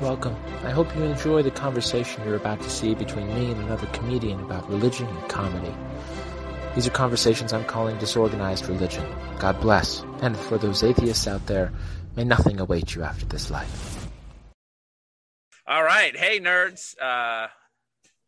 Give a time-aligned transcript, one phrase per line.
[0.00, 0.34] welcome.
[0.64, 4.40] I hope you enjoy the conversation you're about to see between me and another comedian
[4.40, 5.74] about religion and comedy.
[6.74, 9.04] These are conversations I'm calling disorganized religion.
[9.38, 10.02] God bless.
[10.22, 11.72] And for those atheists out there,
[12.16, 14.08] may nothing await you after this life.
[15.66, 16.16] All right.
[16.16, 16.94] Hey, nerds.
[17.00, 17.48] Uh,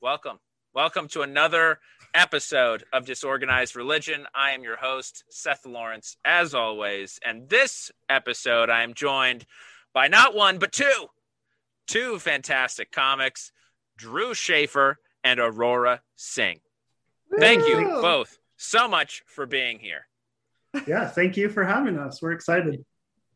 [0.01, 0.39] welcome.
[0.75, 1.79] Welcome to another
[2.15, 4.27] episode of Disorganized Religion.
[4.35, 7.19] I am your host, Seth Lawrence, as always.
[7.25, 9.47] And this episode, I am joined
[9.95, 11.09] by not one, but two,
[11.87, 13.53] two fantastic comics,
[13.97, 16.61] Drew Schaefer and Aurora Singh.
[17.39, 20.07] Thank you both so much for being here.
[20.87, 22.23] Yeah, thank you for having us.
[22.23, 22.85] We're excited.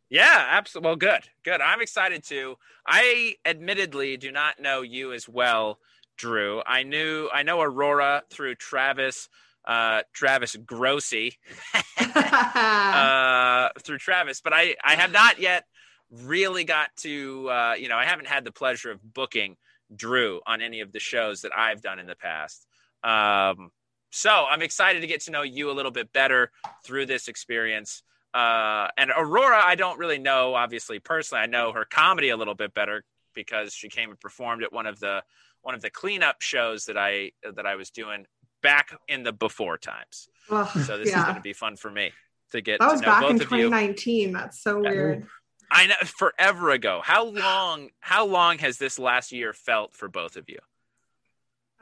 [0.09, 0.89] Yeah, absolutely.
[0.89, 1.61] Well, good, good.
[1.61, 2.57] I'm excited too.
[2.87, 5.81] I admittedly do not know you as well,
[6.17, 6.63] Drew.
[6.65, 9.29] I knew I know Aurora through Travis,
[9.65, 11.39] uh, Travis Grossi,
[11.99, 15.65] uh, through Travis, but I I have not yet
[16.11, 19.57] really got to uh, you know I haven't had the pleasure of booking
[19.95, 22.67] Drew on any of the shows that I've done in the past.
[23.05, 23.71] Um,
[24.11, 26.51] so I'm excited to get to know you a little bit better
[26.85, 28.03] through this experience.
[28.35, 31.43] Uh, and Aurora, I don't really know, obviously personally.
[31.43, 34.87] I know her comedy a little bit better because she came and performed at one
[34.87, 35.23] of the
[35.63, 38.27] one of the cleanup shows that I that I was doing
[38.63, 40.29] back in the before times.
[40.51, 42.13] Ugh, So this is going to be fun for me
[42.53, 43.69] to get that was to know back both in of you.
[43.71, 44.33] 2019.
[44.33, 44.91] That's so Yeah.
[44.91, 45.27] weird.
[45.77, 47.01] I know forever ago.
[47.05, 47.91] How long?
[48.01, 50.59] How long has this last year felt for both of you?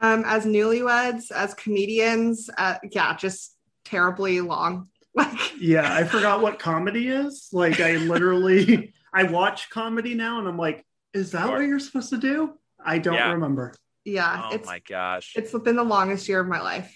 [0.01, 4.89] Um, as newlyweds, as comedians, uh, yeah, just terribly long.
[5.17, 7.47] Like, Yeah, I forgot what comedy is.
[7.53, 12.09] Like, I literally, I watch comedy now, and I'm like, is that what you're supposed
[12.09, 12.55] to do?
[12.83, 13.31] I don't Yeah.
[13.31, 13.73] remember.
[14.03, 15.31] yeah, oh it's my gosh!
[15.37, 16.93] it's been the longest year of my life.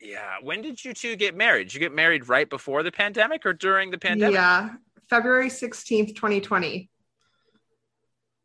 [0.00, 0.38] yeah.
[0.42, 1.68] When did you two get married?
[1.68, 4.34] Did you get married right before the pandemic or during the pandemic?
[4.34, 4.70] Yeah,
[5.08, 6.90] February 16th, 2020.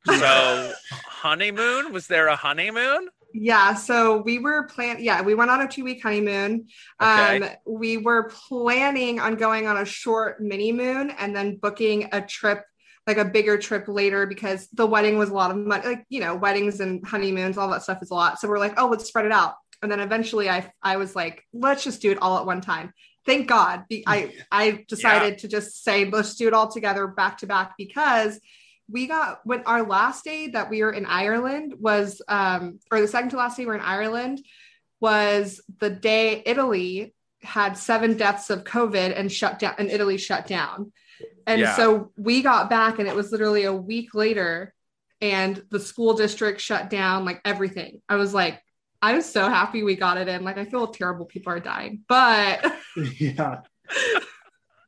[0.06, 0.73] So
[1.06, 1.94] honeymoon?
[1.94, 3.09] Was there a honeymoon?
[3.34, 4.98] Yeah, so we were plan.
[5.00, 6.67] Yeah, we went on a two week honeymoon.
[7.02, 7.38] Okay.
[7.38, 12.22] Um, we were planning on going on a short mini moon and then booking a
[12.22, 12.66] trip,
[13.08, 15.86] like a bigger trip later, because the wedding was a lot of money.
[15.86, 18.39] Like you know, weddings and honeymoons, all that stuff is a lot.
[18.39, 19.55] So we're like, oh, let's spread it out.
[19.82, 22.93] And then eventually, I I was like, let's just do it all at one time.
[23.26, 27.48] Thank God, I I decided to just say let's do it all together back to
[27.48, 28.39] back because
[28.89, 33.08] we got when our last day that we were in Ireland was um or the
[33.08, 34.42] second to last day we were in Ireland
[34.99, 40.45] was the day Italy had seven deaths of COVID and shut down and Italy shut
[40.45, 40.92] down.
[41.48, 41.76] And Yeah.
[41.76, 44.73] so we got back and it was literally a week later
[45.21, 48.02] and the school district shut down like everything.
[48.10, 48.61] I was like
[49.02, 50.44] I was so happy we got it in.
[50.44, 52.04] Like I feel terrible people are dying.
[52.08, 52.72] But
[53.17, 53.62] yeah.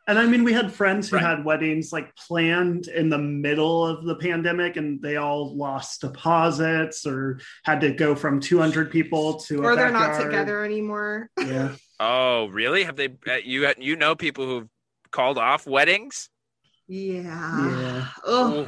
[0.06, 1.26] And I mean, we had friends who Right.
[1.26, 7.08] had weddings like planned in the middle of the pandemic, and they all lost deposits
[7.08, 11.30] or had to go from 200 people to a or they're not together anymore.
[11.40, 11.76] Yeah.
[12.02, 12.84] Oh, really?
[12.84, 13.16] Have they?
[13.26, 14.68] Uh, you you know people who've
[15.12, 16.30] called off weddings?
[16.88, 17.70] Yeah.
[17.70, 18.08] Yeah.
[18.28, 18.68] Ugh.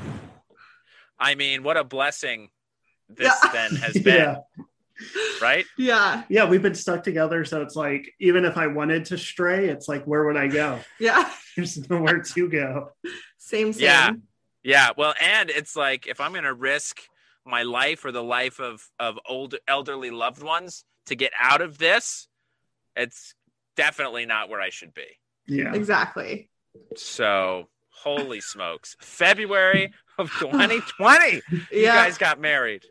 [1.19, 2.50] I mean, what a blessing
[3.09, 3.51] this Yeah.
[3.51, 4.35] then has been, Yeah.
[5.41, 5.66] Right?
[5.78, 6.23] Yeah.
[6.29, 6.50] Yeah.
[6.50, 7.45] We've been stuck together.
[7.45, 10.79] So it's like, even if I wanted to stray, it's like, where would I go?
[11.00, 11.29] Yeah.
[11.56, 12.91] There's nowhere to go.
[13.38, 13.84] Same, same.
[13.84, 14.11] Yeah.
[14.63, 14.89] Yeah.
[14.97, 17.01] Well, and it's like if I'm going to risk
[17.45, 21.78] my life or the life of of old elderly loved ones to get out of
[21.78, 22.28] this,
[22.95, 23.35] it's
[23.75, 25.05] definitely not where I should be.
[25.47, 25.73] Yeah.
[25.75, 26.50] Exactly.
[26.95, 28.95] So, holy smokes!
[29.00, 31.41] February of 2020,
[31.72, 32.84] you guys got married.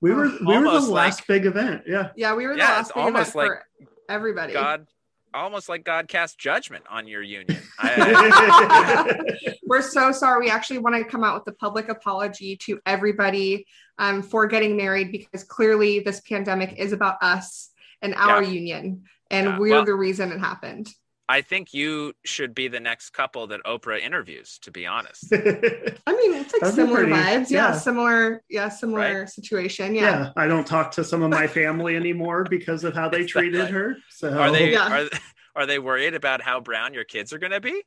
[0.00, 1.82] We were we were the Almost like- last big event.
[1.86, 2.10] Yeah.
[2.16, 3.66] yeah, we were the Yeah, last it's big event almost like for
[4.08, 4.52] everybody.
[4.54, 4.86] God,
[5.34, 7.58] almost like God cast judgment on your union.
[7.78, 9.20] I,
[9.66, 10.46] We're so sorry.
[10.46, 13.66] We actually want to come out with a public apology to everybody
[13.98, 17.70] um, for getting married because clearly this pandemic is about us
[18.02, 18.50] and our Yeah.
[18.50, 20.88] union, and Yeah, we're well- the reason it happened.
[21.30, 24.58] I think you should be the next couple that Oprah interviews.
[24.62, 27.50] To be honest, I mean, it's like That'd similar pretty- vibes.
[27.50, 27.72] Yeah, yeah.
[27.72, 28.42] similar.
[28.48, 29.94] Yeah, similar situation.
[29.94, 30.02] yeah.
[30.02, 30.32] Yeah.
[30.36, 33.40] I don't talk to some of my family anymore because of how they It's that
[33.40, 33.96] treated her.
[34.10, 35.02] So are they Yeah.
[35.04, 35.08] are
[35.62, 37.80] are they worried about how brown your kids are going to be?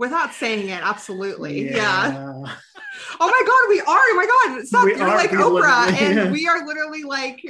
[0.00, 1.70] Without saying it, absolutely.
[1.70, 1.76] Yeah.
[2.12, 2.56] Yeah.
[3.20, 3.86] Oh my god, we are.
[3.86, 4.26] Oh my
[4.56, 4.84] god, stop.
[4.84, 7.40] We You're are, like Oprah, literally- and we are literally like,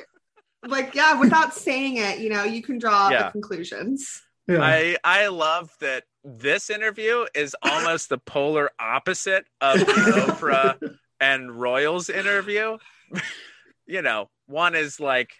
[0.66, 1.18] like yeah.
[1.20, 3.24] Without saying it, you know, you can draw Yeah.
[3.26, 4.22] the conclusions.
[4.46, 4.60] Yeah.
[4.60, 11.50] I I love that this interview is almost the polar opposite of the Oprah and
[11.58, 12.78] Royals interview.
[13.86, 15.32] you know, one is like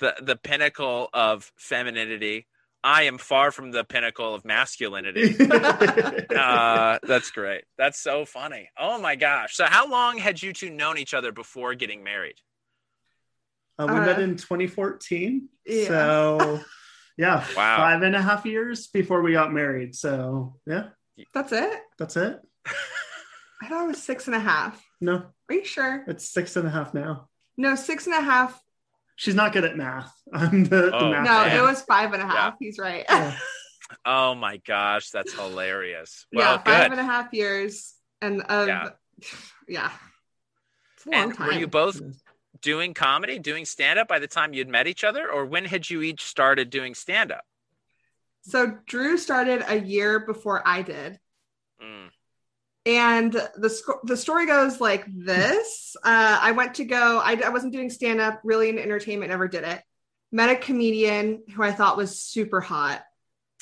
[0.00, 2.46] the the pinnacle of femininity.
[2.84, 5.34] I am far from the pinnacle of masculinity.
[6.36, 7.64] uh, that's great.
[7.76, 8.70] That's so funny.
[8.78, 9.56] Oh my gosh.
[9.56, 12.36] So, how long had you two known each other before getting married?
[13.78, 15.48] Uh, we Uh, met in 2014.
[15.66, 15.88] yeah.
[15.88, 16.60] So,
[17.16, 17.76] yeah, Wow.
[17.78, 19.94] five and a half years before we got married.
[19.94, 20.88] So, yeah,
[21.34, 21.80] That's it.
[21.98, 22.40] that's it.
[23.62, 24.82] I thought it was six and a half.
[25.00, 25.14] No,
[25.48, 26.04] Are you sure?
[26.06, 27.28] it's six and a half now.
[27.56, 28.60] No, six and a half.
[29.16, 30.12] She's not good at math.
[30.32, 31.24] I'm the, the Oh, math.
[31.24, 31.56] No, guy.
[31.56, 32.56] it was five and a half.
[32.60, 33.04] He's right.
[33.08, 33.36] Yeah.
[34.04, 36.26] Oh my gosh, that's hilarious.
[36.32, 36.98] Well, yeah, five good.
[36.98, 37.94] and a half years.
[38.20, 38.88] And of, Yeah.
[39.68, 39.90] yeah.
[40.96, 41.46] It's a long And time.
[41.46, 42.00] were you both
[42.60, 45.88] doing comedy, doing stand up by the time you'd met each other, or when had
[45.90, 47.44] you each started doing stand up?
[48.42, 51.18] so Drew started a year before I did.
[51.80, 52.08] Mm,
[52.84, 57.18] And the sc- the story goes like this: uh, I went to go.
[57.18, 59.30] I, I wasn't doing stand up really in entertainment.
[59.30, 59.82] Never did it.
[60.30, 63.02] Met a comedian who I thought was super hot.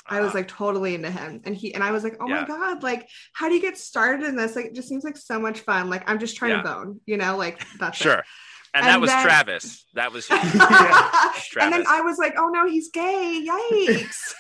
[0.07, 2.43] I was Ah, like totally into him, and he and I was like, oh Yeah.
[2.43, 4.57] my god, like how do you get started in this?
[4.57, 5.91] Like it just seems like so much fun.
[5.91, 6.57] Like I'm just trying Yeah.
[6.57, 8.21] to bone, you know, like that's it.
[8.75, 8.83] Sure.
[8.83, 9.87] And, that was then- Travis.
[9.95, 11.31] That was Yeah.
[11.61, 13.47] and then I was like, oh no, he's gay.
[13.49, 14.35] Yikes.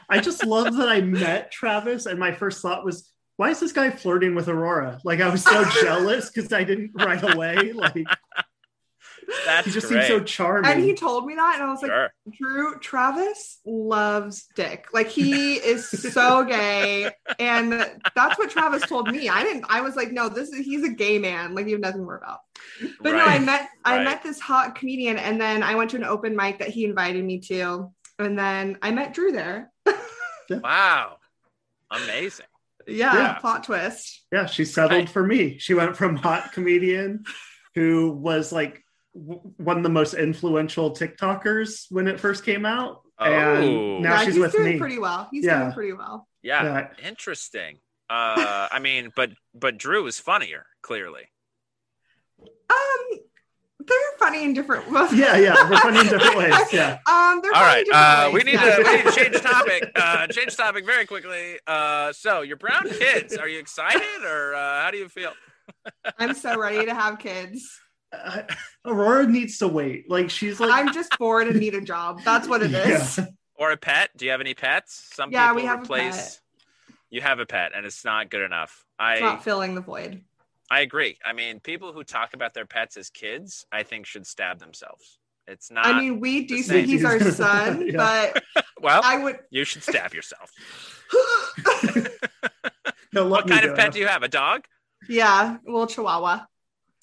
[0.08, 3.72] I just love that I met Travis, and my first thought was, why is this
[3.72, 4.98] guy flirting with Aurora?
[5.04, 7.72] Like, I was so jealous because I didn't right away.
[7.72, 8.06] Like,
[9.44, 10.06] That's he just great.
[10.06, 10.70] seems so charming.
[10.70, 12.10] and he told me that, and I was like.
[12.38, 14.86] Drew Travis loves dick.
[14.92, 17.10] Like he is so gay.
[17.38, 17.72] And
[18.14, 19.28] that's what Travis told me.
[19.28, 21.54] I didn't I was like, no, this is he's a gay man.
[21.54, 22.38] Like you have nothing more about.
[23.00, 24.04] But no, I met I Right.
[24.04, 27.24] met this hot comedian and then I went to an open mic that he invited
[27.24, 27.92] me to.
[28.18, 29.70] And then I met Drew there.
[30.50, 31.18] Wow.
[31.90, 32.46] Amazing.
[32.88, 33.34] Yeah, Yeah.
[33.34, 34.24] plot twist.
[34.32, 35.08] yeah, she settled Right.
[35.08, 35.58] for me.
[35.58, 37.24] She went from hot comedian
[37.74, 38.84] who was like w-
[39.56, 43.02] one of the most influential TikTokers when it first came out.
[43.18, 43.24] Oh.
[43.24, 44.78] And now yeah, she's he's with doing me.
[44.78, 45.28] pretty well.
[45.30, 45.60] He's Yeah.
[45.60, 46.28] doing pretty well.
[46.42, 46.62] Yeah.
[46.64, 47.08] Yeah.
[47.08, 47.78] Interesting.
[48.10, 51.22] Uh, I mean, but but Drew is funnier, clearly.
[52.70, 53.18] Um
[53.78, 55.12] they're funny in different ways.
[55.12, 56.54] Yeah, yeah, we're funny in different ways.
[56.72, 56.98] Yeah.
[57.06, 57.86] Um, they're All funny in right.
[57.86, 59.92] different Uh, we need to we need to change topic.
[59.94, 61.58] Uh, change topic very quickly.
[61.66, 65.32] Uh, so your brown kids, are you excited or uh, how do you feel?
[66.18, 67.80] I'm so ready to have kids.
[68.12, 68.42] Uh,
[68.84, 70.10] Aurora needs to wait.
[70.10, 72.20] Like, she's like, I'm just bored and need a job.
[72.24, 73.18] That's what it is.
[73.18, 73.26] Yeah.
[73.56, 74.10] Or a pet?
[74.16, 75.10] Do you have any pets?
[75.14, 76.16] Some Yeah, people we have a replace.
[76.16, 76.40] pet.
[77.10, 78.84] You have a pet, and it's not good enough.
[79.00, 80.22] It's I not filling the void.
[80.70, 81.16] I agree.
[81.24, 85.18] I mean, people who talk about their pets as kids, I think, should stab themselves.
[85.46, 85.86] It's not.
[85.86, 87.96] I mean, we do the think he's our son, Yeah.
[88.34, 88.42] but
[88.82, 89.38] well, I would.
[89.50, 90.50] you should stab yourself.
[93.12, 93.70] no, what me kind go.
[93.72, 94.22] of pet do you have?
[94.22, 94.64] A dog?
[95.08, 96.40] yeah, little Chihuahua.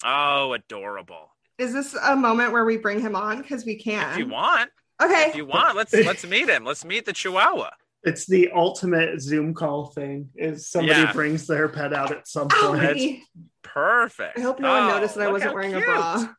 [0.04, 1.30] Oh, adorable.
[1.58, 3.40] Is this a moment where we bring him on?
[3.40, 4.12] Because we can.
[4.12, 4.70] If you want,
[5.02, 5.26] Okay.
[5.28, 6.64] if you want, let's let's meet him.
[6.64, 7.70] Let's meet the Chihuahua.
[8.02, 10.28] It's the ultimate Zoom call thing.
[10.36, 11.12] Is somebody Yeah.
[11.12, 12.80] brings their pet out at some point?
[12.80, 13.24] That's- honey.
[13.62, 14.38] Perfect.
[14.38, 16.28] I hope no one Oh, noticed that I wasn't how wearing a bra.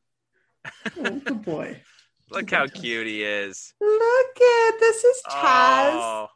[0.97, 1.81] Oh, good boy.
[2.31, 3.73] Look how cute he is.
[3.81, 5.91] Look at this is oh, Taz.
[5.93, 6.27] Oh,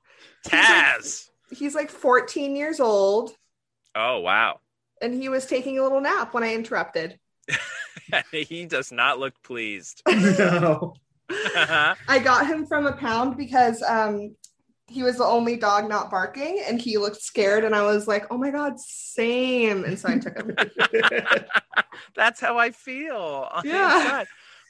[0.44, 1.26] He's like- Taz.
[1.52, 3.32] He's like 14 years old,
[3.96, 4.60] Oh wow.
[5.02, 7.20] And he was taking a little nap when I interrupted.
[8.32, 10.02] he does not look pleased.
[10.08, 10.96] no.
[11.30, 14.36] I got him from a pound because um
[14.88, 18.26] he was the only dog not barking and he looked scared and I was like,
[18.32, 20.56] "Oh my god, same." And so I took him.
[22.16, 23.50] that's how I feel.
[23.64, 24.24] Yeah.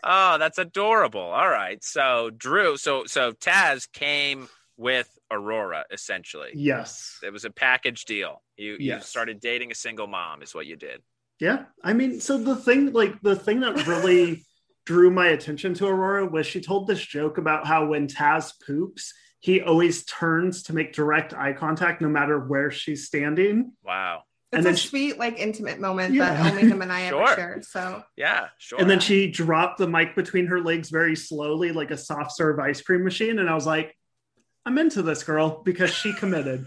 [0.03, 1.21] Oh, that's adorable.
[1.21, 1.83] All right.
[1.83, 4.49] So Drew, so so Taz came
[4.79, 6.51] with Aurora essentially.
[6.55, 7.19] yes.
[7.21, 8.41] It was a package deal.
[8.57, 11.01] You you started dating a single mom is what you did.
[11.39, 11.65] Yeah.
[11.83, 14.43] I mean, so the thing, like, the thing that really
[14.85, 19.13] drew my attention to Aurora was she told this joke about how when Taz poops,
[19.39, 23.71] he always turns to make direct eye contact no matter where she's standing.
[23.83, 24.23] Wow.
[24.51, 26.33] It's And a then she- sweet, like intimate moment Yeah.
[26.33, 27.21] that only him and I Sure.
[27.23, 27.61] ever share.
[27.61, 28.79] So Yeah, sure.
[28.81, 32.59] And then she dropped the mic between her legs very slowly, like a soft serve
[32.59, 33.39] ice cream machine.
[33.39, 33.95] And I was like,
[34.65, 36.65] I'm into this girl because she committed.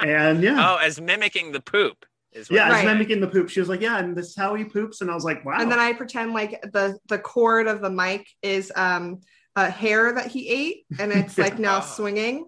[0.00, 0.56] and yeah.
[0.74, 3.48] Oh, as mimicking the poop is yeah, you're as mimicking the poop.
[3.48, 5.00] She was like, Yeah, and this is how he poops.
[5.00, 5.58] And I was like, Wow.
[5.60, 9.20] and then I pretend like the the cord of the mic is um
[9.56, 11.86] a hair that he ate and it's like now Oh.
[11.86, 12.46] swinging.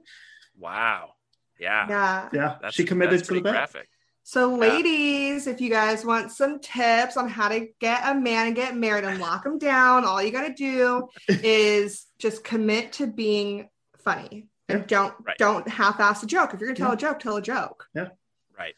[0.58, 1.10] Wow.
[1.58, 1.86] Yeah.
[1.88, 2.28] Yeah.
[2.32, 3.52] yeah, That's, she committed that's to the pretty bet.
[3.52, 3.88] graphic.
[4.30, 4.58] So, Yeah.
[4.58, 8.76] ladies, if you guys want some tips on how to get a man and get
[8.76, 11.08] married and lock him down, all you got to do
[11.44, 13.68] is just commit to being
[14.04, 15.36] funny and don't Right.
[15.36, 16.54] don't half-ass a joke.
[16.54, 17.88] If you're gonna tell a joke, tell a joke.
[17.92, 18.10] Yeah.
[18.56, 18.76] Right.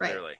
[0.00, 0.12] Right.
[0.12, 0.34] Clearly.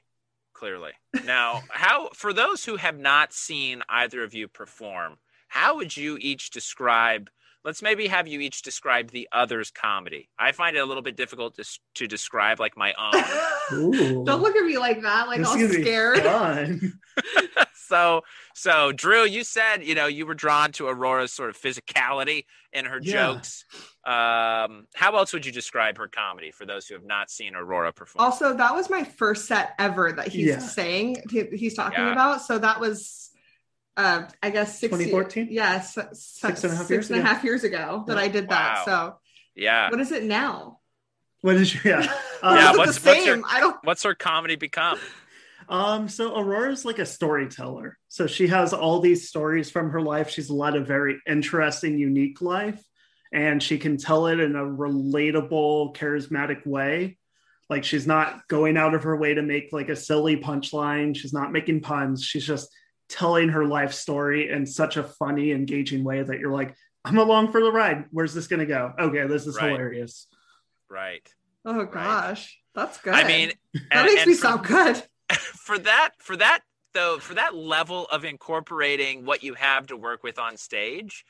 [0.55, 0.93] Clearly.
[1.27, 6.17] Now, how for those who have not seen either of you perform, how would you
[6.19, 7.29] each describe
[7.66, 10.30] let's maybe have you each describe the other's comedy.
[10.38, 11.64] I find it a little bit difficult to,
[11.96, 14.25] to describe like my own.
[14.25, 16.23] Don't look at me like that, like This all is gonna be scared.
[16.23, 16.92] fun.
[17.75, 18.23] so
[18.54, 22.85] so Drew, you said you know you were drawn to Aurora's sort of physicality in
[22.85, 23.32] her Yeah.
[23.32, 23.64] jokes.
[24.04, 27.92] Um, how else would you describe her comedy for those who have not seen Aurora
[27.92, 28.25] perform?
[28.25, 30.58] Also, that was my first set ever that he's Yeah.
[30.58, 32.12] saying he- he's talking Yeah.
[32.12, 32.42] about.
[32.42, 33.25] So that was,
[33.97, 35.49] uh, I guess, six 2014?
[35.50, 37.29] Yes, Six and a half six years and a ago.
[37.29, 38.23] half years ago that Yeah.
[38.23, 38.49] I did Wow.
[38.57, 38.85] that.
[38.85, 39.19] So
[39.55, 40.81] yeah, what is it now?
[41.43, 42.03] What is your yeah?
[42.43, 43.45] Yeah, Is Um, it what's- the what's your- same?
[43.49, 43.76] I don't.
[43.85, 44.99] what's her comedy become?
[45.69, 47.99] Um, so Aurora's like a storyteller.
[48.09, 50.31] So she has all these stories from her life.
[50.31, 52.81] She's led a very interesting, unique life,
[53.33, 57.19] and she can tell it in a relatable, charismatic way.
[57.69, 61.17] Like she's not going out of her way to make like a silly punchline.
[61.17, 62.23] She's not making puns.
[62.23, 62.69] She's just
[63.09, 67.53] telling her life story in such a funny, engaging way that you're like, I'm along
[67.53, 68.07] for the ride.
[68.11, 68.93] Where's this gonna go?
[68.99, 69.71] Okay, this is Right.
[69.71, 70.27] hilarious.
[70.91, 71.29] Right.
[71.65, 73.15] Oh gosh, that's good.
[73.15, 75.03] I mean, that and- makes and me for- sound good.
[75.39, 76.61] for that for that
[76.95, 81.25] though for that level of incorporating what you have to work with on stage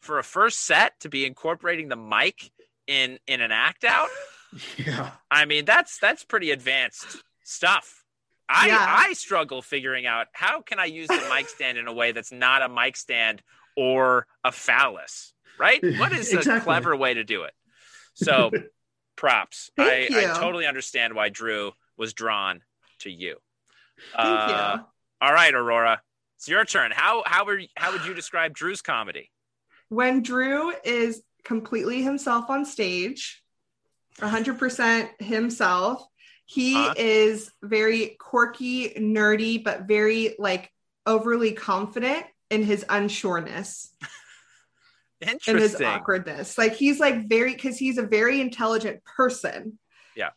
[0.00, 2.50] for a first set to be incorporating the mic
[2.88, 4.08] in in an act out
[4.76, 5.12] Yeah.
[5.30, 8.04] i mean that's that's pretty advanced stuff
[8.48, 8.86] i Yeah.
[8.88, 12.32] i struggle figuring out how can i use the mic stand in a way that's
[12.32, 13.42] not a mic stand
[13.76, 17.52] or a phallus right what is a clever way to do it
[18.14, 18.50] so
[19.16, 22.60] props I, I totally understand why drew was drawn
[23.00, 23.36] to you
[24.14, 24.84] Thank Uh, you.
[25.26, 26.02] all right, Aurora,
[26.36, 26.90] it's your turn.
[26.94, 29.30] How how were how would you describe Drew's comedy?
[29.88, 33.42] When Drew is completely himself on stage,
[34.18, 36.06] 100% himself,
[36.46, 36.94] he Huh?
[36.96, 40.72] is very quirky, nerdy, but very like
[41.04, 43.88] overly confident in his unsureness
[45.20, 46.56] and his awkwardness.
[46.56, 49.78] Like he's like very because he's a very intelligent person.
[50.14, 50.30] Yeah.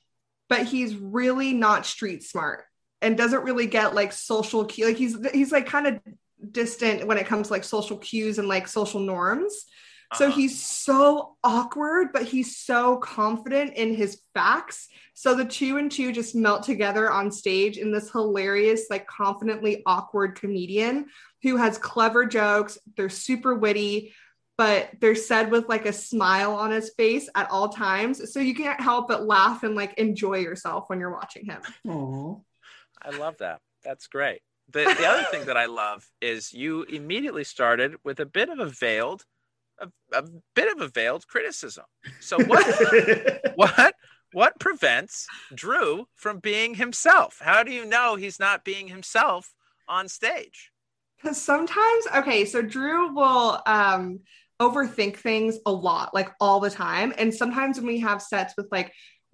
[0.48, 2.66] But he's really not street smart
[3.02, 4.88] and doesn't really get like social cue.
[4.88, 6.00] Like he's he's like kind of
[6.52, 9.66] distant when it comes to like social cues and like social norms.
[10.16, 10.36] So Uh-huh.
[10.36, 14.88] he's so awkward, but he's so confident in his facts.
[15.14, 19.84] So the two and two just melt together on stage in this hilarious, like confidently
[19.86, 21.08] awkward comedian
[21.44, 22.78] who has clever jokes.
[22.98, 24.14] They're super witty,
[24.58, 28.34] but they're said with like a smile on his face at all times.
[28.34, 31.62] So you can't help but laugh and like enjoy yourself when you're watching him.
[31.88, 32.36] Aw.
[33.02, 33.62] I love that.
[33.84, 34.42] That's great.
[34.72, 38.60] The the other thing that I love is you immediately started with a bit of
[38.60, 39.24] a veiled
[39.82, 40.24] a, a
[40.56, 41.86] bit of a veiled criticism.
[42.20, 43.96] So what what
[44.32, 47.40] what prevents Drew from being himself?
[47.42, 49.54] How do you know he's not being himself
[49.88, 50.72] on stage?
[51.22, 54.20] Because sometimes, okay, so Drew will um
[54.62, 57.14] overthink things a lot, like all the time.
[57.18, 58.94] And sometimes when we have sets with like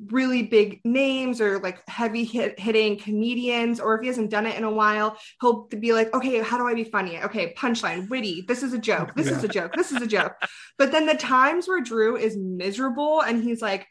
[0.09, 4.57] really big names or like heavy hit, hitting comedians, or if he hasn't done it
[4.57, 7.21] in a while, he'll be like, okay, how do I be funny?
[7.21, 8.43] Okay, punchline, witty.
[8.47, 9.15] This is a joke.
[9.15, 9.73] This is a joke.
[9.73, 10.35] This is a joke.
[10.77, 13.87] But then the times where Drew is miserable and he's like,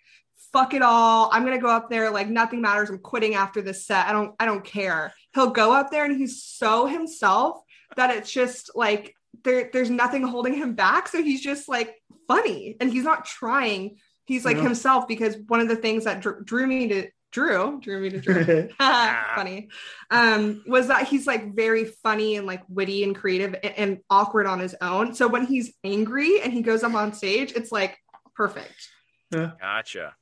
[0.53, 1.31] fuck it all.
[1.33, 2.91] I'm gonna go up there, like nothing matters.
[2.91, 4.07] I'm quitting after this set.
[4.07, 5.15] I don't, I don't care.
[5.35, 7.61] He'll go up there and he's so himself
[7.97, 11.09] that it's just like there, there's nothing holding him back.
[11.09, 11.95] So he's just like
[12.29, 13.97] funny and he's not trying.
[14.27, 14.63] He's like Yeah.
[14.65, 18.21] himself because one of the things that drew, drew me to Drew, drew me to
[18.21, 18.69] Drew.
[18.79, 19.69] funny
[20.11, 24.47] um was that he's like very funny and like witty and creative and, and awkward
[24.47, 27.99] on his own so when he's angry and he goes up on stage it's like
[28.37, 28.89] perfect
[29.33, 30.15] Gotcha.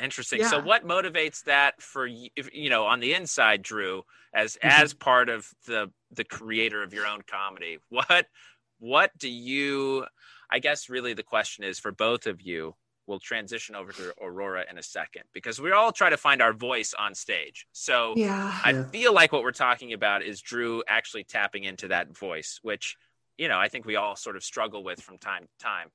[0.00, 0.44] Interesting.
[0.44, 4.70] So what motivates that for you, if- you know, on the inside, Drew, as Mhm.
[4.70, 7.78] as part of the the creator of your own comedy?
[7.88, 8.28] What
[8.78, 10.06] what do you
[10.48, 12.76] I guess really the question is for both of you.
[13.06, 16.52] We'll transition over to Aurora in a second because we all try to find our
[16.52, 17.66] voice on stage.
[17.72, 18.88] So yeah I Yeah.
[18.88, 22.96] feel like what we're talking about is Drew actually tapping into that voice, which,
[23.38, 25.88] you know, I think we all sort of struggle with from time to time.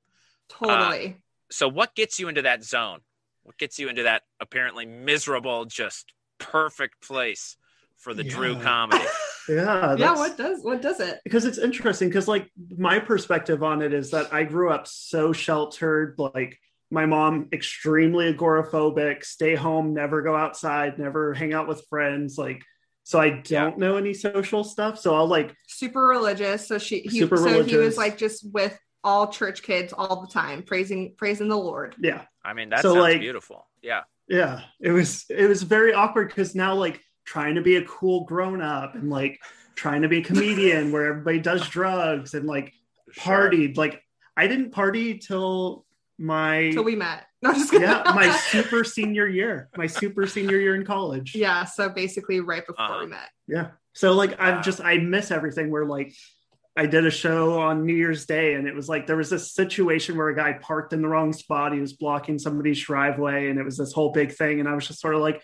[0.48, 1.12] totally uh,
[1.50, 3.00] So, what gets you into that zone?
[3.42, 7.56] What gets you into that apparently miserable, just perfect place
[7.98, 9.04] for the Drew comedy?
[9.48, 9.96] yeah.
[9.96, 13.92] yeah what does what does it because it's interesting because like my perspective on it
[13.92, 16.60] is that i grew up so sheltered like
[16.92, 22.62] my mom extremely agoraphobic stay home never go outside never hang out with friends like
[23.02, 23.72] so i don't Yeah.
[23.76, 27.76] know any social stuff so i'll like super religious so she he, Super so he
[27.76, 32.22] was like just with all church kids all the time praising praising the lord yeah
[32.44, 33.68] I mean, that's So, like- beautiful.
[33.82, 34.02] Yeah.
[34.28, 38.24] yeah it was it was very awkward because now like trying to be a cool
[38.24, 39.38] grown up and like
[39.76, 42.72] trying to be a comedian where everybody does drugs and like
[43.12, 43.48] Sure.
[43.50, 44.02] partied like
[44.36, 45.84] I didn't party till
[46.22, 47.24] my Till we met.
[47.42, 47.88] No, just kidding.
[47.88, 51.34] yeah my super senior year, my super senior year in college.
[51.34, 51.64] yeah.
[51.64, 53.00] So basically, right before Uh-huh.
[53.00, 53.28] we met.
[53.48, 53.70] Yeah.
[53.94, 54.58] So like Wow.
[54.58, 56.14] I've just I miss everything where like
[56.76, 59.52] I did a show on New Year's Day and it was like there was this
[59.52, 61.74] situation where a guy parked in the wrong spot.
[61.74, 64.60] He was blocking somebody's driveway and it was this whole big thing.
[64.60, 65.42] And I was just sort of like,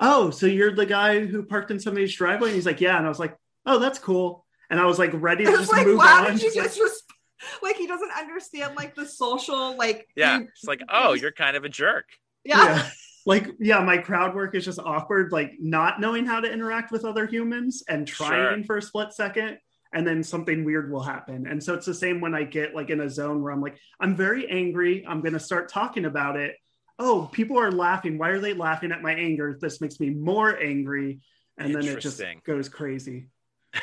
[0.00, 2.48] Oh, so you're the guy who parked in somebody's driveway?
[2.48, 2.96] And he's like, Yeah.
[2.98, 4.44] And I was like, Oh, that's cool.
[4.68, 6.36] And I was like ready to just like, move wow, on.
[6.36, 7.04] did you Just
[7.46, 10.38] like, just res- like he doesn't understand like the social like Yeah.
[10.38, 12.06] you- It's like, oh, you're kind of a jerk.
[12.44, 12.64] yeah.
[12.64, 12.90] yeah.
[13.28, 17.04] Like, yeah, my crowd work is just awkward, like not knowing how to interact with
[17.04, 19.58] other humans and trying for a split second.
[19.92, 21.46] And then something weird will happen.
[21.48, 23.78] And so it's the same when I get like in a zone where I'm like,
[23.98, 25.04] I'm very angry.
[25.08, 26.54] I'm going to start talking about it.
[27.00, 28.16] Oh, people are laughing.
[28.16, 29.58] Why are they laughing at my anger?
[29.60, 31.18] This makes me more angry.
[31.58, 33.26] And then it just goes crazy.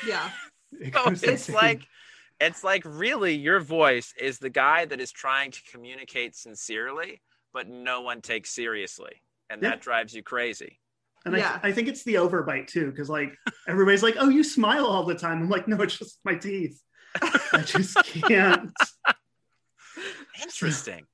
[0.07, 0.29] yeah.
[0.79, 1.55] It So goes it's insane.
[1.55, 1.81] like
[2.45, 7.21] it's like really your voice is the guy that is trying to communicate sincerely,
[7.53, 9.21] but no one takes seriously.
[9.49, 9.69] And Yeah.
[9.71, 10.79] that drives you crazy.
[11.25, 11.59] And Yeah.
[11.63, 13.33] I, I think it's the overbite too, because like
[13.67, 16.81] everybody's like, "Oh, you smile all the time." I'm like, "No, it's just my teeth.
[17.21, 17.95] I just
[18.27, 18.71] can't."
[20.41, 21.05] Interesting.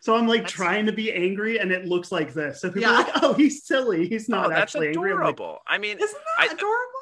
[0.00, 2.60] So I'm like That's- trying to be angry, and it looks like this.
[2.60, 2.90] So people Yeah.
[2.94, 4.08] are like, "Oh, he's silly.
[4.08, 5.58] He's not oh, that's actually angry." Like, adorable.
[5.66, 6.97] I mean, Isn't that I- adorable?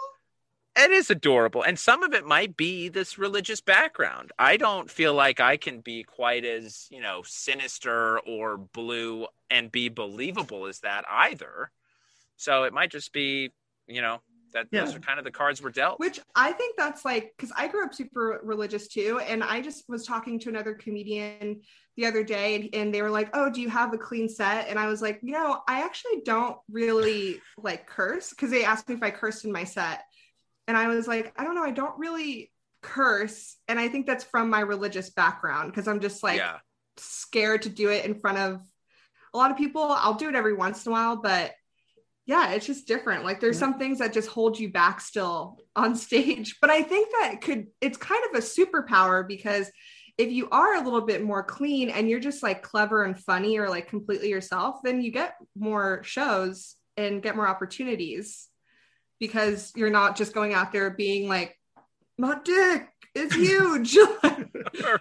[0.77, 1.63] It is adorable.
[1.63, 4.33] And some of it might be this religious background.
[4.39, 9.73] I don't feel like I can be quite as, you know, sinister or blue and
[9.73, 11.71] be believable as that either.
[12.37, 13.53] So it might just be,
[13.87, 14.21] you know,
[14.53, 16.01] that those are kind of the cards we're dealt.
[16.01, 19.89] Which I think that's like because I grew up super religious too, and I just
[19.89, 21.61] was talking to another comedian
[21.97, 24.69] the other day, and, and they were like, "Oh, do you have a clean set?"
[24.69, 28.89] And I was like, "You know, I actually don't really like curse because they asked
[28.89, 30.05] me if I cursed in my set,
[30.69, 32.51] and I was like, I don't know, I don't really
[32.83, 36.59] curse, and I think that's from my religious background because I'm just like yeah.
[36.97, 38.61] scared to do it in front of
[39.35, 39.83] a lot of people.
[39.83, 41.53] I'll do it every once in a while, but
[42.27, 43.25] yeah, it's just different.
[43.25, 43.61] Like there's Yeah.
[43.61, 46.57] some things that just hold you back still on stage.
[46.61, 49.71] But I think that could it's kind of a superpower because
[50.19, 53.59] if you are a little bit more clean and you're just like clever and funny
[53.59, 58.49] or like completely yourself, then you get more shows and get more opportunities
[59.19, 61.59] because you're not just going out there being like,
[62.19, 63.97] my dick is huge.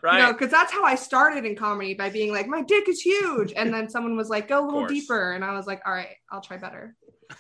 [0.01, 0.19] right.
[0.19, 3.53] No, because that's how I started in comedy by being like, my dick is huge.
[3.55, 5.31] And then someone was like, go a little deeper.
[5.31, 6.95] And I was like, all right, I'll try better.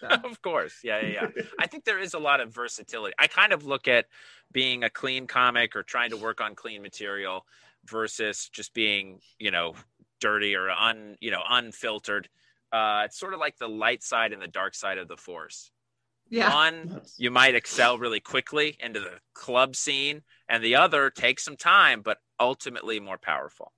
[0.00, 0.80] So, of course.
[0.82, 1.42] Yeah, yeah, yeah.
[1.60, 3.14] I think there is a lot of versatility.
[3.18, 4.06] I kind of look at
[4.52, 7.46] being a clean comic or trying to work on clean material
[7.86, 9.74] versus just being, you know,
[10.20, 12.28] dirty or un, you know, unfiltered.
[12.72, 15.70] Uh, it's sort of like the light side and the dark side of the force.
[16.28, 16.52] Yeah.
[16.52, 21.44] One, That's- you might excel really quickly into the club scene, and the other takes
[21.44, 23.72] some time, but ultimately more powerful.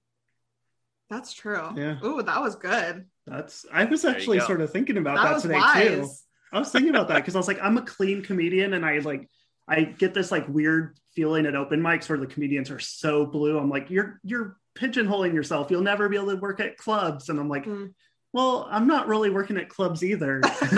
[1.11, 1.70] That's true.
[1.76, 1.96] Yeah.
[2.04, 3.06] Ooh, that was good.
[3.26, 3.64] That's.
[3.72, 6.08] I was actually sort of thinking about That, that, was today too.
[6.52, 8.98] I was thinking about that because I was like, I'm a clean comedian, and I
[8.98, 9.28] like,
[9.66, 13.58] I get this like weird feeling at open mics where the comedians are so blue.
[13.58, 15.70] I'm like, you're you're pigeonholing yourself.
[15.70, 17.92] You'll never be able to work at clubs, and I'm like, Mm.
[18.32, 20.40] well, I'm not really working at clubs either.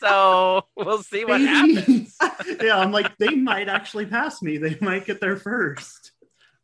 [0.00, 2.16] So we'll see what happens.
[2.62, 4.56] yeah, I'm like, they might actually pass me.
[4.58, 6.12] They might get there first.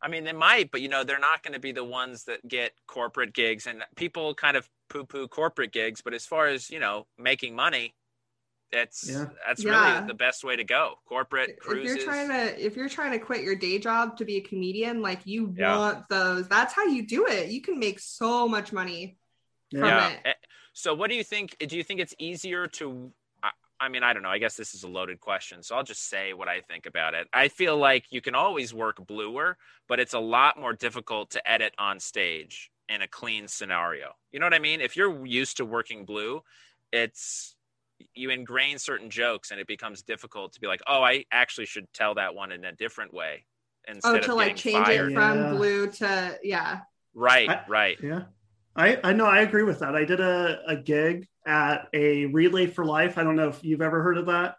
[0.01, 2.47] I mean, they might, but you know, they're not going to be the ones that
[2.47, 6.01] get corporate gigs, and people kind of poo-poo corporate gigs.
[6.01, 7.95] But as far as you know, making money,
[8.71, 9.25] it's Yeah.
[9.45, 9.95] that's Yeah.
[9.95, 10.95] really the best way to go.
[11.07, 11.95] Corporate cruises.
[11.95, 14.41] if you're trying to if you're trying to quit your day job to be a
[14.41, 15.77] comedian, like you Yeah.
[15.77, 16.47] want those.
[16.47, 17.49] That's how you do it.
[17.49, 19.17] You can make so much money
[19.71, 20.09] from yeah.
[20.09, 20.19] it.
[20.25, 20.33] Eh,
[20.73, 21.55] So, what do you think?
[21.67, 23.11] Do you think it's easier to?
[23.79, 24.29] I, I mean, I don't know.
[24.29, 27.13] I guess this is a loaded question, so I'll just say what I think about
[27.13, 27.27] it.
[27.33, 31.49] I feel like you can always work bluer, but it's a lot more difficult to
[31.49, 34.11] edit on stage in a clean scenario.
[34.31, 34.81] You know what I mean?
[34.81, 36.41] If you're used to working blue,
[36.91, 37.55] it's
[38.13, 41.91] you ingrain certain jokes, and it becomes difficult to be like, oh, I actually should
[41.93, 43.45] tell that one in a different way
[43.87, 45.11] oh, instead Oh, of to like getting change fired.
[45.11, 45.49] it from Yeah.
[45.51, 46.79] blue to yeah.
[47.13, 47.97] Right, I- right.
[48.01, 48.23] Yeah.
[48.75, 49.95] I, I know I agree with that.
[49.95, 53.17] I did a, a gig at a Relay for Life.
[53.17, 54.55] I don't know if you've ever heard of that.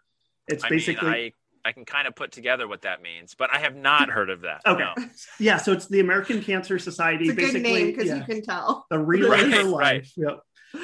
[0.47, 1.31] It's I basically mean,
[1.65, 4.29] I I can kind of put together what that means, but I have not heard
[4.29, 4.61] of that.
[4.65, 4.83] Okay.
[4.97, 5.05] no.
[5.39, 7.25] yeah, so it's the American Cancer Society.
[7.25, 8.85] It's a good basically, name because yeah, you can tell.
[8.89, 9.95] the Relay Right, for right.
[9.95, 10.13] Life.
[10.17, 10.39] Yep.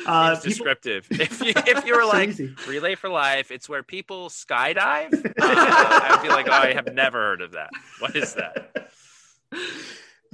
[0.08, 1.08] Uh, it's people- descriptive.
[1.12, 2.56] if you if you were so like easy.
[2.68, 5.14] relay for life, it's where people skydive.
[5.38, 7.70] Uh, I'd be like, oh, I have never heard of that.
[8.00, 8.90] What is that?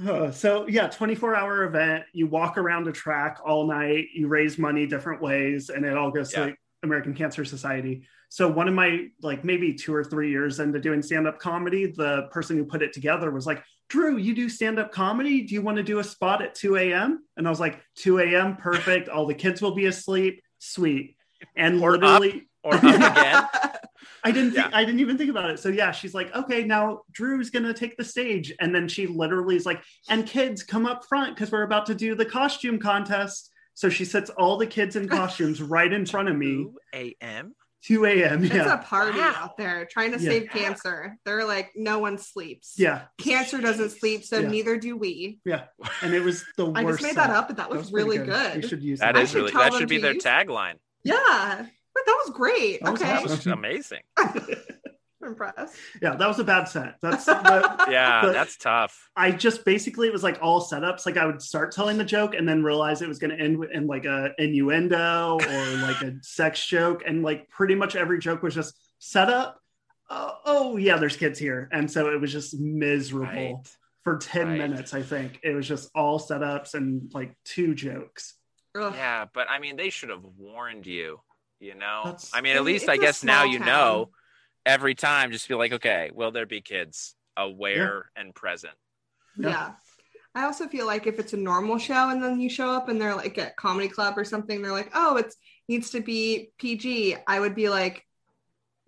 [0.08, 4.58] Uh, so yeah 24 hour event you walk around a track all night you raise
[4.58, 6.46] money different ways and it all goes Yeah.
[6.46, 10.80] to american cancer society so one of my like maybe two or three years into
[10.80, 14.78] doing stand-up comedy the person who put it together was like Drew, you do stand
[14.78, 15.42] up comedy.
[15.42, 17.24] Do you want to do a spot at 2 a.m.?
[17.36, 18.56] And I was like, 2 a.m.
[18.56, 19.10] Perfect.
[19.10, 20.42] All the kids will be asleep.
[20.60, 21.14] Sweet.
[21.56, 23.44] And Or literally, Or up again.
[24.24, 24.76] I didn't think Yeah.
[24.76, 25.58] I didn't even think about it.
[25.58, 28.52] So yeah, she's like, okay, now Drew's gonna take the stage.
[28.60, 31.94] And then she literally is like, and kids come up front because we're about to
[31.94, 33.50] do the costume contest.
[33.74, 37.54] So she sits all the kids in costumes right in front of me, 2 a.m.
[37.84, 38.44] 2 a.m.
[38.44, 38.54] Yeah.
[38.62, 39.34] It's a party Wow.
[39.36, 40.30] out there trying to Yeah.
[40.30, 41.16] save cancer.
[41.24, 42.74] They're like, no one sleeps.
[42.78, 43.06] Yeah.
[43.18, 44.48] Cancer doesn't sleep, so Yeah.
[44.50, 45.40] neither do we.
[45.44, 45.64] Yeah.
[46.00, 46.76] And it was the worst.
[46.86, 48.68] I just made that up, but that was, pretty really We good.
[48.68, 49.18] should use That it.
[49.18, 50.74] I is should really that should be their use- tagline.
[51.02, 52.82] Yeah, but that was great.
[52.82, 54.00] That was okay, That was amazing.
[55.24, 55.76] Impressed.
[56.02, 56.96] Yeah, that was a bad set.
[57.00, 59.08] That's the, Yeah, But- that's tough.
[59.16, 61.06] I just basically it was like all setups.
[61.06, 63.56] Like I would start telling the joke and then realize it was going to end
[63.56, 68.18] with- in like a innuendo or like a sex joke, and like pretty much every
[68.18, 69.60] joke was just set up.
[70.10, 73.54] Oh, oh yeah, there's kids here, and so it was just miserable Right.
[74.02, 74.58] for ten Right.
[74.58, 74.92] minutes.
[74.92, 78.34] I think it was just all setups and like two jokes.
[78.74, 78.92] Ugh.
[78.96, 81.20] Yeah, but I mean, they should have warned you.
[81.62, 83.66] You know, That's- I mean, at least I guess now you town.
[83.66, 84.10] know.
[84.64, 88.74] Every time, just be like, okay, will there be kids aware and present?
[89.36, 89.48] Yeah.
[89.48, 89.70] Yeah.
[90.36, 93.00] I also feel like if it's a normal show and then you show up and
[93.00, 95.34] they're like at comedy club or something, they're like, oh, it
[95.68, 97.16] needs to be PG.
[97.26, 98.06] I would be like,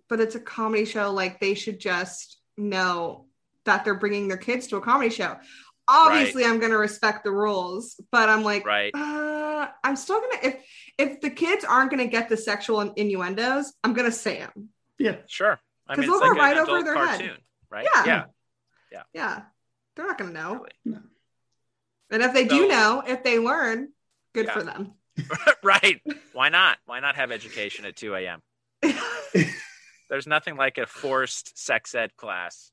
[0.09, 1.11] but it's a comedy show.
[1.11, 3.25] Like they should just know
[3.65, 5.35] that they're bringing their kids to a comedy show.
[5.87, 8.91] Obviously, I'm going to respect the rules, but I'm like, Right.
[8.95, 10.65] uh, I'm still going to, if,
[10.97, 14.69] if the kids aren't going to get the sexual innuendos, I'm going to say them.
[14.97, 15.59] Yeah, sure.
[15.87, 17.37] I 'Cause mean, they'll go like right over adult their head.
[17.69, 17.87] right?
[18.05, 18.25] Yeah.
[18.91, 19.03] Yeah.
[19.13, 19.41] Yeah.
[19.95, 20.53] They're not going to know.
[20.53, 20.69] Really.
[20.85, 20.99] No.
[22.11, 23.89] And if they do know, if they learn,
[24.33, 24.53] good Yeah.
[24.53, 24.93] for them.
[25.63, 26.01] right.
[26.33, 26.77] Why not?
[26.85, 28.41] Why not have education at 2 a.m.?
[30.09, 32.71] There's nothing like a forced sex ed class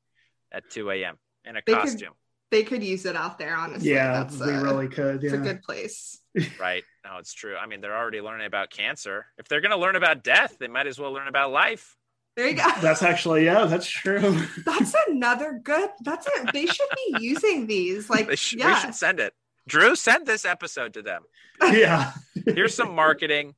[0.53, 1.17] at 2 a.m.
[1.45, 2.13] in a They could- costume,
[2.51, 3.91] they could use it out there, honestly.
[3.91, 5.25] yeah, That's, we uh, really could.
[5.25, 6.21] It's a good place.
[6.61, 6.85] right?
[7.05, 7.57] No, it's true.
[7.57, 9.27] I mean, they're already learning about cancer.
[9.39, 11.97] If they're going to learn about death, they might as well learn about life.
[12.37, 12.67] There you go.
[12.81, 14.41] That's actually yeah, that's true.
[14.65, 15.91] That's another good.
[16.03, 16.51] That's it.
[16.53, 18.09] They should be using these.
[18.09, 19.35] Like, They should, We yeah, should send it.
[19.69, 21.23] Drew, send this episode to them.
[21.61, 22.13] yeah.
[22.47, 23.55] Here's some marketing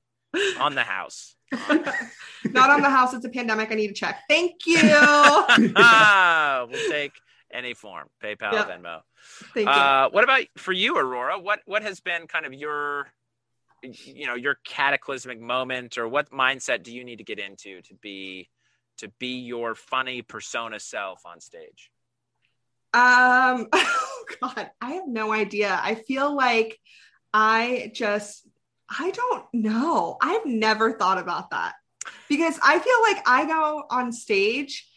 [0.58, 1.36] on the house.
[1.52, 3.14] not on the house.
[3.14, 3.70] It's a pandemic.
[3.70, 4.22] I need to check.
[4.28, 4.78] Thank you.
[5.76, 7.12] ah, we'll take
[7.52, 8.64] any form, PayPal, Yeah.
[8.64, 9.00] Venmo.
[9.54, 9.72] Thank you.
[9.72, 11.38] Uh, what about for you, Aurora?
[11.38, 13.06] What what has been kind of your
[13.84, 17.94] you know your cataclysmic moment, or what mindset do you need to get into to
[17.94, 18.48] be
[18.98, 21.90] to be your funny persona self on stage?
[22.92, 25.78] Um, oh God, I have no idea.
[25.82, 26.78] I feel like
[27.32, 28.46] I just,
[28.88, 30.16] I don't know.
[30.22, 31.74] I've never thought about that
[32.28, 34.88] because I feel like I go on stage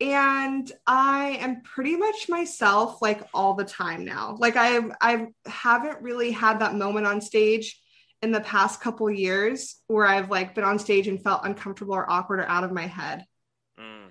[0.00, 4.36] and I am pretty much myself like all the time now.
[4.38, 7.80] Like I I haven't really had that moment on stage
[8.22, 12.10] in the past couple years where I've like been on stage and felt uncomfortable or
[12.10, 13.24] awkward or out of my head
[13.78, 14.10] Mm,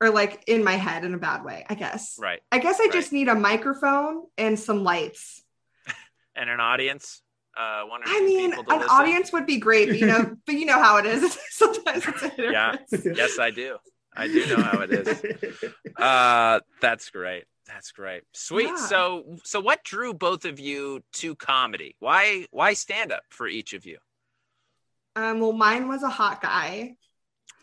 [0.00, 2.16] or like in my head in a bad way, I guess.
[2.18, 5.42] right, I guess I just need a microphone and some lights.
[6.36, 7.22] and an audience.
[7.58, 8.86] Uh, one or I mean, an listen.
[8.88, 11.36] audience would be great, you know, but you know how it is.
[11.50, 12.76] Sometimes it's a hit or Yeah.
[13.04, 13.76] Yes, I do.
[14.16, 15.22] I do know how it is.
[15.96, 17.44] Uh, that's great.
[17.72, 18.22] That's great.
[18.32, 18.66] Sweet.
[18.66, 18.76] Yeah.
[18.76, 21.94] So, so what drew both of you to comedy?
[22.00, 23.98] Why, why stand up for each of you?
[25.16, 26.96] Um, well, mine was a hot guy.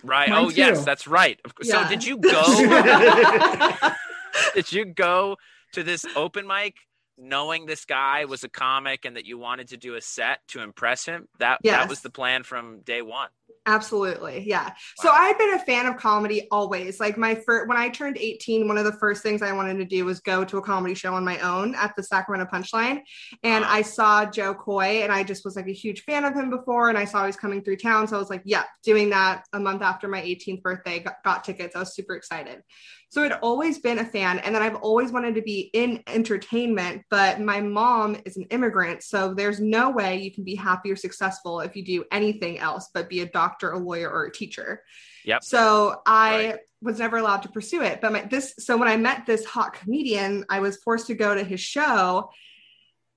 [0.03, 0.29] Right.
[0.29, 1.39] Mine oh, yes, that's right.
[1.43, 1.69] Of course.
[1.69, 2.43] So, did you go?
[4.53, 5.37] did you go
[5.73, 6.75] to this open mic
[7.17, 10.61] knowing this guy was a comic and that you wanted to do a set to
[10.61, 11.27] impress him?
[11.39, 13.29] That that was the plan from day one.
[13.65, 14.45] Absolutely.
[14.47, 14.71] Yeah.
[14.97, 17.01] So i've been a fan of comedy always.
[17.01, 19.85] Like my first, when I turned 18, one of the first things I wanted to
[19.85, 23.01] do was go to a comedy show on my own at the Sacramento Punchline.
[23.43, 23.69] And Wow.
[23.71, 26.87] I saw Jo Koy and I just was like a huge fan of him before.
[26.87, 28.07] And I saw he was coming through town.
[28.07, 31.43] So I was like, yeah, doing that a month after my 18th birthday, got, got
[31.43, 31.75] tickets.
[31.75, 32.61] I was super excited.
[33.09, 34.39] So I'd always been a fan.
[34.39, 39.01] And then I've always wanted to be in entertainment, but my mom is an immigrant.
[39.01, 42.89] So there's no way you can be happy or successful if you do anything else
[42.93, 44.83] but be a doctor, a lawyer, or a teacher.
[45.23, 45.43] Yep.
[45.43, 46.59] So I Right.
[46.81, 48.01] was never allowed to pursue it.
[48.01, 51.33] But my, this, so when I met this hot comedian, I was forced to go
[51.33, 52.29] to his show.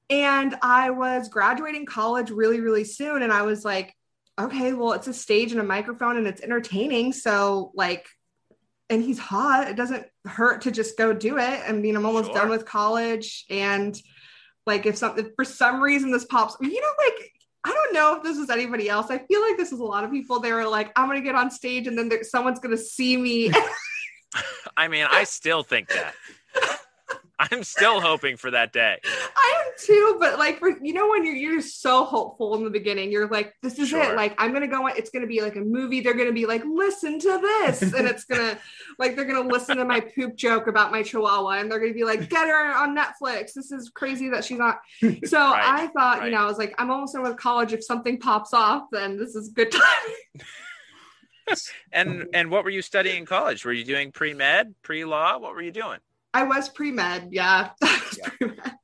[0.08, 3.22] And I was graduating college really, really soon.
[3.22, 3.94] And I was like,
[4.40, 7.12] okay, well, it's a stage and a microphone and it's entertaining.
[7.12, 8.08] So, like,
[8.90, 9.68] and he's hot.
[9.68, 11.60] It doesn't hurt to just go do it.
[11.66, 12.34] I mean, I'm almost Sure.
[12.34, 13.44] done with college.
[13.48, 13.96] And
[14.66, 17.32] like, if something for some reason this pops, you know, like,
[17.64, 19.06] I don't know if this is anybody else.
[19.10, 20.40] I feel like this is a lot of people.
[20.40, 22.82] They were like, I'm going to get on stage and then there, someone's going to
[22.82, 23.52] see me.
[24.76, 26.14] I mean, I still think that.
[27.50, 28.98] I'm still hoping for that day.
[29.36, 32.70] I am too, but like for you know when you're you're so hopeful in the
[32.70, 34.02] beginning, you're like, this is Sure.
[34.12, 34.16] it.
[34.16, 34.86] Like I'm gonna go.
[34.88, 36.00] It's gonna be like a movie.
[36.02, 38.58] They're gonna be like, listen to this, and it's gonna
[38.98, 42.04] like they're gonna listen to my poop joke about my chihuahua, and they're gonna be
[42.04, 43.54] like, get her on Netflix.
[43.54, 44.80] This is crazy that she's not.
[45.00, 46.26] So Right, I thought, right.
[46.26, 47.72] you know, I was like, I'm almost done with college.
[47.72, 49.82] If something pops off, then this is good time.
[51.92, 53.64] And and what were you studying in college?
[53.64, 55.36] Were you doing pre med, pre law?
[55.38, 55.98] What were you doing?
[56.32, 58.28] I was pre med, yeah, Yeah.
[58.38, 58.74] pre-med.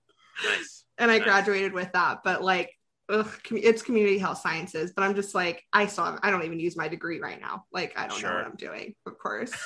[0.45, 0.85] Nice.
[0.99, 1.25] and I Nice.
[1.25, 2.19] graduated with that.
[2.25, 2.73] But like,
[3.09, 4.93] ugh, it's community health sciences.
[4.95, 7.65] But I'm just like, I still, I don't even use my degree right now.
[7.73, 9.53] Like, I don't know what I'm doing, of course.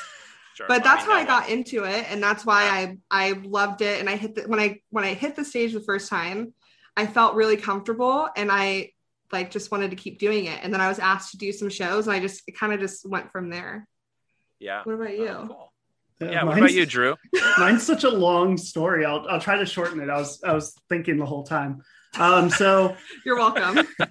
[0.54, 0.66] Sure.
[0.66, 3.98] But that's how I got one- into it, and that's why I I loved it.
[4.00, 6.52] And I hit the when I when I hit the stage the first time,
[6.96, 8.90] I felt really comfortable, and I
[9.32, 10.58] like just wanted to keep doing it.
[10.62, 13.08] And then I was asked to do some shows, and I just kind of just
[13.08, 13.86] went from there.
[14.58, 14.82] Yeah.
[14.82, 15.28] What about you?
[15.28, 15.69] Oh, cool.
[16.20, 16.44] Yeah.
[16.44, 17.16] What about you, Drew?
[17.58, 19.04] Mine's such a long story.
[19.06, 20.10] I'll I'll try to shorten it.
[20.10, 21.82] I was I was thinking the whole time.
[22.18, 23.76] Um, so You're welcome.
[23.98, 24.06] yeah,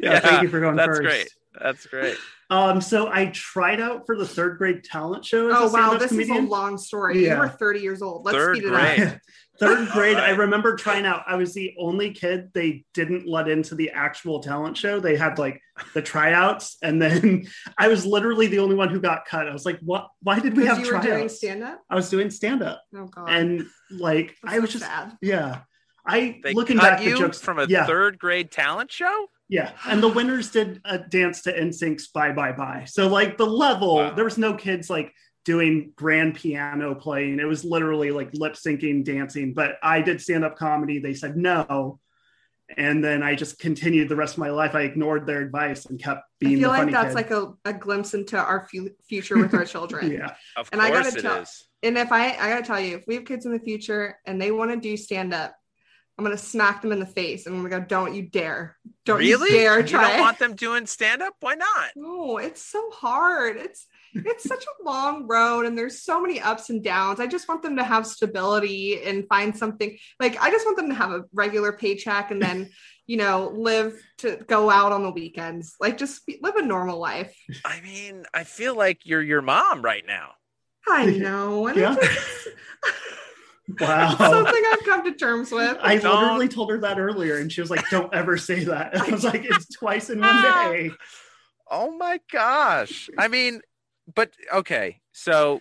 [0.00, 1.02] Yeah, thank you for going That's first.
[1.02, 1.28] great.
[1.60, 2.16] That's great.
[2.50, 5.50] Um, so I tried out for the third grade talent show.
[5.50, 6.44] As oh a wow, this comedian.
[6.44, 7.24] is a long story.
[7.24, 7.34] Yeah.
[7.34, 8.24] You were 30 years old.
[8.26, 9.00] Let's Third speed it grade.
[9.00, 9.14] up.
[9.66, 11.22] Third grade, I remember trying out.
[11.26, 14.98] I was the only kid they didn't let into the actual talent show.
[15.00, 15.60] They had like
[15.94, 17.46] the tryouts, and then
[17.78, 19.48] I was literally the only one who got cut.
[19.48, 20.08] I was like, "What?
[20.22, 21.80] Why did we have you were doing tryouts?" stand up.
[21.88, 23.28] I was doing stand up, Oh god.
[23.30, 25.16] and like That's I was so just sad.
[25.22, 25.60] yeah.
[26.04, 29.28] I They looking cut back, the jokes from a yeah, third grade talent show.
[29.48, 33.46] yeah, and the winners did a dance to NSYNC's "Bye Bye Bye." So like the
[33.46, 34.10] level, Wow.
[34.14, 35.12] there was no kids like
[35.44, 37.40] doing grand piano playing.
[37.40, 39.54] It was literally like lip syncing, dancing.
[39.54, 40.98] But I did stand up comedy.
[40.98, 41.98] They said no,
[42.76, 44.74] and then I just continued the rest of my life.
[44.74, 46.52] I ignored their advice and kept being.
[46.52, 47.14] I feel the like funny that's kid.
[47.14, 50.10] like a, a glimpse into our fu- future with our children.
[50.18, 51.64] yeah, Of And I course gotta it tell- is.
[51.84, 54.40] And if I, I gotta tell you, if we have kids in the future and
[54.40, 55.52] they want to do stand up,
[56.16, 58.76] I'm gonna smack them in the face and I'm gonna go, "Don't you dare!
[59.04, 59.50] Don't really?
[59.50, 61.34] you dare You don't it." want them doing stand up?
[61.40, 61.90] Why not?
[61.96, 63.56] No, it's so hard.
[63.56, 67.20] It's it's such a long road and there's so many ups and downs.
[67.20, 70.88] I just want them to have stability and find something like I just want them
[70.90, 72.70] to have a regular paycheck and then,
[73.06, 75.74] you know, live to go out on the weekends.
[75.80, 77.34] Like just be, live a normal life.
[77.64, 80.32] I mean, I feel like you're your mom right now.
[80.86, 81.66] I know.
[81.68, 81.94] And Yeah.
[82.00, 82.48] just-
[83.80, 84.14] wow.
[84.18, 85.78] something I've come to terms with.
[85.80, 88.96] I Don't- literally told her that earlier, and she was like, "Don't ever say that."
[89.00, 90.90] I was like, "It's twice in one day."
[91.70, 93.08] Oh my gosh.
[93.16, 93.62] I mean,
[94.14, 95.00] but okay.
[95.12, 95.60] So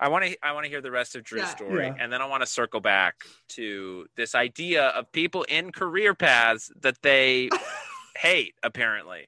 [0.00, 1.54] I want to I want to hear the rest of Drew's Yeah.
[1.56, 1.94] story Yeah.
[1.98, 3.14] and then I want to circle back
[3.50, 7.48] to this idea of people in career paths that they
[8.16, 9.26] hate apparently.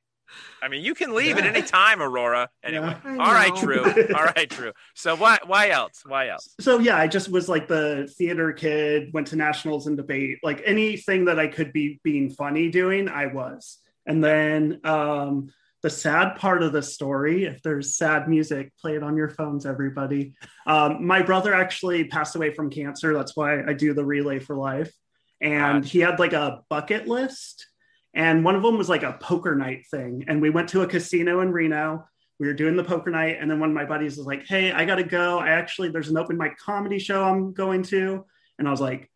[0.60, 2.50] I mean, you can leave at any time, Aurora.
[2.62, 2.94] Anyway.
[3.04, 3.10] Yeah.
[3.12, 3.60] All right, know.
[3.60, 3.84] Drew.
[4.14, 4.72] All right, Drew.
[4.94, 6.02] So why why else?
[6.04, 6.54] Why else?
[6.60, 10.60] so yeah i just was like the theater kid went to nationals and debate like
[10.64, 15.48] anything that i could be being funny doing i was and then um
[15.86, 19.64] the sad part of the story if there's sad music play it on your phones
[19.64, 20.34] everybody.
[20.66, 23.14] Um, my brother actually passed away from cancer.
[23.14, 24.92] That's why i do the relay for life.
[25.40, 27.68] And he had like a bucket list
[28.14, 30.24] and one of them was like a poker night thing.
[30.26, 32.04] And we went to a casino in reno.
[32.40, 34.72] We were doing the poker night and then one of my buddies was like hey
[34.72, 35.38] i gotta go.
[35.38, 38.24] I actually there's an open mic comedy show i'm going to.
[38.58, 39.08] And i was like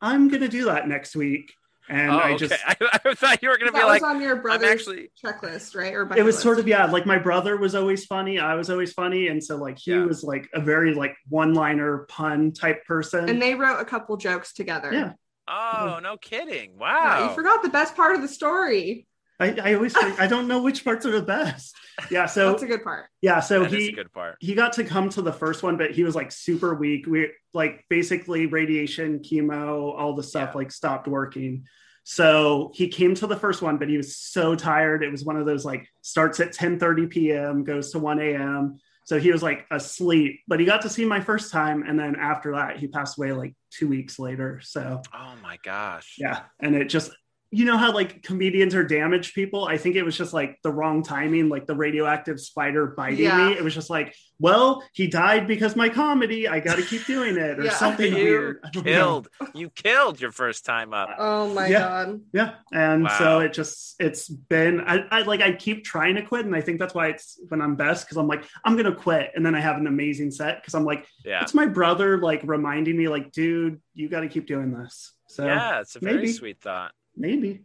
[0.00, 1.52] i'm gonna do that next week
[1.90, 2.36] and oh, i okay.
[2.46, 5.10] just I, I thought you were going to be like was on your brother's actually
[5.22, 5.92] checklist, right?
[5.94, 8.92] Or it was sort of yeah like my brother was always funny i was always
[8.92, 10.04] funny and so like he Yeah.
[10.04, 14.16] was like a very like one liner pun type person and they wrote a couple
[14.16, 14.92] jokes together.
[14.92, 15.12] Yeah.
[15.52, 16.74] Oh, no kidding.
[16.78, 17.28] Yeah, Wow.
[17.28, 19.06] you forgot the best part of the story.
[19.40, 21.74] I, I always think, i don't know which parts are the best
[22.10, 23.06] yeah so That's a good part.
[23.22, 24.36] yeah so That is he a good part.
[24.38, 27.06] he got to come to the first one, but he was like super weak.
[27.06, 30.58] We like basically radiation, chemo, all the stuff Yeah.
[30.58, 31.64] like stopped working.
[32.04, 35.02] So he came to the first one, but he was so tired.
[35.02, 38.78] It was one of those like starts at 10 30 p.m., goes to 1 a.m.
[39.04, 41.82] So he was like asleep, but he got to see my first time.
[41.86, 44.60] And then after that, he passed away like two weeks later.
[44.62, 46.16] So Oh my gosh.
[46.18, 46.42] yeah.
[46.60, 47.10] And it just,
[47.52, 49.64] you know how like comedians are damaged people?
[49.64, 53.48] I think it was just like the wrong timing, like the radioactive spider biting Yeah.
[53.48, 53.52] me.
[53.54, 56.46] It was just like, well, he died because my comedy.
[56.46, 57.72] I got to keep doing it or Yeah.
[57.72, 58.60] something You weird.
[58.64, 58.92] I don't know.
[58.92, 59.28] killed.
[59.52, 61.10] You killed your first time up.
[61.18, 61.80] Oh my Yeah.
[61.80, 62.20] god.
[62.32, 62.54] Yeah.
[62.72, 63.18] And Wow.
[63.18, 66.46] so it just, it's been, I, I like, I keep trying to quit.
[66.46, 68.94] And I think that's why it's when I'm best because I'm like, I'm going to
[68.98, 69.32] quit.
[69.34, 71.42] And then I have an amazing set because I'm like, Yeah.
[71.42, 75.12] it's my brother like reminding me, like, dude, you got to keep doing this.
[75.26, 76.32] So yeah, it's a very maybe.
[76.32, 76.92] sweet thought.
[77.20, 77.62] Maybe.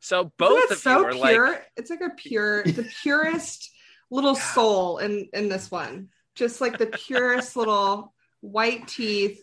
[0.00, 1.60] So both of so you are like pure.
[1.76, 3.70] It's like a pure, the purest
[4.10, 6.08] little soul in in this one.
[6.34, 9.42] Just like the purest little white teeth,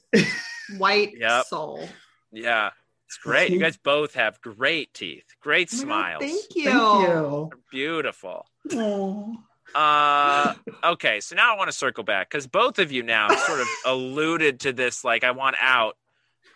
[0.77, 1.45] white Yep.
[1.45, 1.89] soul.
[2.31, 2.69] Yeah,
[3.07, 3.51] it's great.
[3.51, 6.63] You guys both have great teeth, great Oh my God, smiles, Thank you.
[6.65, 7.49] Thank you.
[7.71, 8.45] beautiful.
[8.73, 9.33] Aw.
[9.73, 13.61] Uh, okay, so now I want to circle back because both of you now sort
[13.61, 15.95] of alluded to this, like I want out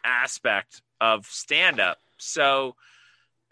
[0.03, 1.97] aspect of stand up.
[2.17, 2.75] So,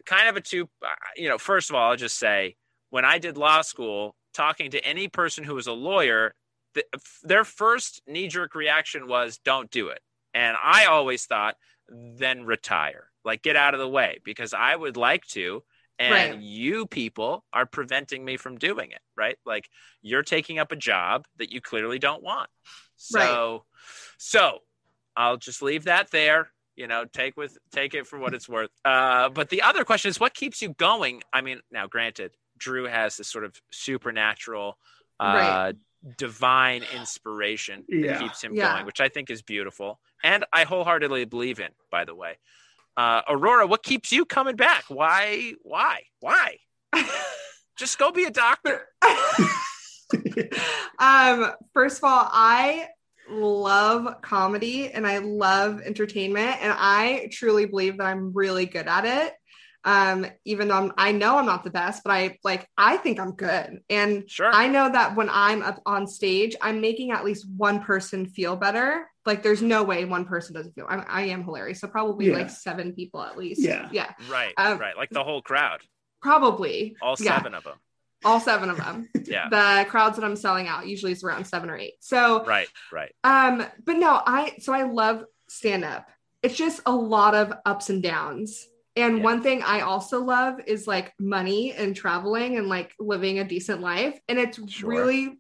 [0.06, 2.56] kind of a two, uh, you know, first of all, I'll just say
[2.90, 6.34] when I did law school, talking to any person who was a lawyer,
[6.74, 6.86] th-
[7.24, 10.02] their first knee jerk reaction was, don't do it.
[10.34, 11.56] And I always thought,
[11.90, 15.64] then retire, like get out of the way because I would like to.
[16.00, 16.40] And Right.
[16.42, 19.38] you people are preventing me from doing it, right?
[19.46, 19.70] Like
[20.02, 22.50] you're taking up a job that you clearly don't want.
[22.96, 23.66] So,
[24.18, 24.60] so
[25.16, 26.50] I'll just leave that there.
[26.76, 28.72] You know, take with take it for what it's worth.
[28.84, 31.22] Uh, but the other question is, what keeps you going?
[31.32, 34.78] I mean, now granted, Drew has this sort of supernatural,
[35.20, 35.76] uh, Right.
[36.18, 38.74] divine inspiration that keeps him Yeah.
[38.74, 41.70] going, which I think is beautiful, and I wholeheartedly believe in.
[41.92, 42.40] By the way,
[42.98, 44.86] uh, Aurora, what keeps you coming back?
[44.88, 45.54] Why?
[45.62, 46.04] Why?
[46.20, 46.58] Why?
[47.78, 48.88] Just go be a doctor.
[51.00, 52.88] um, first of all, I
[53.30, 59.06] love comedy and I love entertainment, and I truly believe that I'm really good at
[59.06, 59.34] it.
[59.86, 63.20] Um, even though I'm, I know I'm not the best, but I like I think
[63.20, 64.50] I'm good, and Sure.
[64.52, 68.56] I know that when I'm up on stage, I'm making at least one person feel
[68.56, 69.10] better.
[69.26, 70.86] Like, there's no way one person doesn't feel.
[70.88, 72.34] I, I am hilarious, so probably Yeah.
[72.34, 73.62] like seven people at least.
[73.62, 73.90] Yeah.
[73.92, 74.54] yeah, right.
[74.58, 74.96] um, right.
[74.96, 75.82] Like the whole crowd,
[76.22, 77.38] probably all Yeah.
[77.38, 77.78] seven of them.
[78.26, 79.10] All seven of them.
[79.26, 79.48] Yeah.
[79.50, 81.94] The crowds that I'm selling out usually is around seven or eight.
[82.02, 82.68] So right.
[82.92, 83.14] Right.
[83.24, 86.10] Um, but no, I so I love stand up.
[86.44, 88.68] It's just a lot of ups and downs.
[88.98, 89.24] And Yeah.
[89.24, 93.80] one thing I also love is like money and traveling and like living a decent
[93.82, 94.20] life.
[94.28, 94.90] And it's Sure.
[94.90, 95.40] really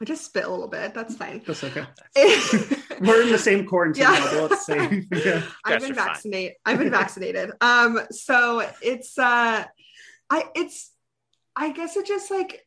[0.00, 0.94] I just spit a little bit.
[0.94, 1.42] That's fine.
[1.46, 1.84] That's okay.
[3.00, 4.20] We're in the same quarantine Yeah.
[4.24, 4.52] bubble.
[4.54, 5.08] It's same.
[5.12, 5.42] Yeah.
[5.64, 6.52] guys been vaccinated.
[6.64, 7.50] I've been vaccinated.
[7.60, 9.64] Um, so it's uh
[10.30, 10.92] I it's
[11.56, 12.62] I guess it just like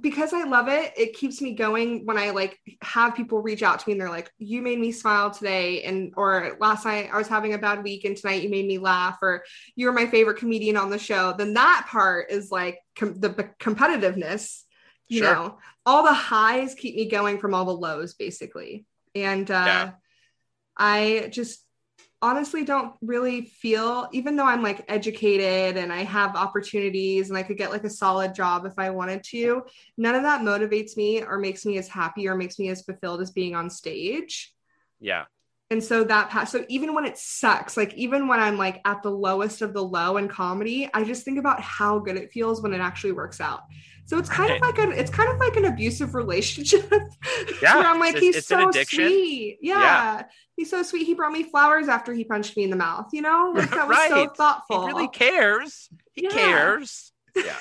[0.00, 3.80] because I love it, it keeps me going when I like have people reach out
[3.80, 5.82] to me and they're like, you made me smile today.
[5.82, 8.78] And or last night I was having a bad week and tonight you made me
[8.78, 9.42] laugh, or
[9.74, 11.34] you're my favorite comedian on the show.
[11.36, 14.62] Then that part is like com- the b- competitiveness,
[15.08, 15.34] you Sure.
[15.34, 18.86] know, all the highs keep me going from all the lows basically.
[19.14, 19.90] And uh Yeah.
[20.76, 21.64] I just
[22.22, 27.42] honestly don't really feel even though I'm like educated and I have opportunities and I
[27.42, 29.62] could get like a solid job if I wanted to,
[29.96, 33.22] none of that motivates me or makes me as happy or makes me as fulfilled
[33.22, 34.54] as being on stage.
[35.00, 35.24] Yeah.
[35.70, 39.02] And so that pass so even when it sucks, like even when I'm like at
[39.02, 42.60] the lowest of the low in comedy, I just think about how good it feels
[42.60, 43.62] when it actually works out.
[44.10, 46.90] So it's kind of like an it's kind of like an abusive relationship.
[47.62, 49.58] Yeah, where I'm like, it's- he's it's so sweet.
[49.62, 49.78] Yeah.
[49.80, 50.22] Yeah.
[50.56, 51.06] He's so sweet.
[51.06, 53.52] He brought me flowers after he punched me in the mouth, you know?
[53.56, 54.80] Like that was so thoughtful.
[54.82, 55.88] He really cares.
[56.12, 56.30] He Yeah.
[56.30, 57.12] cares.
[57.36, 57.54] Yeah.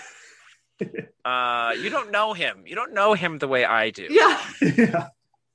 [1.25, 2.63] uh, you don't know him.
[2.65, 4.07] You don't know him the way I do.
[4.09, 5.07] yeah, yeah.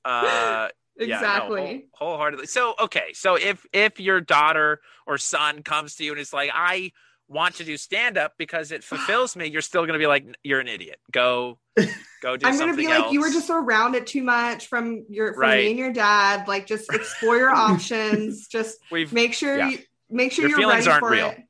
[0.05, 1.87] Uh, yeah, no, exactly.
[1.93, 2.47] whole- wholeheartedly.
[2.47, 3.15] So, okay.
[3.15, 6.93] So if if your daughter or son comes to you and is like, I
[7.35, 10.25] want to do stand up because it fulfills me, you're still going to be like,
[10.43, 10.99] you're an idiot.
[11.13, 11.59] Go,
[12.23, 14.69] go do I'm something gonna be like, you were else." just around it too much
[14.69, 15.65] from your from Right.
[15.65, 16.49] me and your dad.
[16.49, 18.47] Like, just explore your options.
[18.49, 19.69] Just We've make sure Yeah.
[19.71, 21.31] you make sure Your you're feelings ready aren't for real.
[21.31, 21.41] it.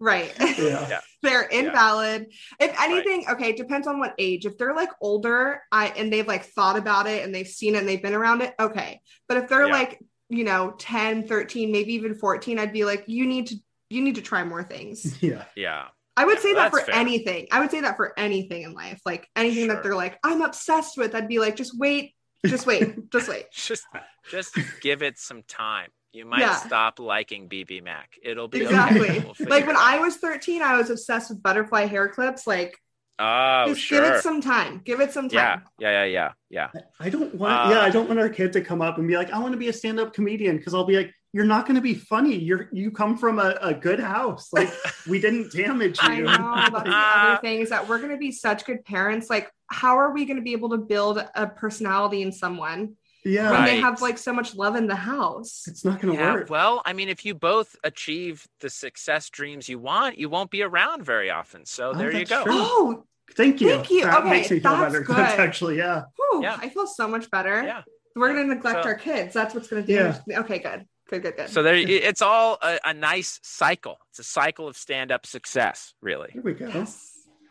[0.00, 0.32] Right.
[0.58, 0.88] Yeah.
[0.88, 1.00] Yeah.
[1.22, 2.26] they're invalid.
[2.58, 4.46] If anything, okay, depends on what age.
[4.46, 7.78] If they're like older, I and they've like thought about it and they've seen it
[7.78, 9.00] and they've been around it, okay.
[9.28, 9.72] But if they're Yeah.
[9.72, 13.56] like, you know, 10, 13, maybe even 14, I'd be like, you need to
[13.92, 15.16] you need to try more things.
[15.22, 15.44] Yeah.
[15.56, 15.84] yeah.
[16.16, 16.94] I would Yeah, say that for fair.
[16.94, 17.46] anything.
[17.52, 19.00] I would say that for anything in life.
[19.06, 19.74] Like anything Sure.
[19.74, 23.46] that they're like, I'm obsessed with, I'd be like, just wait, just wait, just wait.
[23.52, 23.84] Just
[24.30, 25.88] just give it some time.
[26.12, 26.56] You might Yeah.
[26.56, 28.10] stop liking BB Mac.
[28.22, 28.66] It'll be okay.
[28.66, 29.18] Exactly.
[29.38, 29.76] We'll Like when.
[29.76, 32.46] I was 13, I was obsessed with butterfly hair clips.
[32.46, 32.76] Like,
[33.18, 34.02] oh just sure.
[34.02, 34.82] give it some time.
[34.84, 35.62] Give it some yeah, time.
[35.78, 36.82] yeah, yeah, yeah, yeah.
[37.00, 37.54] I don't want.
[37.54, 39.52] Uh, yeah, I don't want our kid to come up and be like, "I want
[39.52, 42.36] to be a stand-up comedian," because I'll be like, "You're not going to be funny.
[42.36, 44.52] You're you come from a, a good house.
[44.52, 44.70] Like
[45.08, 46.08] we didn't damage you.
[46.08, 49.28] I know that's the other thing is that we're going to be such good parents.
[49.30, 53.50] Like, how are we going to be able to build a personality in someone yeah,
[53.52, 55.64] when they have like so much love in the house?
[55.68, 56.50] it's not going to Yeah, work.
[56.50, 60.62] well, I mean, if you both achieve the success dreams you want, you won't be
[60.62, 61.64] around very often.
[61.64, 62.44] So Oh, there you go.
[62.44, 62.52] true.
[62.54, 63.04] Oh,
[63.34, 63.68] Thank you.
[63.70, 64.02] Thank you.
[64.04, 65.04] That Okay, makes me feel that's better.
[65.04, 65.16] good.
[65.16, 66.02] That's actually yeah.
[66.16, 66.58] whew, Yeah.
[66.60, 67.62] I feel so much better.
[67.62, 67.82] Yeah.
[68.14, 69.32] We're going to neglect So- our kids.
[69.32, 70.18] That's what's going to do.
[70.26, 70.36] me.
[70.38, 70.84] Okay, good.
[71.10, 71.48] Good, good, good.
[71.50, 73.98] So there, it's all a, a nice cycle.
[74.10, 76.30] It's a cycle of stand-up success, really.
[76.32, 76.68] Here we go.
[76.68, 77.08] yes.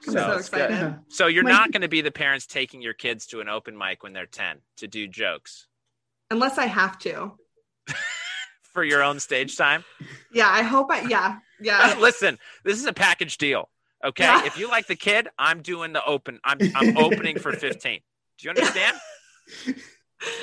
[0.07, 0.71] I'm So so excited.
[0.75, 0.93] Yeah.
[1.09, 3.77] So you're My- not going to be the parents taking your kids to an open
[3.77, 5.67] mic when they're 10 to do jokes.
[6.31, 7.33] Unless I have to.
[8.73, 9.83] for your own stage time?
[10.33, 11.39] Yeah, I hope I yeah.
[11.59, 11.93] Yeah.
[11.95, 13.69] Uh, listen, this is a package deal.
[14.03, 14.23] Okay.
[14.23, 14.45] Yeah.
[14.45, 16.39] If you like the kid, I'm doing the open.
[16.43, 17.99] I'm I'm opening for 15.
[18.39, 18.97] Do you understand?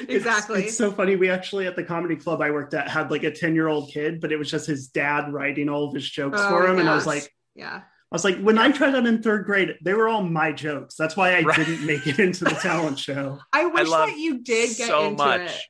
[0.03, 0.64] It's- Exactly.
[0.64, 1.16] It's, so funny.
[1.16, 3.91] We actually at the comedy club I worked at had like a 10 year old
[3.93, 6.79] kid, but it was just his dad writing all of his jokes Oh, for him.
[6.79, 7.83] And I was like, yeah.
[8.11, 10.95] I was like, when I tried out in third grade, they were all my jokes.
[10.97, 11.57] That's why I Right.
[11.57, 13.39] didn't make it into the talent show.
[13.53, 15.41] I wish love that you did get so into much.
[15.43, 15.61] it.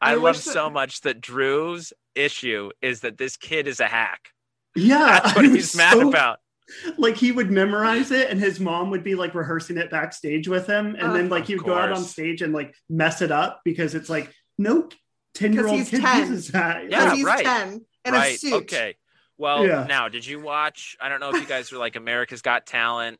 [0.00, 3.86] I, I love that- so much that Drew's issue is that this kid is a
[3.86, 4.28] hack.
[4.76, 5.20] Yeah.
[5.20, 6.38] That's what he's was mad so- about.
[6.98, 10.66] Like he would memorize it and his mom would be like rehearsing it backstage with
[10.66, 10.94] him.
[10.96, 13.62] And Uh, then like he would go out on stage and like mess it up
[13.64, 14.88] because it's like, no
[15.34, 16.20] 10 year old kid 10.
[16.28, 16.90] uses that.
[16.90, 17.44] Yeah, Because he's right.
[17.44, 18.34] 10 in right.
[18.34, 18.52] a suit.
[18.64, 18.96] Okay.
[19.38, 19.84] Well, Yeah.
[19.88, 20.96] now, did you watch?
[21.00, 23.18] I don't know if you guys are like America's Got Talent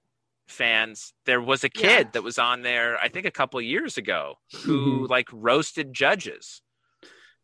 [0.49, 1.13] fans.
[1.27, 2.11] There was a kid Yeah.
[2.15, 4.35] that was on there, I think a couple years ago,
[4.65, 5.09] who Mhm.
[5.09, 6.61] like roasted judges.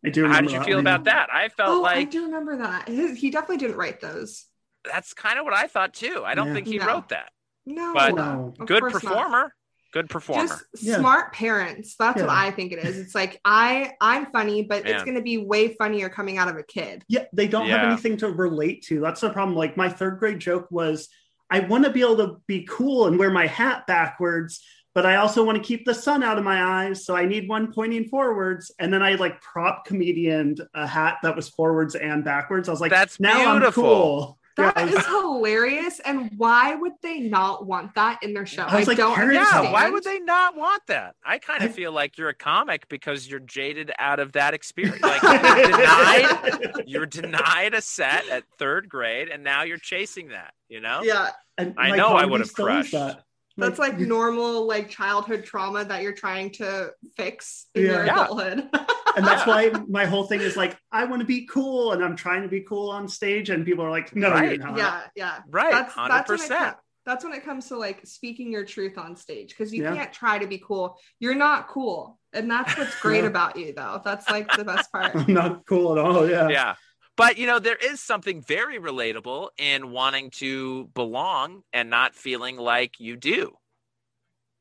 [0.04, 0.86] I do How did you that feel one.
[0.86, 1.28] about that?
[1.32, 2.88] I felt Oh, I do remember that.
[2.88, 4.44] He, he definitely didn't write those.
[4.84, 6.22] That's kind of what I thought too.
[6.24, 6.54] I don't Yeah.
[6.54, 6.86] think he No.
[6.86, 7.30] wrote that.
[7.66, 7.92] No.
[7.94, 8.54] But Wow.
[8.58, 9.02] of Good course not.
[9.02, 9.54] performer.
[9.92, 10.48] Good performer.
[10.48, 10.98] Just Yeah.
[10.98, 11.94] smart parents.
[11.96, 12.98] That's what I think it is.
[12.98, 16.56] It's like I I'm funny, but it's going to be way funnier coming out of
[16.56, 17.04] a kid.
[17.08, 19.00] Yeah, they don't have anything to relate to.
[19.00, 19.56] That's the problem.
[19.56, 21.08] Like my third grade joke was,
[21.48, 24.64] I want to be able to be cool and wear my hat backwards,
[24.94, 27.48] but I also want to keep the sun out of my eyes, so I need
[27.48, 28.72] one pointing forwards.
[28.80, 32.68] And then I like prop comedian a hat that was forwards and backwards.
[32.68, 33.84] I was like, That's now beautiful.
[33.84, 34.38] I'm cool.
[34.56, 36.00] Yeah, That I is hilarious.
[36.00, 38.62] And why would they not want that in their show?
[38.62, 41.16] I was like, don't parents yeah, why would they not want that?
[41.24, 45.00] I kind of feel like you're a comic because you're jaded out of that experience.
[45.02, 50.54] Like you're denied, you're denied a set at third grade, and now you're chasing that.
[50.68, 51.00] You know?
[51.02, 52.92] Yeah, And I know I would have crushed.
[52.92, 53.22] that.
[53.56, 57.90] that's like normal like childhood trauma that you're trying to fix in Yeah.
[57.92, 58.24] your Yeah.
[58.24, 58.70] adulthood.
[59.16, 62.16] and that's why my whole thing is like, I want to be cool, and I'm
[62.16, 64.58] trying to be cool on stage, and people are like, No, Right.
[64.58, 64.76] you're not.
[64.78, 65.38] yeah, yeah.
[65.48, 66.64] Right, That's hundred that's when it percent.
[66.64, 66.74] com-
[67.06, 69.94] that's when it comes to like speaking your truth on stage because you Yeah.
[69.94, 70.98] can't try to be cool.
[71.20, 73.28] You're not cool, and that's what's great Yeah.
[73.28, 74.00] about you, though.
[74.04, 75.14] That's like the best part.
[75.14, 76.28] I'm not cool at all.
[76.28, 76.48] Yeah.
[76.48, 76.74] Yeah.
[77.16, 82.56] But you know, there is something very relatable in wanting to belong and not feeling
[82.56, 83.56] like you do,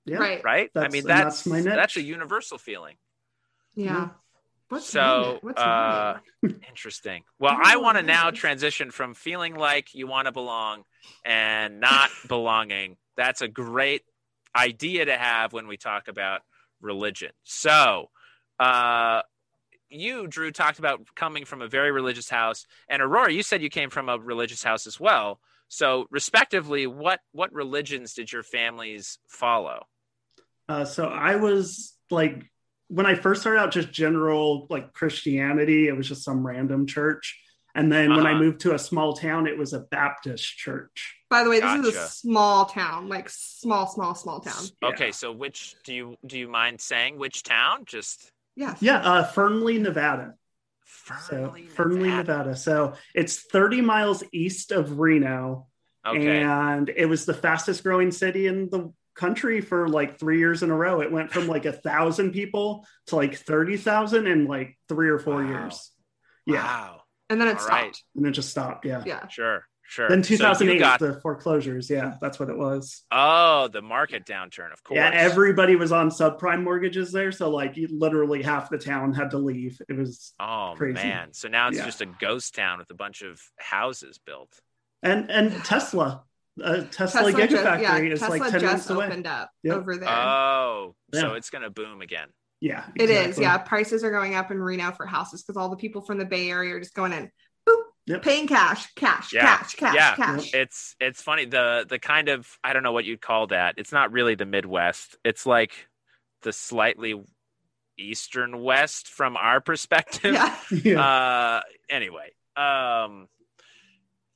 [0.06, 0.18] Yeah.
[0.18, 0.44] Right?
[0.44, 0.70] right?
[0.76, 2.96] I mean, that's that's my—that's a universal feeling.
[3.74, 4.10] Yeah.
[4.74, 4.78] Yeah.
[4.78, 5.40] What's So.
[5.42, 6.18] What's uh.
[6.70, 7.24] Interesting.
[7.40, 10.84] Well, I I want to now transition from feeling like you want to belong
[11.26, 12.98] and not belonging.
[13.16, 14.04] That's a great
[14.56, 16.42] idea to have when we talk about
[16.82, 17.32] religion.
[17.44, 18.10] So,
[18.60, 19.22] uh,
[19.90, 23.70] you, Drew, talked about coming from a very religious house, and Aurora, you said you
[23.70, 25.40] came from a religious house as well.
[25.68, 29.88] So, respectively, what what religions did your families follow?
[30.70, 32.44] Uh, so I was like,
[32.88, 35.88] when I first started out, just general like Christianity.
[35.88, 37.40] It was just some random church,
[37.76, 38.40] and then when I Uh-huh.
[38.44, 41.16] moved to a small town, it was a Baptist church.
[41.30, 44.64] By the way, this is a small town, like small, small, small town.
[44.82, 44.90] Yeah.
[44.90, 47.86] Okay, so which do you do you mind saying which town?
[47.86, 48.78] Just Yes.
[48.84, 50.36] Yeah, uh, Fernley, Nevada.
[50.86, 52.18] So Fernley, Fernley, Nevada.
[52.18, 52.56] Nevada.
[52.56, 55.66] So it's 30 miles east of Reno,
[56.06, 56.44] Okay.
[56.44, 60.70] and it was the fastest growing city in the country for like three years in
[60.72, 61.02] a row.
[61.02, 65.44] It went from like a thousand people to like 30,000 in like three or four
[65.44, 65.50] Wow.
[65.50, 65.92] years.
[66.46, 66.64] Yeah.
[66.64, 67.02] Wow.
[67.30, 67.82] And then it All stopped.
[67.82, 67.98] right.
[68.16, 68.86] And it just stopped.
[68.86, 69.04] Yeah.
[69.06, 69.28] Yeah.
[69.28, 69.66] Sure.
[69.86, 70.08] Sure.
[70.10, 71.90] Then So 2008, got the foreclosures.
[71.90, 73.04] Yeah, that's what it was.
[73.12, 74.72] oh the market downturn.
[74.72, 74.96] Of course.
[74.96, 77.32] Yeah, everybody was on subprime mortgages there.
[77.34, 79.80] So, like, literally half the town had to leave.
[79.90, 80.94] It was, Oh Crazy.
[80.94, 81.34] man.
[81.34, 81.86] So now it's Yeah.
[81.86, 84.58] just a ghost town with a bunch of houses built.
[85.04, 86.24] and and Tesla,
[86.62, 89.06] uh, Tesla, Tesla just, Gigafactory yeah, is Tesla like 10 minutes just away.
[89.08, 89.76] opened up Yep.
[89.78, 90.10] over there.
[90.10, 92.28] Oh, so it's gonna boom again.
[92.62, 93.58] Yeah, It is, yeah.
[93.58, 96.50] Prices are going up in Reno for houses because all the people from the Bay
[96.50, 97.30] Area are just going in,
[97.68, 97.76] boop,
[98.06, 98.22] Yep.
[98.22, 99.58] paying cash, cash, Yeah.
[99.58, 100.16] cash, cash, Yeah.
[100.16, 100.54] cash.
[100.54, 101.46] It's it's funny.
[101.46, 103.76] The the kind of I don't know what you'd call that.
[103.78, 105.18] It's not really the Midwest.
[105.26, 105.88] It's like
[106.44, 107.22] the slightly
[107.98, 110.34] eastern west from our perspective.
[110.34, 110.56] Yeah.
[110.72, 111.02] Yeah.
[111.02, 113.28] uh anyway um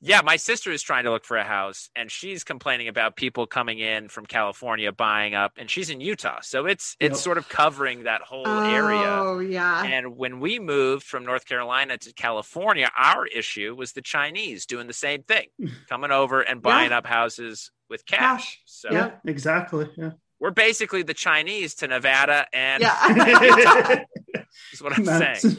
[0.00, 3.46] yeah my sister is trying to look for a house and she's complaining about people
[3.46, 7.22] coming in from california buying up and she's in utah so it's it's Yep.
[7.22, 9.82] sort of covering that whole area Oh, yeah.
[9.84, 14.86] and when we moved from north carolina to california our issue was the chinese doing
[14.86, 15.46] the same thing
[15.88, 18.60] coming over and buying up houses with cash, Cash.
[18.66, 19.88] so yeah, exactly.
[19.96, 20.10] Yeah.
[20.38, 24.04] we're basically the chinese to nevada and Yeah.
[24.72, 25.56] is what i'm That's- saying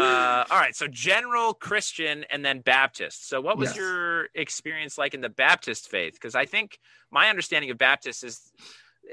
[0.00, 3.28] uh, all right, so general Christian and then Baptist.
[3.28, 3.76] So, what was Yes.
[3.76, 6.14] your experience like in the Baptist faith?
[6.14, 6.78] Because I think
[7.10, 8.40] my understanding of Baptist is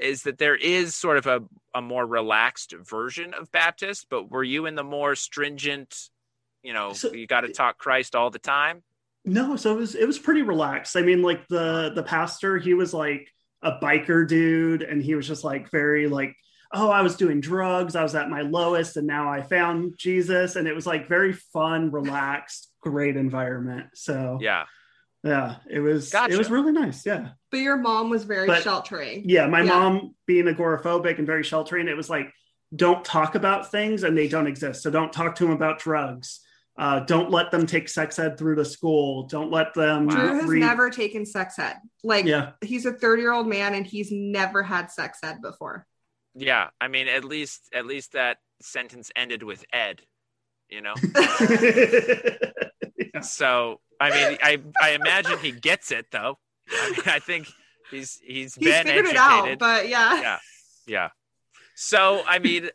[0.00, 1.40] is that there is sort of a,
[1.74, 6.10] a more relaxed version of Baptist, but were you in the more stringent
[6.62, 8.82] you know So- you got to talk Christ all the time?
[9.24, 10.96] No, so it was it was pretty relaxed.
[10.96, 13.28] I mean, like the the pastor, he was like
[13.62, 16.34] a biker dude, and he was just like very like,
[16.72, 20.56] oh, I was doing drugs, I was at my lowest, and now I found Jesus,
[20.56, 23.86] and it was like very fun, relaxed, great environment.
[23.94, 24.64] So Yeah.
[25.24, 26.34] yeah, it was Gotcha.
[26.34, 27.06] it was really nice.
[27.06, 29.22] Yeah, But your mom was very But- sheltering.
[29.28, 29.46] yeah.
[29.46, 29.70] My Yeah.
[29.78, 32.32] mom being agoraphobic and very sheltering, it was like
[32.76, 34.82] don't talk about things and they don't exist.
[34.82, 36.40] So don't talk to them about drugs.
[36.78, 39.22] Uh, don't let them take sex ed through the school.
[39.26, 40.14] Don't let them Wow.
[40.14, 41.76] Drew has read- never taken sex ed.
[42.04, 45.86] Like Yeah, he's a 30 year old man and he's never had sex ed before.
[46.34, 46.68] Yeah.
[46.80, 50.02] I mean, at least at least that sentence ended with Ed,
[50.68, 50.94] you know?
[53.14, 53.20] Yeah.
[53.20, 56.38] so I mean I I imagine he gets it though.
[56.70, 57.48] I mean I think
[57.90, 59.14] he's he's, He's been figured educated.
[59.14, 60.20] it out, but yeah.
[60.20, 60.38] yeah.
[60.86, 61.08] Yeah.
[61.76, 62.66] So I mean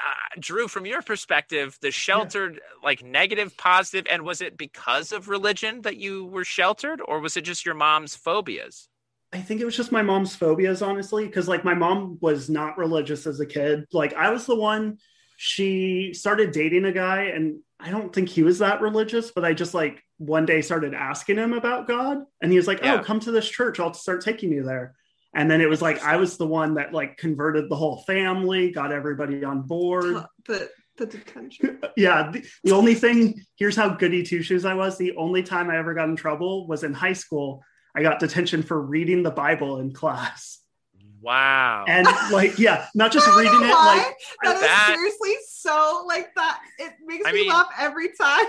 [0.00, 5.28] uh, Drew, from your perspective, the sheltered, like negative, positive, and was it because of
[5.28, 8.88] religion that you were sheltered, or was it just your mom's phobias?
[9.32, 12.78] I think it was just my mom's phobias, honestly, because like my mom was not
[12.78, 13.84] religious as a kid.
[13.92, 14.98] Like I was the one.
[15.36, 19.52] She started dating a guy, and I don't think he was that religious, but I
[19.52, 23.00] just like one day started asking him about God, and he was like, oh, Yeah.
[23.00, 23.78] "Oh, come to this church.
[23.78, 24.94] I'll start taking you there."
[25.34, 28.70] And then it was like I was the one that like converted the whole family,
[28.70, 30.24] got everybody on board.
[30.46, 31.80] The the detention.
[31.96, 34.98] yeah, the, the only thing here's how goody two shoes I was.
[34.98, 37.62] The only time I ever got in trouble was in high school.
[37.98, 40.60] I got detention for reading the Bible in class.
[41.20, 41.84] Wow.
[41.88, 43.96] And like, yeah, not just reading it, why.
[44.06, 46.60] like that is That- seriously so like that.
[46.78, 48.44] It makes I me mean- laugh every time.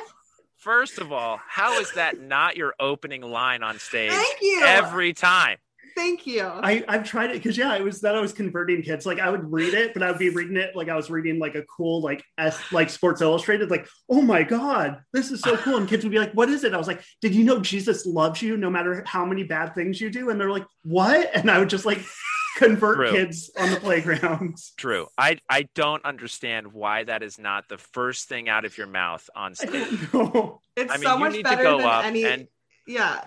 [0.58, 4.62] First of all, how is that not your opening line on stage Thank you.
[4.64, 5.58] every time?
[6.00, 6.44] Thank you.
[6.44, 9.06] I, I've tried it because yeah, it was that I was converting kids.
[9.06, 11.40] Like I would read it, but I would be reading it like I was reading
[11.40, 15.58] like a cool like S like Sports Illustrated, like, oh my God, this is so
[15.58, 15.76] cool.
[15.76, 16.74] And kids would be like, What is it?
[16.74, 20.00] I was like, Did you know Jesus loves you no matter how many bad things
[20.00, 20.30] you do?
[20.30, 21.32] And they're like, What?
[21.36, 22.00] And I would just like
[22.58, 23.12] convert True.
[23.12, 24.56] kids on the playground.
[24.78, 25.08] True.
[25.18, 29.30] I I don't understand why that is not the first thing out of your mouth
[29.36, 30.12] on stage.
[30.14, 32.24] don't it's I mean, so much better than up any.
[32.24, 32.48] and
[32.88, 33.26] yeah.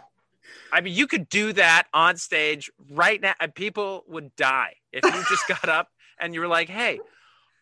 [0.72, 5.04] I mean, you could do that on stage right now, and people would die if
[5.04, 5.88] you just got up
[6.20, 7.00] and you were like, "Hey,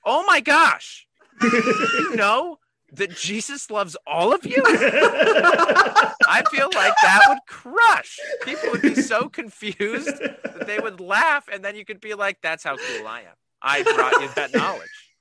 [0.05, 1.07] oh my gosh,
[1.41, 2.59] you know
[2.93, 8.19] that Jesus loves all of you." I feel like that would crush.
[8.45, 12.39] People would be so confused that they would laugh, and then you could be like,
[12.43, 13.35] "That's how cool I am.
[13.63, 15.15] I brought you that knowledge,"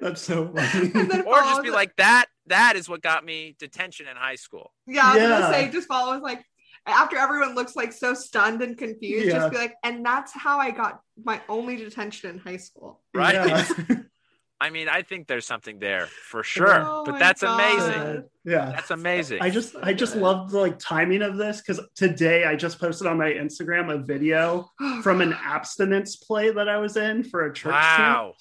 [0.00, 1.22] That's so funny.
[1.26, 5.06] Or just be like, "That that is what got me detention in high school." Yeah,
[5.06, 5.28] I was Yeah.
[5.40, 6.44] gonna say just follows like
[6.86, 9.32] after everyone looks like so stunned and confused, Yeah.
[9.38, 13.00] just be like, and that's how I got my only detention in high school.
[13.14, 13.34] Right.
[13.34, 13.66] Yeah.
[14.60, 17.58] I mean, I think there's something there for sure, Oh but that's God.
[17.58, 18.24] amazing.
[18.44, 18.70] yeah.
[18.70, 19.38] That's amazing.
[19.42, 23.06] I just I just love the like timing of this because today I just posted
[23.06, 24.70] on my Instagram a video
[25.02, 28.16] from an abstinence play that I was in for a church camp.
[28.18, 28.32] wow.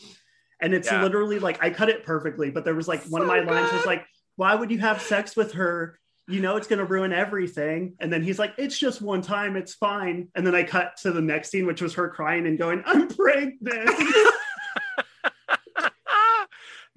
[0.62, 1.02] And it's Yeah.
[1.02, 3.74] literally like I cut it perfectly, but there was like one of So my lines
[3.74, 4.06] was like,
[4.38, 6.00] Why would you have sex with her?
[6.28, 7.96] You know it's gonna ruin everything.
[8.00, 10.30] And then he's like, It's just one time, it's fine.
[10.36, 13.08] And then I cut to the next scene, which was her crying and going, I'm
[13.08, 13.90] pregnant.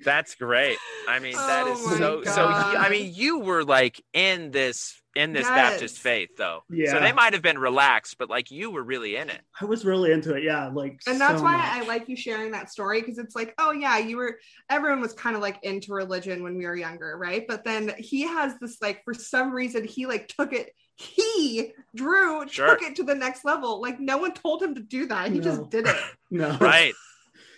[0.04, 0.76] That's great.
[1.08, 2.76] I mean, that is Oh my so so God.
[2.76, 5.70] I mean, you were like in this in this Yes.
[5.70, 6.62] Baptist faith though.
[6.68, 6.92] Yeah.
[6.92, 9.40] So they might have been relaxed, but like you were really in it.
[9.58, 10.68] I was really into it, yeah.
[10.68, 11.64] Like and that's so why much.
[11.66, 14.38] I like you sharing that story because it's like, oh yeah, you were
[14.68, 17.46] everyone was kind of like into religion when we were younger, right?
[17.48, 20.70] But then he has this like for some reason he like took it.
[20.96, 22.68] He Drew Sure.
[22.76, 23.80] took it to the next level.
[23.80, 25.30] Like no one told him to do that.
[25.32, 25.44] He No.
[25.44, 25.96] just did it.
[26.30, 26.56] no.
[26.60, 26.92] Right.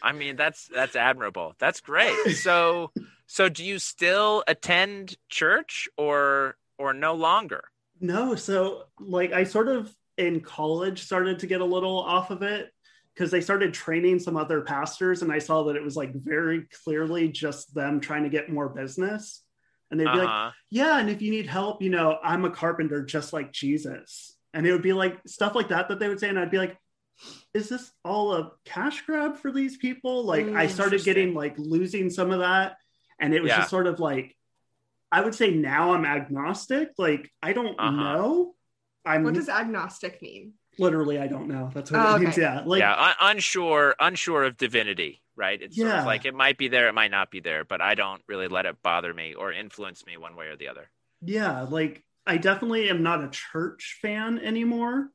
[0.02, 1.54] I mean, that's that's admirable.
[1.58, 2.14] That's great.
[2.36, 2.92] So
[3.26, 7.64] so do you still attend church or or no longer?
[8.00, 12.42] No, so like I sort of in college started to get a little off of
[12.42, 12.70] it
[13.14, 16.68] because they started training some other pastors and I saw that it was like very
[16.84, 19.42] clearly just them trying to get more business.
[19.90, 20.50] And they'd be like, Uh-huh.
[20.70, 24.66] "Yeah, and if you need help, you know, I'm a carpenter just like Jesus." And
[24.66, 26.76] it would be like stuff like that that they would say and I'd be like,
[27.54, 31.54] "Is this all a cash grab for these people?" Like I Mm, started getting like
[31.58, 32.76] losing some of that
[33.20, 33.58] and it was Yeah.
[33.58, 34.36] just sort of like
[35.10, 36.90] I would say now I'm agnostic.
[36.98, 37.92] Like I don't Uh-huh.
[37.92, 38.54] know.
[39.04, 40.54] I'm What does agnostic mean?
[40.78, 41.70] literally I don't know.
[41.74, 42.36] That's what Oh, it means.
[42.36, 42.42] okay.
[42.42, 42.62] Yeah.
[42.64, 45.60] Like yeah, un- unsure, unsure of divinity, right?
[45.60, 46.00] It's sort Yeah.
[46.00, 48.48] of like it might be there, it might not be there, but I don't really
[48.48, 50.90] let it bother me or influence me one way or the other.
[51.20, 55.10] yeah, like I definitely am not a church fan anymore.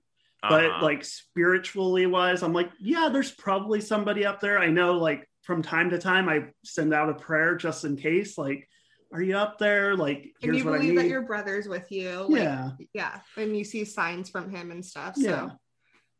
[0.47, 0.83] But Uh-huh.
[0.83, 4.59] like spiritually wise, I'm like, yeah, there's probably somebody up there.
[4.59, 8.37] I know like from time to time I send out a prayer just in case.
[8.37, 8.67] Like,
[9.13, 9.95] are you up there?
[9.95, 12.25] Like, and here's you what I believe that your brother's with you.
[12.27, 13.19] Like, yeah, yeah.
[13.37, 15.15] And you see signs from him and stuff.
[15.15, 15.49] So yeah,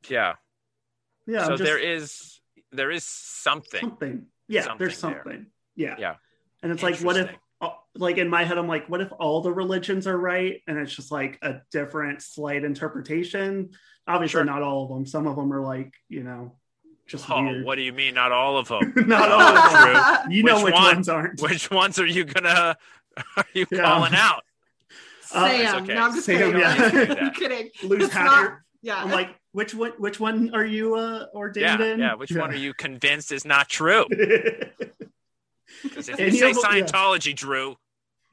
[0.10, 0.34] Yeah.
[1.28, 1.44] yeah.
[1.46, 2.40] so just- there is
[2.72, 3.82] there is something.
[3.82, 4.26] something.
[4.48, 5.46] Yeah, there's something there.
[5.76, 5.96] Yeah.
[6.00, 6.16] Yeah.
[6.62, 7.40] And it's like, what if, Interesting.
[7.96, 10.94] Like in my head, I'm like, what if all the religions are right and it's
[10.96, 13.70] just like a different, slight interpretation?
[14.08, 14.46] Obviously, Sure.
[14.46, 15.06] not all of them.
[15.06, 16.56] Some of them are like, you know,
[17.08, 17.66] just Oh, weird.
[17.66, 18.14] what do you mean?
[18.16, 18.94] Not all of them.
[19.08, 19.94] not all of them.
[20.26, 20.34] True.
[20.36, 20.84] You know Which which, one?
[20.96, 21.42] ones aren't.
[21.42, 22.78] Which ones are you gonna
[23.38, 23.82] are you Yeah.
[23.84, 24.44] calling out?
[25.34, 25.62] Uh, Sam.
[25.62, 25.94] it's okay.
[25.96, 26.60] No, I'm just Sam, kidding.
[26.62, 27.16] yeah.
[27.22, 27.70] I'm kidding.
[27.84, 29.02] Loose It's not- Yeah.
[29.04, 29.92] I'm like, which one?
[30.00, 32.00] Which one are you uh, ordained Yeah, in?
[32.00, 32.16] yeah.
[32.16, 34.06] Which one are you convinced is not true?
[35.84, 36.84] Because if you say of them- yeah.
[36.84, 37.76] Scientology, Drew,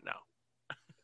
[0.05, 0.13] no.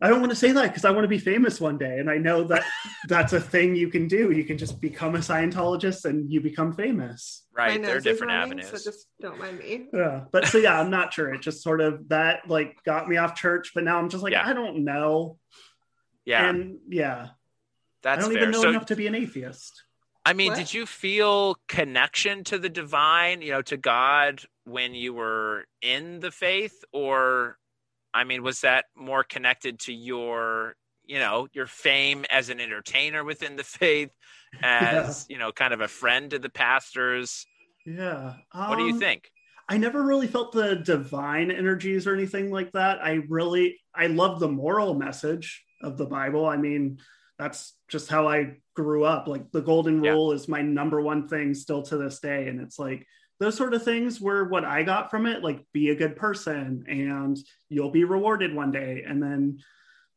[0.01, 2.09] I don't want to say that because I want to be famous one day, and
[2.11, 2.65] I know that
[3.09, 4.31] that's a thing you can do.
[4.31, 7.45] You can just become a Scientologist and you become famous.
[7.53, 8.83] Right, there are different running, avenues.
[8.83, 9.87] So just don't mind me.
[9.93, 11.33] Yeah, but so yeah, I'm not sure.
[11.33, 14.33] It just sort of that like got me off church, but now I'm just like
[14.33, 14.47] Yeah.
[14.47, 15.39] I don't know.
[16.27, 17.29] yeah, and yeah,
[18.05, 18.37] I don't fair.
[18.39, 19.83] even know So, enough to be an atheist.
[20.27, 20.59] I mean, What?
[20.59, 26.21] did you feel connection to the divine, you know, to God when you were in
[26.21, 27.57] the faith, or,
[28.13, 33.25] I mean, was that more connected to your, you know, your fame as an entertainer
[33.25, 34.11] within the faith,
[34.63, 37.47] as you know, kind of a friend to the pastors?
[37.87, 38.35] Yeah.
[38.53, 39.31] What do you Um, think?
[39.69, 42.99] I never really felt the divine energies or anything like that.
[43.03, 46.47] I really I love the moral message of the Bible.
[46.47, 46.99] I mean,
[47.39, 49.29] that's just how I grew up.
[49.29, 50.13] Like the golden Yeah.
[50.13, 52.49] rule is my number one thing still to this day.
[52.49, 53.07] And it's like
[53.39, 55.43] those sort of things were what I got from it.
[55.43, 57.37] Like be a good person and
[57.69, 59.05] you'll be rewarded one day.
[59.07, 59.59] And then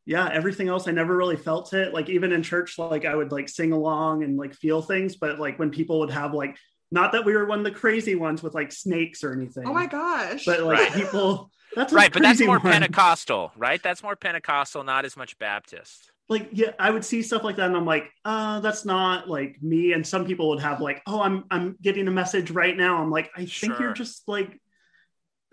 [0.05, 1.93] yeah, everything else I never really felt it.
[1.93, 5.39] Like even in church, like I would like sing along and like feel things, but
[5.39, 6.57] like when people would have like
[6.91, 9.67] not that we were one of the crazy ones with like snakes or anything.
[9.67, 10.45] Oh my gosh.
[10.45, 10.93] But like Right.
[10.93, 12.71] people, that's Right, but that's more one.
[12.71, 13.81] Pentecostal, right?
[13.83, 16.08] That's more Pentecostal, not as much Baptist.
[16.29, 19.61] Like yeah, I would see stuff like that, and I'm like, uh, that's not like
[19.63, 19.93] me.
[19.93, 23.01] And some people would have like, oh, I'm I'm getting a message right now.
[23.01, 23.79] I'm like, I think Sure.
[23.81, 24.61] you're just like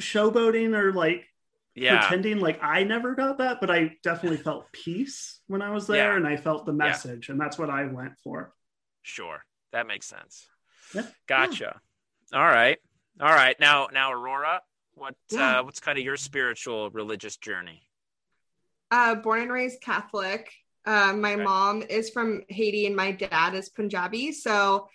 [0.02, 1.24] showboating or like
[1.74, 2.40] Yeah, pretending.
[2.40, 6.16] Like I never got that, but I definitely felt peace when I was there, Yeah.
[6.16, 8.52] and I felt the message, and that's what I went for.
[9.02, 9.44] sure.
[9.72, 10.46] That makes sense.
[10.94, 11.06] Yeah.
[11.26, 11.80] Gotcha.
[12.32, 12.78] All right.
[13.20, 13.58] All right.
[13.60, 14.60] Now, now, Aurora,
[14.94, 15.60] what Yeah.
[15.60, 17.82] uh, what's kind of your spiritual religious journey?
[18.90, 20.52] uh, born and raised Catholic.
[20.87, 21.43] Uh, my Okay.
[21.43, 24.32] mom is from Haiti and my dad is Punjabi.
[24.32, 24.89] So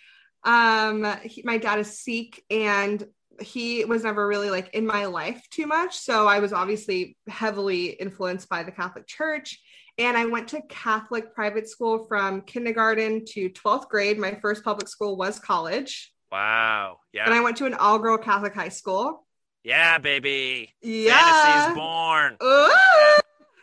[0.44, 3.06] um, he, my dad is Sikh and
[3.40, 5.96] he was never really like in my life too much.
[5.96, 9.60] So I was obviously heavily influenced by the Catholic Church.
[9.98, 14.18] And I went to Catholic private school from kindergarten to 12th grade.
[14.18, 16.12] My first public school was college.
[16.30, 16.98] Wow.
[17.12, 17.26] Yeah.
[17.26, 19.26] And I went to an all girl Catholic high school.
[19.64, 20.72] yeah, baby.
[20.82, 21.18] Yeah.
[21.18, 22.36] Fantasy's born.
[22.42, 22.70] Ooh.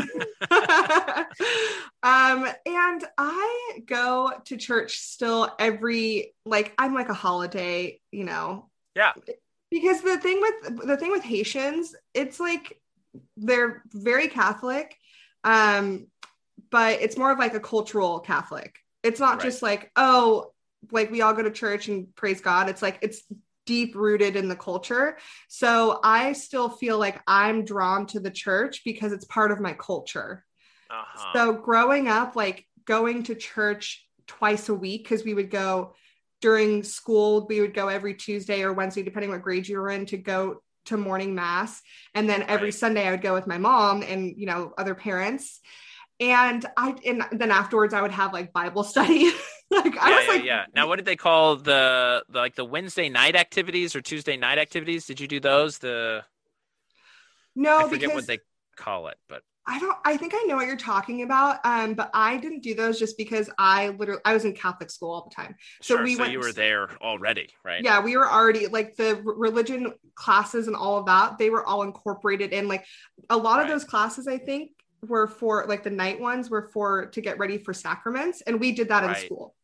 [2.02, 8.68] um and i go to church still every like i'm like a holiday you know
[8.94, 9.12] Yeah.
[9.70, 12.80] because the thing with the thing with haitians it's like
[13.36, 14.96] they're very catholic
[15.44, 16.06] um
[16.70, 19.42] but it's more of like a cultural catholic it's not Right.
[19.44, 20.52] just like oh
[20.92, 23.22] like we all go to church and praise god it's like it's
[23.66, 28.82] deep rooted in the culture so i still feel like i'm drawn to the church
[28.84, 30.44] because it's part of my culture
[30.90, 31.32] Uh-huh.
[31.34, 35.94] so growing up, like going to church twice a week, because we would go
[36.40, 40.06] during school, we would go every Tuesday or Wednesday, depending what grade you were in,
[40.06, 41.82] to go to morning mass.
[42.14, 42.74] And then every Right.
[42.74, 45.60] Sunday I would go with my mom and you know, other parents.
[46.20, 49.30] And I and then afterwards I would have like Bible study.
[49.70, 50.64] like I yeah, was yeah, like yeah.
[50.74, 54.58] Now, what did they call the, the like the Wednesday night activities or Tuesday night
[54.58, 55.06] activities?
[55.06, 55.78] Did you do those?
[55.78, 56.24] The
[57.54, 58.38] no, I forget because what they
[58.76, 61.58] call it, but I don't I think I know what you're talking about.
[61.64, 65.10] Um, but I didn't do those just because I literally I was in Catholic school
[65.10, 65.56] all the time.
[65.82, 67.82] So sure, we so went you were there already, right?
[67.82, 71.82] Yeah, we were already like the religion classes and all of that, they were all
[71.82, 72.84] incorporated in like
[73.28, 74.70] a lot of those classes, I think,
[75.02, 78.42] were for like the night ones were for to get ready for sacraments.
[78.42, 79.55] And we did that in school.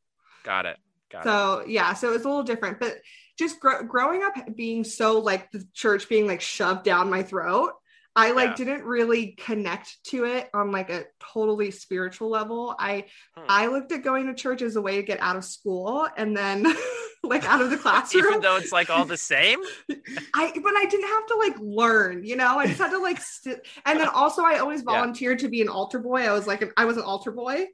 [0.45, 0.77] Got it.
[1.11, 1.25] Got it.
[1.25, 2.97] So yeah, so it was a little different, but
[3.39, 7.73] just gr- growing up being so like the church being like shoved down my throat,
[8.15, 8.55] I like Yeah.
[8.65, 12.75] didn't really connect to it on like a totally spiritual level.
[12.79, 13.45] I Hmm.
[13.49, 16.37] I looked at going to church as a way to get out of school and
[16.37, 16.67] then
[17.25, 18.27] like out of the classroom.
[18.27, 19.61] Even though it's like all the same.
[20.35, 22.59] I but I didn't have to like learn, you know.
[22.59, 24.93] I just had to like st- and then also I always Yeah.
[24.95, 26.23] volunteered to be an altar boy.
[26.29, 27.67] I was like an, I was an altar boy.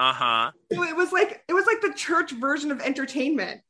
[0.00, 0.50] Uh huh.
[0.72, 3.60] So it was like it was like the church version of entertainment.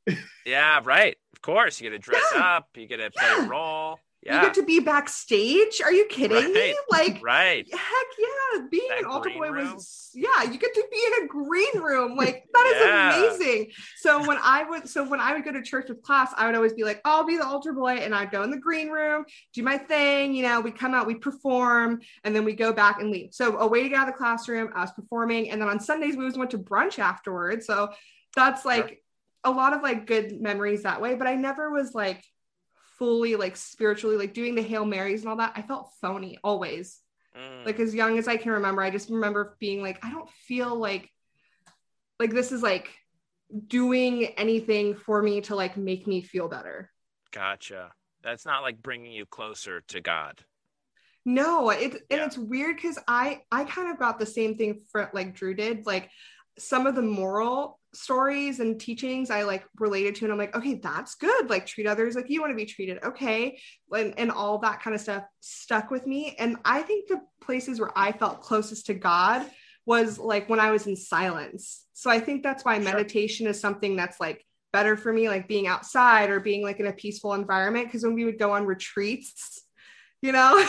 [0.46, 1.16] Yeah, right.
[1.32, 2.40] Of course, you get to dress Yeah.
[2.58, 2.68] up.
[2.76, 3.46] You get to play Yeah.
[3.46, 3.98] a role.
[4.22, 4.36] Yeah.
[4.40, 5.80] You get to be backstage.
[5.82, 6.76] Are you kidding me?
[6.90, 7.66] Like, right.
[7.72, 9.74] heck yeah, being That an altar boy room?
[9.74, 10.42] was yeah.
[10.42, 12.16] You get to be in a green room.
[12.16, 13.16] Like that is Yeah.
[13.26, 13.70] amazing.
[13.96, 16.54] So when I would, so when I would go to church with class, I would
[16.54, 19.24] always be like, I'll be the altar boy, and I'd go in the green room,
[19.54, 20.34] do my thing.
[20.34, 23.32] You know, we come out, we perform, and then we go back and leave.
[23.32, 25.80] So a way to get out of the classroom, I was performing, and then on
[25.80, 27.66] Sundays we always went to brunch afterwards.
[27.66, 27.90] So
[28.36, 29.02] that's like
[29.44, 31.14] a lot of like good memories that way.
[31.14, 32.22] But I never was like
[33.00, 37.00] fully like spiritually like doing the hail marys and all that i felt phony always
[37.36, 37.64] Mm.
[37.64, 40.74] like as young as i can remember i just remember being like i don't feel
[40.76, 41.08] like
[42.18, 42.88] like this is like
[43.68, 46.90] doing anything for me to like make me feel better
[47.32, 47.92] gotcha.
[48.22, 50.40] That's not like bringing you closer to God.
[51.24, 55.08] no it and it's weird because i i kind of got the same thing for
[55.14, 56.10] like drew did like
[56.58, 60.74] some of the moral stories and teachings I like related to, and I'm like, okay,
[60.74, 61.50] that's good.
[61.50, 63.58] Like treat others like you want to be treated, okay,
[63.92, 66.36] and and all that kind of stuff stuck with me.
[66.38, 69.46] And I think the places where I felt closest to God
[69.86, 71.86] was like when I was in silence.
[71.94, 72.84] So I think that's why Sure.
[72.84, 76.86] meditation is something that's like better for me, like being outside or being like in
[76.86, 77.86] a peaceful environment.
[77.86, 79.60] Because when we would go on retreats,
[80.22, 80.64] you know,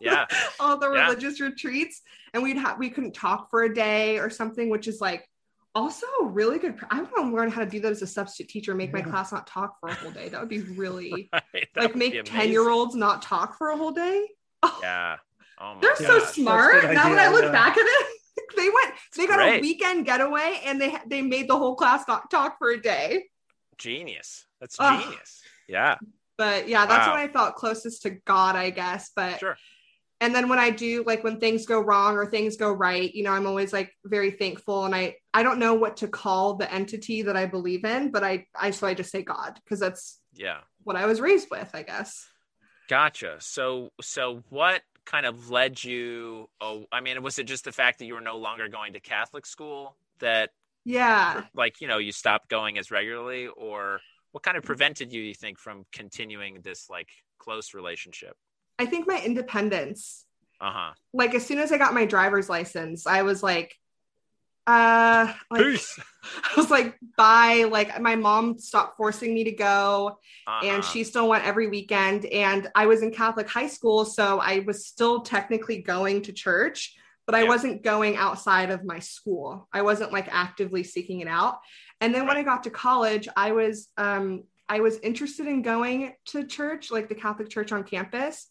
[0.00, 0.26] Yeah.
[0.60, 1.08] all the Yeah.
[1.08, 2.00] religious retreats
[2.32, 5.28] and we'd have we couldn't talk for a day or something which is like
[5.76, 8.74] also really good i want to learn how to do that as a substitute teacher
[8.74, 11.68] make my class not talk for a whole day that would be really Right.
[11.76, 14.26] Like make 10 year olds not talk for a whole day
[14.62, 15.16] oh, Yeah.
[15.60, 17.52] Oh my they're Yeah, so smart good now that i look yeah.
[17.52, 18.06] back at it
[18.56, 19.58] they went they got great.
[19.58, 23.24] a weekend getaway and they they made the whole class not talk for a day
[23.78, 24.46] Genius.
[24.60, 25.02] That's Ugh.
[25.02, 25.42] genius.
[25.68, 25.96] Yeah.
[26.38, 27.14] but yeah that's Wow.
[27.14, 29.56] when i felt closest to god i guess but Sure.
[30.20, 33.22] And then when i do like when things go wrong or things go right you
[33.22, 36.72] know i'm always like very thankful and i i don't know what to call the
[36.72, 40.18] entity that i believe in but i i so i just say god because that's
[40.34, 40.60] Yeah.
[40.84, 42.26] what i was raised with i guess
[42.88, 43.38] Gotcha.
[43.40, 47.98] So so what kind of led you oh I mean was it just the fact
[47.98, 50.50] that you were no longer going to Catholic school that
[50.84, 53.98] yeah like you know you stopped going as regularly or
[54.30, 57.08] what kind of prevented you you think from continuing this like
[57.40, 58.36] close relationship?
[58.78, 60.24] I think my independence
[60.60, 60.92] Uh-huh.
[61.12, 63.74] like as soon as i got my driver's license i was like
[64.66, 65.98] uh like Peace.
[66.44, 70.66] i was like bye like my mom stopped forcing me to go Uh-huh.
[70.66, 74.60] and she still went every weekend and i was in catholic high school so i
[74.60, 76.96] was still technically going to church
[77.26, 77.48] but i Yeah.
[77.48, 81.58] wasn't going outside of my school i wasn't like actively seeking it out
[82.00, 86.12] and then when i got to college i was um i was interested in going
[86.26, 88.48] to church like the catholic church on campus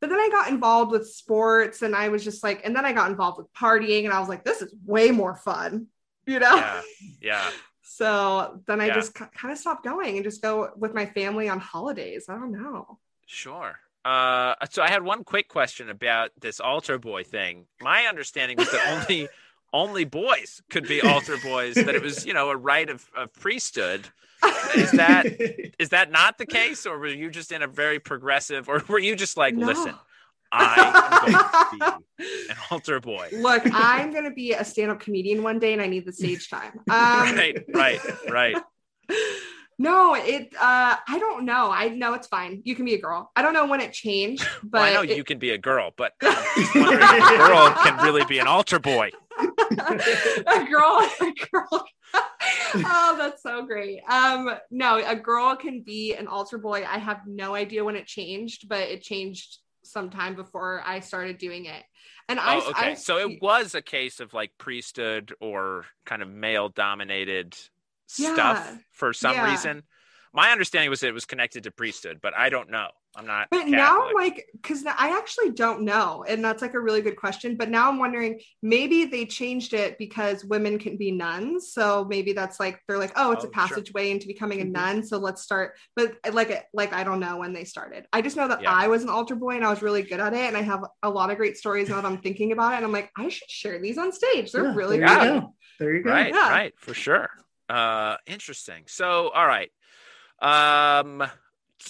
[0.00, 2.92] but then i got involved with sports and i was just like and then i
[2.92, 5.86] got involved with partying and i was like this is way more fun
[6.26, 6.82] you know yeah.
[7.20, 7.50] Yeah.
[7.82, 8.94] so then I Yeah.
[8.94, 12.26] just kind of stopped going and just go with my family on holidays.
[12.28, 12.98] I don't know.
[13.26, 13.78] Sure.
[14.04, 17.66] Uh, so I had one quick question about this altar boy thing.
[17.80, 19.28] My understanding was that only
[19.72, 21.74] only boys could be altar boys.
[21.74, 24.06] That it was, you know, a rite of, of priesthood.
[24.74, 25.26] Is that
[25.78, 28.98] is that not the case, or were you just in a very progressive, or were
[28.98, 29.66] you just like, No.
[29.66, 29.94] listen,
[30.52, 33.28] I am going to be an altar boy.
[33.32, 36.12] Look, I'm going to be a stand up comedian one day and I need the
[36.12, 36.72] stage time.
[36.88, 38.00] Um, right, right,
[38.30, 38.56] right.
[39.78, 41.70] No, it, uh, I don't know.
[41.70, 42.62] I know it's fine.
[42.64, 43.30] You can be a girl.
[43.36, 45.58] I don't know when it changed, but Well, I know it- you can be a
[45.58, 49.10] girl, but I'm just wondering if a girl can really be an altar boy.
[49.38, 51.84] a girl, a girl.
[52.14, 54.00] oh, that's so great.
[54.08, 56.84] Um, no, a girl can be an altar boy.
[56.88, 61.66] I have no idea when it changed, but it changed sometime before I started doing
[61.66, 61.82] it.
[62.28, 62.90] And I, Oh, okay.
[62.90, 67.56] I- so it was a case of like priesthood or kind of male dominated
[68.06, 69.50] stuff for some Yeah.
[69.50, 69.82] reason.
[70.32, 72.88] My understanding was that it was connected to priesthood, but I don't know.
[73.16, 73.48] I'm not.
[73.50, 76.24] But now I'm like, because I actually don't know.
[76.28, 77.56] And that's like a really good question.
[77.56, 81.72] But now I'm wondering maybe they changed it because women can be nuns.
[81.72, 83.68] So maybe that's like, they're like, oh, it's Oh, a sure.
[83.68, 84.72] passageway into becoming a Mhm.
[84.72, 85.02] nun.
[85.02, 85.78] So let's start.
[85.94, 88.06] But like, like I don't know when they started.
[88.12, 88.72] I just know that Yeah.
[88.72, 90.40] I was an altar boy and I was really good at it.
[90.48, 92.76] And I have a lot of great stories now that I'm thinking about it.
[92.76, 94.52] And I'm like, I should share these on stage.
[94.52, 95.34] They're Yeah, really there good.
[95.34, 95.54] you.
[95.78, 96.10] There you go.
[96.10, 96.50] right, Yeah.
[96.50, 97.30] right, for sure.
[97.68, 98.84] Uh, interesting.
[98.88, 99.70] So, all right.
[100.40, 101.22] Um,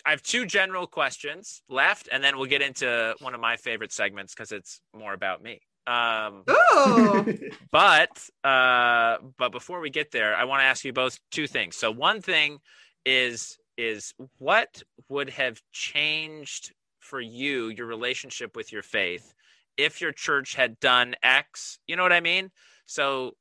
[0.05, 3.93] I have two general questions left, and then we'll get into one of my favorite
[3.93, 5.61] segments because it's more about me.
[5.87, 7.25] Um, Ooh.
[7.71, 11.77] but uh but before we get there i want to ask you both two things.
[11.77, 12.59] So one thing
[13.05, 19.33] is is what would have changed for you your relationship with your faith
[19.77, 21.79] if your church had done x?
[21.87, 22.51] You know what i mean?
[22.87, 23.37] So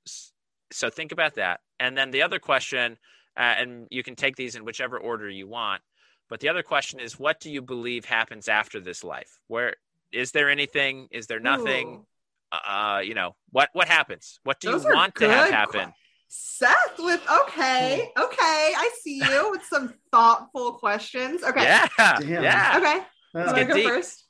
[0.71, 1.61] so think about that.
[1.79, 2.97] And then the other question
[3.37, 5.81] uh, and you can take these in whichever order you want
[6.30, 9.39] But the other question is, what do you believe happens after this life?
[9.47, 9.76] Where
[10.11, 11.07] is there anything?
[11.11, 11.88] Is there nothing?
[11.88, 12.05] Ooh.
[12.51, 14.39] Uh, you know, what what happens?
[14.43, 15.86] What do Those you want to have happen?
[15.88, 15.93] que-
[16.28, 18.38] Seth with okay, okay,
[18.76, 21.43] I see you with some thoughtful questions.
[21.43, 22.43] Okay, Yeah, Damn.
[22.43, 22.73] yeah.
[22.78, 22.99] okay,
[23.36, 23.86] Uh, so I get go deep.
[23.88, 24.23] first.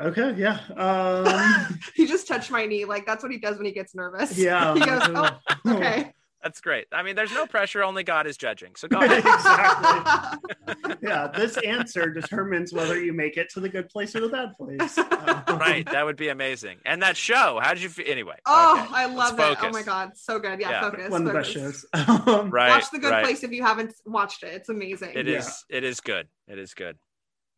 [0.00, 0.60] okay, yeah.
[0.76, 4.36] Um, he just touched my knee, like that's what he does when he gets nervous.
[4.36, 4.74] yeah.
[4.78, 5.38] he goes, oh,
[5.68, 6.12] okay.
[6.46, 6.86] That's great.
[6.92, 7.82] I mean, there's no pressure.
[7.82, 8.76] Only God is judging.
[8.76, 9.18] So go ahead.
[9.18, 10.94] exactly.
[11.02, 14.56] yeah, this answer determines whether you make it to the good place or the bad
[14.56, 14.96] place.
[14.96, 15.84] Um, right.
[15.90, 16.78] That would be amazing.
[16.84, 18.04] And that show, how did you feel?
[18.08, 18.36] Anyway.
[18.46, 19.58] Oh, okay, I let's love it.
[19.60, 20.60] Oh my god, so good.
[20.60, 20.80] Yeah, Yeah.
[20.82, 21.10] focus.
[21.10, 21.84] One of the best focus.
[21.92, 22.28] shows.
[22.28, 22.68] Um, Right.
[22.68, 23.24] Watch The Good right.
[23.24, 24.54] Place if you haven't watched it.
[24.54, 25.10] It's amazing.
[25.16, 25.38] It Yeah.
[25.38, 25.64] is.
[25.68, 26.28] It is good.
[26.46, 26.96] It is good.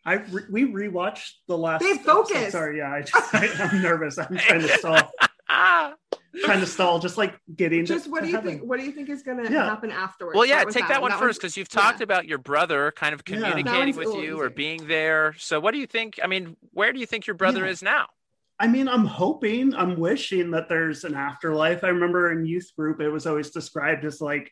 [0.07, 1.81] I re- we rewatched the last.
[1.83, 2.07] Babe, episode.
[2.29, 2.53] focus.
[2.53, 4.17] Sorry, yeah, I just, I, I'm nervous.
[4.17, 5.13] I'm trying to stall.
[6.45, 6.99] Trying to stall.
[6.99, 7.85] Just like getting.
[7.87, 8.51] Just to, what to do you heaven.
[8.59, 8.63] think?
[8.69, 9.65] What do you think is going to Yeah.
[9.65, 10.37] happen afterwards?
[10.37, 11.81] Well, yeah, take that, one That first because you've yeah.
[11.81, 13.65] talked about your brother kind of communicating
[13.95, 15.35] That with you little or being there.
[15.39, 16.19] So, what do you think?
[16.23, 17.71] I mean, where do you think your brother Yeah.
[17.73, 18.07] is now?
[18.61, 21.85] I mean, I'm hoping, I'm wishing that there's an afterlife.
[21.85, 24.51] I remember in youth group, it was always described as like,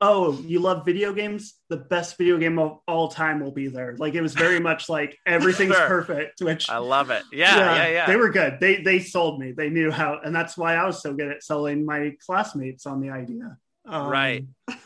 [0.00, 1.54] oh, you love video games?
[1.70, 3.96] The best video game of all time will be there.
[3.98, 5.88] Like it was very much like everything's Sure.
[5.88, 6.40] perfect.
[6.40, 7.22] Which I love it.
[7.32, 8.06] Yeah, yeah, yeah.
[8.06, 8.58] They were good.
[8.60, 9.52] They they sold me.
[9.52, 13.00] They knew how, and that's why I was so good at selling my classmates on
[13.00, 13.56] the idea.
[13.86, 14.44] Um, Right.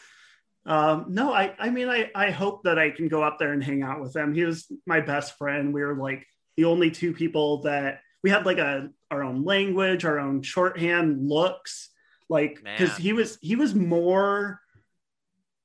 [0.67, 3.65] Um, no, I I mean I I hope that I can go up there and
[3.65, 4.35] hang out with him.
[4.35, 5.73] He was my best friend.
[5.73, 6.27] We were like
[6.59, 11.27] the only two people that we had like a our own language, our own shorthand
[11.27, 11.89] looks,
[12.29, 14.61] like because he was he was more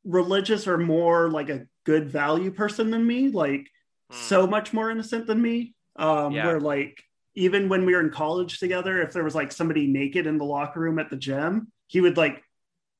[0.06, 3.30] religious or more like a good value person than me.
[3.30, 3.68] Like
[4.12, 4.18] Hmm.
[4.18, 5.74] so much more innocent than me.
[5.96, 6.46] Um, Yeah.
[6.46, 7.02] where like
[7.34, 10.46] even when we were in college together, if there was like somebody naked in the
[10.46, 12.42] locker room at the gym, he would like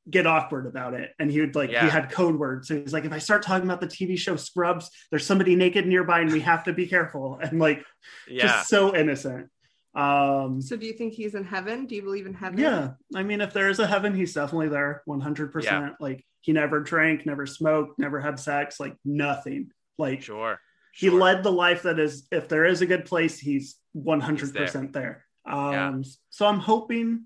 [0.10, 1.12] get awkward about it.
[1.20, 1.84] And he would like Yeah.
[1.86, 2.68] he had code words.
[2.68, 5.86] So he's like, if I start talking about the TV show Scrubs, there's somebody naked
[5.88, 7.40] nearby and we have to be careful.
[7.42, 7.84] And like
[8.28, 8.44] yeah.
[8.48, 9.50] just so innocent.
[9.96, 11.86] Um So, do you think he's in heaven?
[11.86, 12.60] Do you believe in heaven?
[12.60, 12.92] yeah.
[13.16, 15.96] I mean, if there is a heaven, he's definitely there 100%.
[16.00, 19.72] Like he never drank, never smoked, never had sex, like nothing.
[19.98, 20.60] Like Sure.
[20.94, 21.20] he sure.
[21.20, 25.72] led the life that is if there is a good place he's 100% there, um
[25.74, 25.94] Yeah.
[26.30, 27.26] so i'm hoping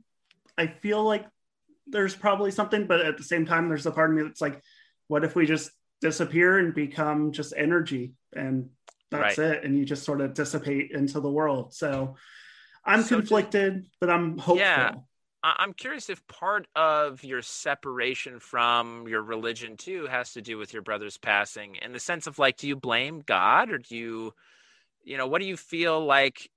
[0.58, 1.26] i feel like
[1.88, 4.62] there's probably something but at the same time there's a part of me that's like
[5.08, 8.70] what if we just disappear and become just energy and
[9.12, 12.16] that's it and you just sort of dissipate into the world so
[12.86, 14.92] i'm So conflicted but i'm hopeful Yeah.
[15.42, 20.74] I'm curious if part of your separation from your religion too has to do with
[20.74, 24.34] your brother's passing in the sense of like, do you blame God or do you,
[25.04, 26.50] you know, what do you feel like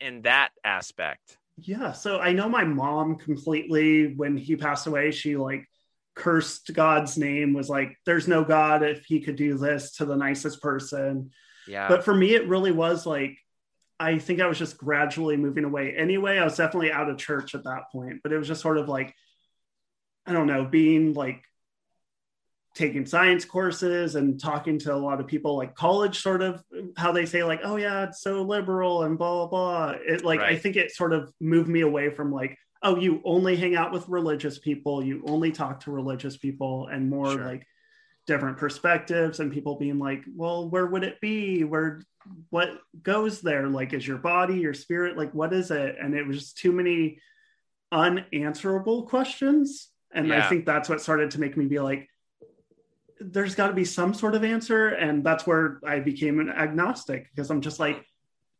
[0.00, 1.36] in that aspect?
[1.58, 5.66] Yeah, so I know my mom completely when he passed away, she like
[6.14, 10.16] cursed God's name, was like, there's no God if he could do this to the
[10.16, 11.30] nicest person.
[11.68, 11.88] Yeah.
[11.88, 13.38] But for me, it really was like,
[14.00, 15.94] I think I was just gradually moving away.
[15.96, 18.78] Anyway, I was definitely out of church at that point, but it was just sort
[18.78, 19.14] of like,
[20.26, 21.42] I don't know, being like
[22.74, 26.60] taking science courses and talking to a lot of people like college sort of
[26.96, 30.40] how they say like oh yeah it's so liberal and blah blah blah it like
[30.40, 33.92] i think it sort of moved me away from like oh you only hang out
[33.92, 37.44] with religious people you only talk to religious people and more Sure.
[37.44, 37.64] like
[38.26, 41.64] different perspectives and people being like well where would it be?
[41.64, 42.00] Where
[42.50, 42.70] what
[43.02, 43.68] goes there?
[43.68, 45.96] Like is your body your spirit like what is it?
[46.00, 47.18] And it was just too many
[47.92, 49.90] unanswerable questions.
[50.12, 52.08] And i think that's what started to make me be like
[53.20, 54.88] there's got to be some sort of answer.
[54.88, 58.04] And that's where i became an agnostic because i'm just like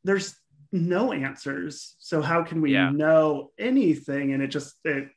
[0.04, 0.34] there's
[0.72, 1.94] no answers.
[2.00, 2.90] So how can we Yeah.
[2.90, 4.32] know anything?
[4.32, 5.08] And it just it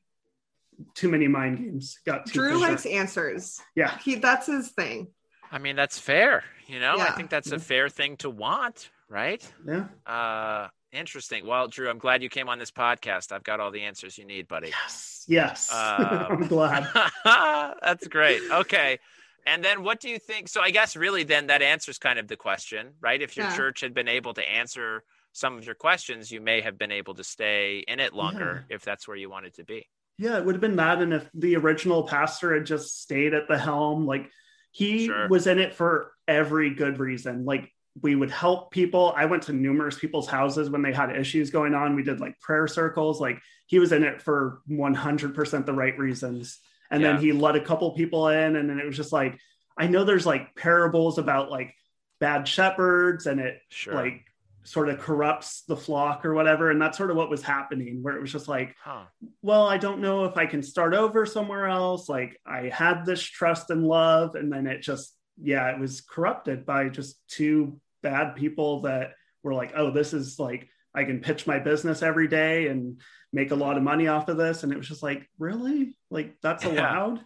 [0.94, 2.62] too many mind games got too Drew pushy.
[2.70, 3.60] likes answers.
[3.76, 5.08] yeah He that's his thing.
[5.52, 6.44] I mean, that's fair.
[6.68, 9.42] You know, I think that's a fair thing to want, right?
[9.66, 11.48] yeah Uh, interesting.
[11.48, 13.32] Well, Drew, I'm glad you came on this podcast.
[13.32, 14.68] I've got all the answers you need, buddy.
[14.70, 15.78] yes yes Um,
[16.32, 16.88] i'm glad
[17.82, 18.42] That's great.
[18.52, 19.00] Okay.
[19.46, 20.50] And then what do you think?
[20.50, 23.22] So I guess really then that answers kind of the question, right?
[23.22, 23.56] If your Yeah.
[23.56, 27.14] church had been able to answer some of your questions, you may have been able
[27.16, 29.88] to stay in it longer if that's where you wanted to be.
[30.18, 31.02] Yeah, it would have been that.
[31.02, 34.30] And if the original pastor had just stayed at the helm, like
[34.72, 35.28] he Sure.
[35.30, 37.46] was in it for every good reason.
[37.46, 39.14] Like we would help people.
[39.16, 41.96] I went to numerous people's houses when they had issues going on.
[41.96, 43.20] We did like prayer circles.
[43.20, 46.60] Like he was in it for 100% the right reasons.
[46.92, 47.14] And Yeah.
[47.14, 48.56] then he let a couple people in.
[48.56, 49.40] And then it was just like,
[49.78, 51.74] I know there's like parables about like
[52.20, 53.94] bad shepherds and it Sure.
[53.94, 54.24] like
[54.68, 56.72] sort of corrupts the flock or whatever.
[56.72, 59.06] And that's sort of what was happening, where it was just like, huh.
[59.42, 62.10] well, I don't know if I can start over somewhere else.
[62.10, 66.66] Like I had this trust and love, and then it just yeah, it was corrupted
[66.66, 69.12] by just two bad people that
[69.42, 73.00] were like, oh, this is like I can pitch my business every day and
[73.32, 74.64] make a lot of money off of this.
[74.64, 75.96] And it was just like, really?
[76.10, 77.22] Like that's allowed?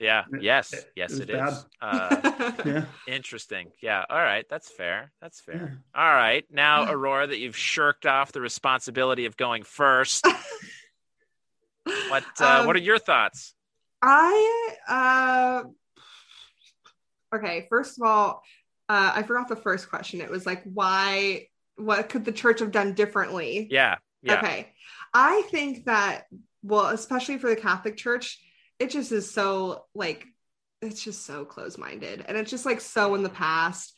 [0.00, 0.24] Yeah.
[0.40, 0.74] Yes.
[0.96, 1.66] yes, it it is.
[1.80, 2.84] Uh, Yeah.
[3.06, 3.70] interesting.
[3.82, 4.04] Yeah.
[4.08, 4.46] All right.
[4.48, 5.12] That's fair.
[5.20, 5.54] That's yeah.
[5.58, 5.82] fair.
[5.94, 6.44] All right.
[6.50, 10.26] Now, Aurora, that you've shirked off the responsibility of going first,
[12.08, 13.54] what uh, Um, what are your thoughts?
[14.02, 15.62] I uh
[17.36, 18.42] okay, first of all,
[18.88, 20.22] uh I forgot the first question.
[20.22, 23.68] It was like why what could the church have done differently?
[23.70, 23.96] Yeah.
[24.22, 24.38] Yeah.
[24.38, 24.72] Okay.
[25.12, 26.24] I think that
[26.62, 28.38] well, especially for the Catholic Church,
[28.80, 30.26] it just is so like
[30.82, 33.94] it's just so close-minded and it's just like so in the past.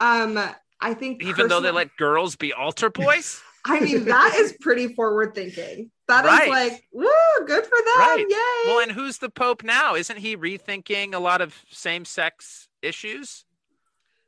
[0.00, 0.38] Um
[0.80, 3.40] I think Even though they let girls be altar boys.
[3.64, 5.90] I mean that is pretty forward thinking.
[6.08, 6.48] That is Right.
[6.48, 7.06] like, woo,
[7.46, 7.98] good for them.
[7.98, 8.24] Right.
[8.28, 8.70] Yay.
[8.70, 9.94] well, and who's the Pope now?
[9.94, 13.44] Isn't he rethinking a lot of same-sex issues?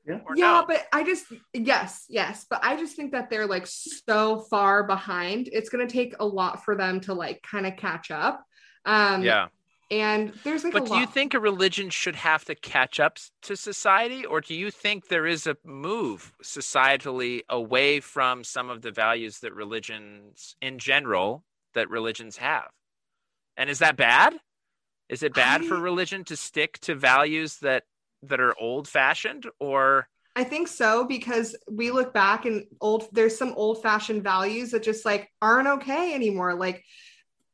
[0.07, 0.18] Yeah.
[0.34, 0.64] Yeah no?
[0.66, 5.49] but i just yes yes but i just think that they're like so far behind
[5.53, 8.43] it's going to take a lot for them to like kind of catch up
[8.86, 9.49] um yeah.
[9.91, 13.57] And there's like But do you think a religion should have to catch up to
[13.57, 18.91] society, or do you think there is a move societally away from some of the
[18.91, 22.68] values that religions in general that religions have?
[23.57, 24.34] And is that bad?
[25.09, 27.82] Is it bad for religion to stick to values that
[28.22, 33.36] that are old fashioned or i think so because we look back and old there's
[33.36, 36.84] some old fashioned values that just like aren't okay anymore like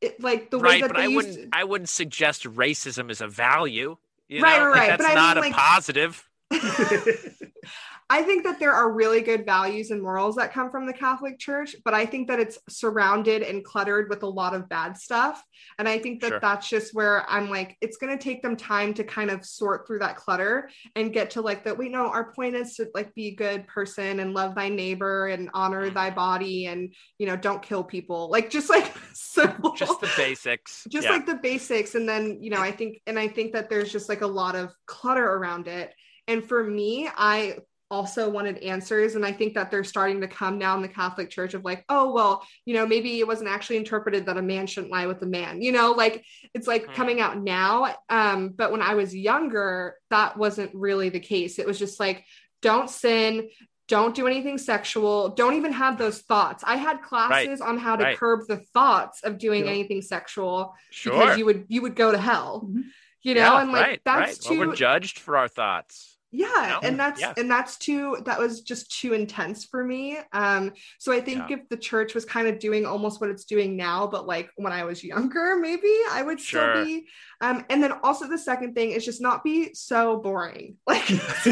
[0.01, 0.81] it, like the way right?
[0.81, 3.97] that But they I used wouldn't I wouldn't suggest racism as a value.
[4.29, 4.65] You Right, know?
[4.65, 4.89] right, Like, right.
[4.89, 6.29] That's But I not mean, a like- positive.
[8.09, 11.37] I think that there are really good values and morals that come from the Catholic
[11.39, 15.43] Church, but I think that it's surrounded and cluttered with a lot of bad stuff.
[15.77, 16.39] And I think that Sure.
[16.39, 19.85] that's just where I'm like, it's going to take them time to kind of sort
[19.85, 21.77] through that clutter and get to like that.
[21.77, 25.27] We know our point is to like be a good person and love thy neighbor
[25.27, 25.93] and honor mm-hmm.
[25.95, 28.29] thy body and, you know, don't kill people.
[28.37, 30.85] Like just like simple Just the basics.
[30.89, 31.11] just Yeah.
[31.13, 34.09] like the basics and then you know i think and i think that there's just
[34.09, 35.91] like a lot of clutter around it
[36.27, 37.57] and for me i
[37.89, 41.29] also wanted answers and i think that they're starting to come now in the catholic
[41.29, 44.67] church of like oh well you know maybe it wasn't actually interpreted that a man
[44.67, 46.23] shouldn't lie with a man you know like
[46.53, 46.93] it's like Mhm.
[46.95, 51.67] coming out now um but when i was younger that wasn't really the case it
[51.67, 52.25] was just like
[52.61, 53.49] don't sin
[53.87, 58.03] don't do anything sexual don't even have those thoughts i had classes on how to
[58.03, 58.17] right.
[58.17, 59.71] curb the thoughts of doing Yeah.
[59.71, 61.13] anything sexual sure.
[61.13, 62.83] because you would you would go to hell Mhm.
[63.21, 64.41] you know yeah, and like right, that's right.
[64.55, 66.16] too Well, we're judged for our thoughts.
[66.37, 67.33] Yeah No, and that's yeah.
[67.37, 71.57] and that's too that was just too intense for me um so i think Yeah.
[71.57, 74.71] if the church was kind of doing almost what it's doing now but like when
[74.71, 76.73] i was younger maybe i would Sure.
[76.75, 77.07] still be
[77.41, 81.07] um and then also the second thing is just not be so boring like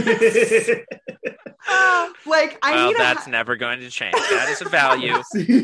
[2.25, 4.13] like i well, need that's a never going to change.
[4.13, 5.13] That is a value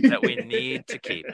[0.09, 1.25] that we need to keep.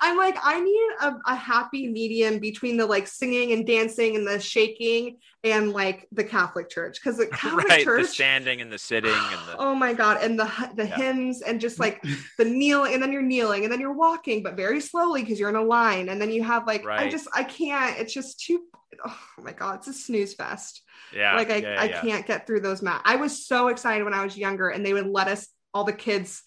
[0.00, 4.26] I'm like, I need a, a happy medium between the like singing and dancing and
[4.26, 8.78] the shaking and like the Catholic Church because the Catholic right, the standing and the
[8.78, 10.22] sitting and the Oh my god!
[10.22, 10.96] And the the Yeah.
[10.96, 12.02] hymns and just like
[12.38, 15.50] the kneeling, and then you're kneeling, and then you're walking, but very slowly because you're
[15.50, 17.10] in a line, and then you have like I Right.
[17.28, 17.98] Just I can't.
[17.98, 18.62] It's just too.
[19.06, 19.76] Oh my god!
[19.76, 20.82] It's a snooze fest.
[21.14, 22.00] yeah, like I yeah, yeah, I yeah.
[22.00, 23.00] can't get through those mass.
[23.04, 25.92] I was so excited when I was younger, and they would let us all the
[25.92, 26.42] kids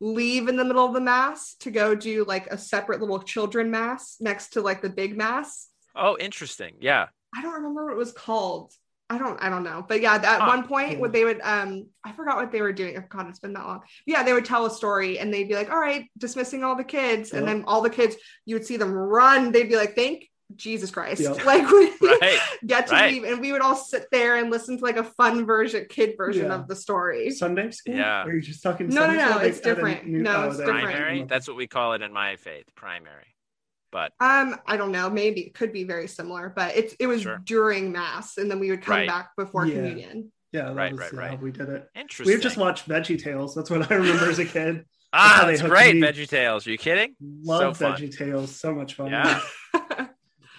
[0.00, 3.70] leave in the middle of the mass to go do like a separate little children
[3.70, 5.68] mass next to like the big mass.
[5.94, 6.74] Oh, interesting.
[6.80, 7.06] Yeah.
[7.34, 8.72] I don't remember what it was called.
[9.10, 9.84] I don't I don't know.
[9.86, 10.46] But yeah, at Huh.
[10.46, 12.96] one point what they would um I forgot what they were doing.
[12.98, 13.82] Oh god, it's been that long.
[14.06, 16.84] Yeah, they would tell a story and they'd be like, "All right, dismissing all the
[16.84, 19.52] kids." And then all the kids you would see them run.
[19.52, 21.32] They'd be like, "Thank Jesus Christ." Yeah.
[21.44, 22.38] Like we Right.
[22.66, 23.12] get to Right.
[23.12, 26.14] leave and we would all sit there and listen to like a fun version kid
[26.16, 26.54] version Yeah.
[26.54, 27.30] of the story.
[27.30, 27.94] Sunday school?
[27.96, 28.24] Yeah.
[28.24, 29.40] Or are you just talking No, no, Sunday no, school?
[29.42, 30.06] It's added a different.
[30.06, 30.84] new- No, oh, it's they- different.
[30.86, 31.24] Primary.
[31.24, 32.64] That's what we call it in my faith.
[32.74, 33.33] Primary.
[33.94, 35.08] But Um, I don't know.
[35.08, 37.40] Maybe it could be very similar, but it's it was Sure.
[37.44, 39.08] during mass, and then we would come Right.
[39.08, 39.76] back before Yeah.
[39.76, 40.32] communion.
[40.50, 41.40] Yeah, Right, was right, yeah, right.
[41.40, 41.88] we did it.
[41.94, 42.26] interesting.
[42.26, 43.54] We would just watched Veggie Tales.
[43.54, 44.84] That's what I remember as a kid.
[45.12, 45.94] ah, how they that's great.
[45.94, 46.66] Veggie Tales.
[46.66, 47.14] Are you kidding?
[47.20, 47.92] Love fun.
[47.92, 48.54] Veggie Tales.
[48.56, 49.12] So much fun.
[49.12, 49.40] Yeah.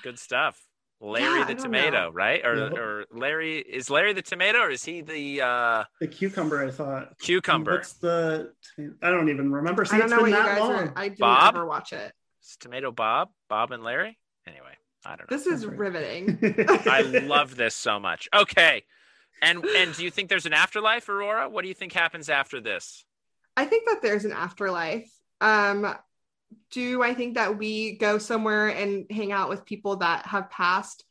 [0.02, 0.58] Good stuff.
[1.02, 2.12] Larry Yeah, the tomato, know.
[2.12, 2.46] right?
[2.46, 2.80] Or Yeah.
[2.80, 7.20] or Larry is Larry the tomato or is he the uh The cucumber, I thought.
[7.20, 7.74] cucumber?
[7.74, 8.54] What's the?
[9.02, 9.84] I don't even remember.
[9.84, 10.72] See, I don't it's know what been you that guys long.
[10.72, 10.94] are.
[10.96, 11.56] I didn't Bob?
[11.56, 12.14] ever watch it.
[12.46, 13.30] Is tomato Bob?
[13.50, 14.18] Bob and Larry?
[14.48, 14.76] Anyway,
[15.06, 15.38] I don't know.
[15.38, 16.38] This is riveting.
[16.88, 18.30] I love this so much.
[18.34, 18.84] Okay.
[19.42, 21.50] And and do you think there's an afterlife, Aurora?
[21.50, 23.04] What do you think happens after this?
[23.58, 25.12] I think that there's an afterlife.
[25.42, 25.96] Um,
[26.72, 31.04] do I think that we go somewhere and hang out with people that have passed?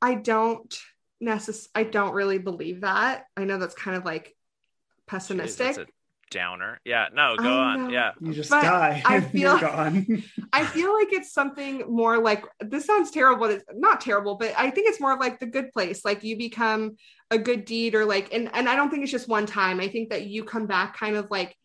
[0.00, 0.78] I don't
[1.22, 3.24] necess- I don't really believe that.
[3.36, 5.66] I know that's kind of like Jeez, pessimistic.
[5.66, 5.86] that's a
[6.30, 6.80] downer.
[6.84, 7.06] Yeah.
[7.12, 7.90] No, go on.
[7.90, 8.12] Yeah.
[8.20, 9.02] You just But die.
[9.04, 10.22] I feel- you're gone.
[10.52, 13.46] I feel like it's something more like this sounds terrible.
[13.46, 16.04] But it's not terrible, but I think it's more of like the good place.
[16.04, 16.96] Like you become
[17.30, 19.80] a good deed or like and and I don't think it's just one time.
[19.80, 21.56] I think that you come back kind of like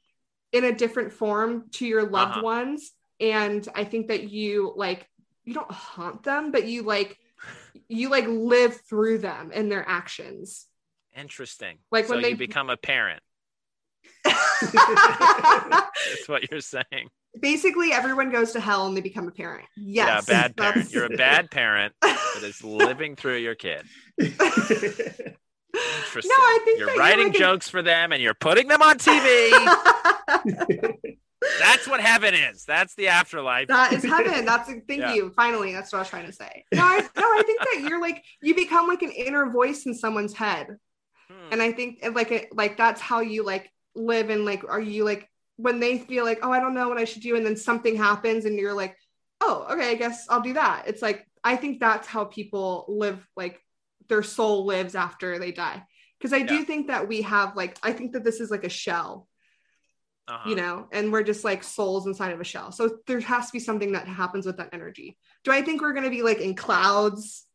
[0.52, 2.42] in a different form to your loved Uh-huh.
[2.44, 5.08] ones and I think that you like
[5.44, 7.18] you don't haunt them, but you like
[7.88, 10.66] you like live through them and their actions.
[11.18, 11.78] Interesting.
[11.92, 13.22] Like so when they- you become a parent.
[14.74, 17.10] That's what you're saying.
[17.40, 19.66] Basically everyone goes to hell and they become a parent.
[19.78, 20.26] Yes.
[20.28, 20.76] yeah, bad parent.
[20.76, 23.84] that's- You're a bad parent that is living through your kid.
[24.20, 25.36] Interesting.
[26.34, 28.82] I think you're that you're writing like a- jokes for them and you're putting them
[28.82, 29.52] on TV.
[31.60, 32.66] That's what heaven is.
[32.66, 33.68] That's the afterlife.
[33.70, 34.44] that is heaven.
[34.46, 35.14] That's a, thank Yeah.
[35.14, 35.32] you.
[35.36, 36.66] Finally, that's what I was trying to say.
[36.74, 39.94] No, I, no, I think that you're like you become like an inner voice in
[39.94, 40.68] someone's head,
[41.30, 41.54] Hmm.
[41.54, 45.04] and I think like it, like that's how you like live and like are you
[45.04, 47.56] like when they feel like oh I don't know what I should do, and then
[47.58, 48.96] something happens and you're like
[49.42, 50.84] oh okay I guess I'll do that.
[50.88, 53.60] It's like I think that's how people live like
[54.08, 55.84] their soul lives after they die
[56.20, 58.70] because I do think that we have like I think that this is like a
[58.70, 59.28] shell
[60.30, 60.48] Uh-huh.
[60.50, 62.72] you know, and we're just like souls inside of a shell.
[62.72, 65.18] So there has to be something that happens with that energy.
[65.44, 67.46] Do I think we're gonna be like in clouds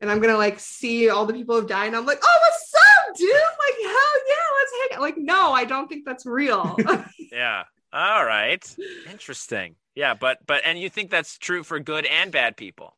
[0.00, 2.70] and I'm gonna like see all the people who've died and I'm like, oh, what's
[3.18, 3.30] dude?
[3.30, 5.00] Like, hell yeah, let's hang out.
[5.00, 6.76] Like, no, I don't think that's real.
[7.32, 7.64] Yeah.
[7.92, 8.64] All right.
[9.10, 9.74] Interesting.
[9.94, 12.96] Yeah, but but and you think that's true for good and bad people.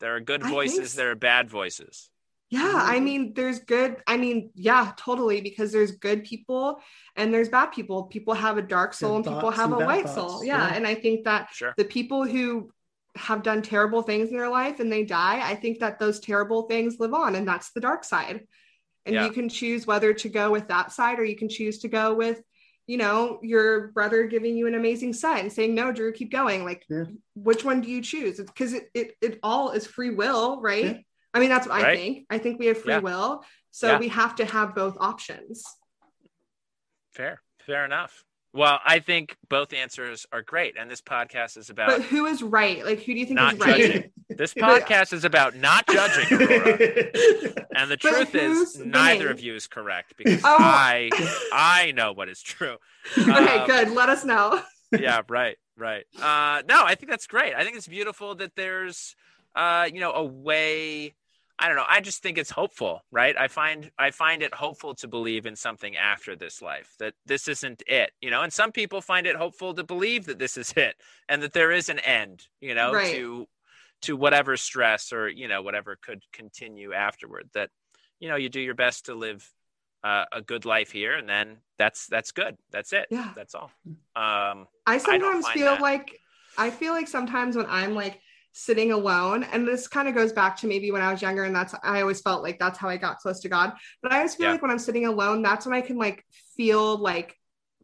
[0.00, 1.00] There are good voices, so.
[1.00, 2.10] there are bad voices.
[2.50, 2.90] yeah, mm-hmm.
[2.90, 6.80] I mean, there's good, I mean, yeah, totally, because there's good people
[7.16, 8.04] and there's bad people.
[8.04, 10.44] People have a dark soul Good and people have a and bad white thoughts, soul.
[10.44, 10.68] Yeah.
[10.68, 10.74] yeah.
[10.74, 11.74] And I think that Sure.
[11.76, 12.70] the people who
[13.16, 16.62] have done terrible things in their life and they die, I think that those terrible
[16.62, 18.46] things live on, and that's the dark side.
[19.06, 19.26] And Yeah.
[19.26, 22.14] you can choose whether to go with that side or you can choose to go
[22.14, 22.42] with,
[22.86, 26.64] you know, your brother giving you an amazing set and saying, No, Drew, keep going.
[26.64, 27.04] Like, Yeah.
[27.34, 28.38] which one do you choose?
[28.38, 30.84] Because it, it, it all is free will, right?
[30.84, 30.98] Yeah.
[31.32, 32.26] I mean, that's what I think.
[32.28, 32.98] I think we have free Yeah.
[32.98, 33.44] will.
[33.70, 33.98] So Yeah.
[33.98, 35.64] we have to have both options.
[37.12, 37.40] Fair.
[37.66, 38.24] Fair enough.
[38.52, 40.74] Well, I think both answers are great.
[40.78, 42.84] And this podcast is about But who is right?
[42.84, 43.76] Like, who do you think Not is right?
[43.80, 44.10] judging.
[44.30, 46.78] this podcast is about not judging Aurora.
[47.76, 50.56] And the But truth is, who's neither of you is correct because Oh.
[50.58, 51.10] I
[51.52, 52.76] I know what is true.
[53.18, 53.90] okay, Um, good.
[53.92, 54.60] Let us know.
[54.98, 56.04] yeah, right, right.
[56.20, 57.54] Uh, no, I think that's great.
[57.54, 59.14] I think it's beautiful that there's,
[59.54, 61.14] uh, you know, a way.
[61.60, 61.84] I don't know.
[61.86, 63.36] I just think it's hopeful, right?
[63.36, 66.94] I find I find it hopeful to believe in something after this life.
[66.98, 68.40] That this isn't it, you know.
[68.42, 70.96] And some people find it hopeful to believe that this is it,
[71.28, 73.12] and that there is an end, you know, Right.
[73.12, 73.46] to
[74.02, 77.50] to whatever stress or you know whatever could continue afterward.
[77.52, 77.68] That
[78.20, 79.46] you know you do your best to live
[80.02, 82.56] uh, a good life here, and then that's that's good.
[82.70, 83.06] That's it.
[83.10, 83.32] Yeah.
[83.36, 83.70] That's all.
[84.16, 85.82] Um, I sometimes find feel that.
[85.82, 86.18] like
[86.56, 88.18] I feel like sometimes when I'm like
[88.52, 91.54] sitting alone, and this kind of goes back to maybe when I was younger, and
[91.54, 93.72] that's I always felt like that's how I got close to God.
[94.02, 94.52] But I always feel Yeah.
[94.52, 96.24] like when I'm sitting alone, that's when I can like
[96.56, 97.36] feel like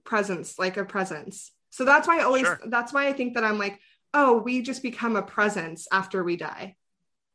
[0.05, 1.53] presence, like a presence.
[1.71, 2.61] So that's why I always Sure.
[2.69, 3.79] that's why I think that I'm like,
[4.15, 6.77] oh, we just become a presence after we die.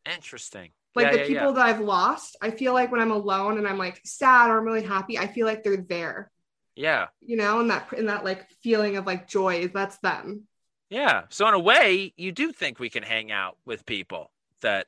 [0.05, 0.71] Interesting.
[0.95, 3.67] Like Yeah, the yeah, people that I've lost, I feel like when I'm alone and
[3.67, 6.31] I'm like sad or I'm really happy, I feel like they're there,
[6.75, 7.07] Yeah.
[7.21, 10.47] you know, and that in that like feeling of like joy, that's them.
[10.91, 11.23] Yeah.
[11.29, 14.29] So in a way, you do think we can hang out with people
[14.61, 14.85] that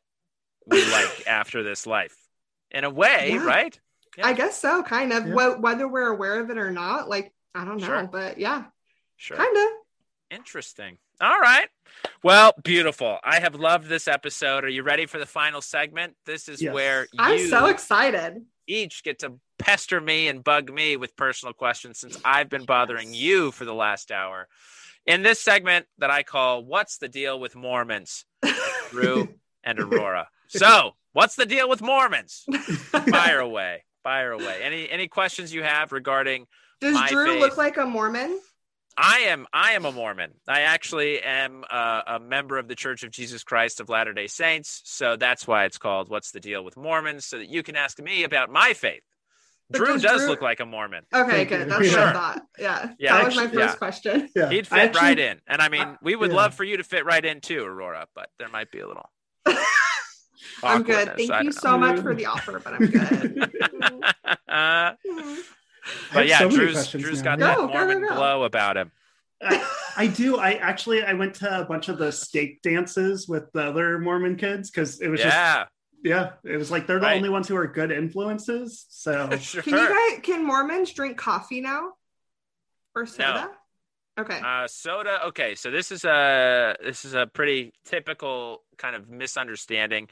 [0.68, 2.16] we like after this life.
[2.70, 3.46] In a way, Yeah.
[3.46, 3.80] right?
[4.18, 4.28] Yeah.
[4.28, 5.26] I guess so, kind of.
[5.28, 5.56] Yeah.
[5.56, 8.10] Whether we're aware of it or not, like I don't know, Sure.
[8.12, 8.66] but yeah,
[9.18, 9.38] Sure.
[9.38, 9.68] kind of.
[10.30, 10.98] Interesting.
[11.22, 11.68] All right.
[12.24, 13.20] Well, beautiful.
[13.24, 14.66] I have loved this episode.
[14.66, 16.16] Are you ready for the final segment?
[16.26, 16.74] This is Yes.
[16.74, 18.44] where I'm so excited.
[18.66, 23.14] each get to pester me and bug me with personal questions since I've been bothering
[23.14, 24.48] you for the last hour.
[25.06, 28.26] In this segment that I call What's the Deal with Mormons?
[28.90, 29.28] Drew
[29.64, 30.30] and Aurora.
[30.48, 32.46] So, what's the deal with Mormons?
[32.92, 33.84] Fire away.
[34.04, 34.60] Fire away.
[34.62, 36.46] Any any questions you have regarding
[36.80, 37.42] Does Drew faith.
[37.42, 38.40] look like a Mormon?
[38.96, 40.32] I am I am a Mormon.
[40.48, 44.82] I actually am a, a member of the Church of Jesus Christ of Latter-day Saints,
[44.86, 48.00] so that's why it's called What's the Deal with Mormons so that you can ask
[48.00, 49.02] me about my faith.
[49.74, 51.04] But Drew does does Drew- look like a Mormon.
[51.14, 51.60] Okay, Thank good.
[51.60, 51.66] you.
[51.66, 52.08] That's what Sure.
[52.08, 52.42] I thought.
[52.58, 53.76] Yeah, Yeah, that was my first yeah.
[53.76, 54.30] question.
[54.36, 54.50] Yeah.
[54.50, 55.42] He'd fit actually- right in.
[55.48, 56.38] And I mean, uh, we would yeah.
[56.38, 59.10] love for you to fit right in too, Aurora, but there might be a little
[60.64, 61.08] I'm good.
[61.10, 63.52] Thank you don't so much for the offer, but I'm good.
[64.48, 64.96] know.
[66.14, 67.36] But yeah, so many Drew's questions Drew's now.
[67.36, 68.16] got that Go, go, go, Mormon go.
[68.16, 68.92] glow about him.
[69.42, 69.68] I,
[69.98, 70.38] I do.
[70.38, 74.38] I actually I went to a bunch of the stake dances with the other Mormon
[74.38, 75.36] kids because it was just
[76.04, 76.32] Yeah.
[76.44, 77.16] Yeah, it was like they're the Right.
[77.18, 78.86] only ones who are good influences.
[78.90, 79.62] So sure.
[79.62, 81.94] Can you guys can Mormons drink coffee now?
[82.96, 83.50] Or soda?
[84.20, 84.40] Okay.
[84.40, 85.26] Uh, soda.
[85.28, 90.10] Okay, so this is a this is a pretty typical kind of misunderstanding.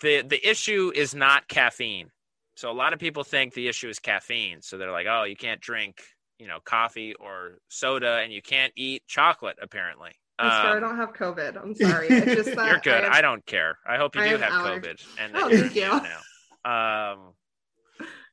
[0.00, 2.10] the The issue is not caffeine.
[2.56, 4.62] So a lot of people think the issue is caffeine.
[4.62, 6.02] So they're like, "Oh, you can't drink,
[6.40, 10.96] you know, coffee or soda, and you can't eat chocolate." Apparently, I'm I Um, don't
[10.96, 11.60] have COVID.
[11.60, 12.08] I'm sorry.
[12.08, 13.04] It's just that you're good.
[13.04, 13.78] I I, don't care.
[13.86, 14.82] I hope you I do have have.
[14.82, 16.00] COVID and Oh, you're thank you.
[16.64, 17.12] now.
[17.12, 17.32] Um,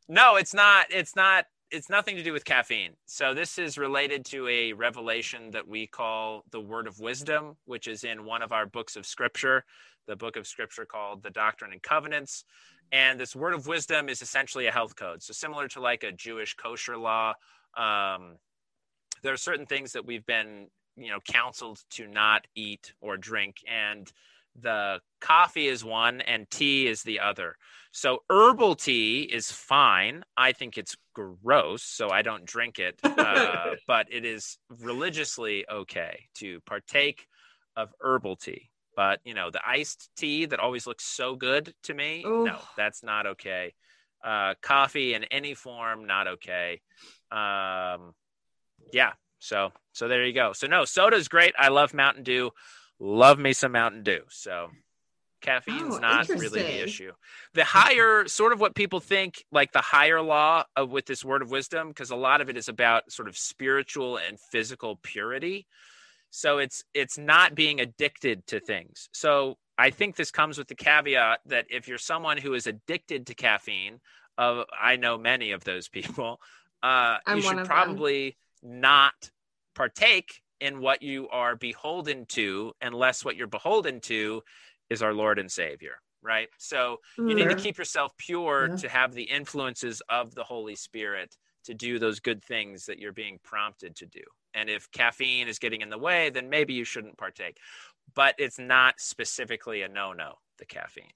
[0.07, 0.87] no, it's not.
[0.91, 1.45] It's not.
[1.71, 2.91] It's nothing to do with caffeine.
[3.05, 7.87] So this is related to a revelation that we call the Word of Wisdom, which
[7.87, 9.65] is in one of our books of Scripture,
[10.07, 12.45] the book of Scripture called the Doctrine and Covenants.
[12.91, 15.23] And this Word of Wisdom is essentially a health code.
[15.23, 17.33] So similar to like a Jewish kosher law,
[17.75, 18.35] um,
[19.23, 23.57] there are certain things that we've been, you know, counseled to not eat or drink,
[23.67, 24.11] and
[24.61, 27.57] the coffee is one and tea is the other.
[27.91, 30.23] So herbal tea is fine.
[30.37, 32.99] I think it's gross, so I don't drink it.
[33.25, 37.25] Uh, but it is religiously okay to partake
[37.75, 38.69] of herbal tea.
[38.95, 43.01] But you know, the iced tea that always looks so good to me, no, that's
[43.01, 43.73] not okay.
[44.23, 46.81] Uh, coffee in any form, not okay.
[47.31, 48.13] Um,
[48.93, 49.13] yeah.
[49.39, 50.53] So so there you go.
[50.53, 51.53] So no, soda's great.
[51.57, 52.51] I love Mountain Dew.
[52.99, 54.21] Love me some Mountain Dew.
[54.29, 54.69] So
[55.41, 57.11] caffeine's Oh, not really the issue.
[57.53, 61.41] The higher sort of what people think, like the higher law of with this word
[61.41, 65.67] of wisdom, because a lot of it is about sort of spiritual and physical purity.
[66.31, 69.09] So it's it's not being addicted to things.
[69.13, 73.27] So I think this comes with the caveat that if you're someone who is addicted
[73.27, 73.99] to caffeine,
[74.37, 76.39] uh, I know many of those people,
[76.81, 79.29] uh, you should probably not
[79.75, 84.41] partake in what you are beholden to, unless what you're beholden to
[84.89, 86.49] is our Lord and Savior, right?
[86.57, 88.75] So you need to keep yourself pure Yeah.
[88.77, 93.11] to have the influences of the Holy Spirit to do those good things that you're
[93.11, 94.21] being prompted to do.
[94.53, 97.57] And if caffeine is getting in the way, then maybe you shouldn't partake.
[98.13, 101.11] But it's not specifically a no no, the caffeine.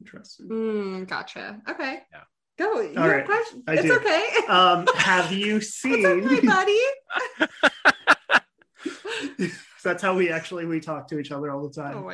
[0.00, 0.48] interesting.
[0.48, 1.60] Mm, gotcha.
[1.68, 2.00] Okay.
[2.10, 2.22] Yeah.
[2.60, 2.80] Go.
[2.82, 3.24] You All have a right.
[3.24, 3.62] question?
[3.66, 3.94] I it's do.
[3.96, 4.28] okay.
[4.48, 6.46] Um, have you it's okay, seen?
[6.46, 6.78] buddy.
[9.82, 12.04] That's how we actually we talk to each other all the time.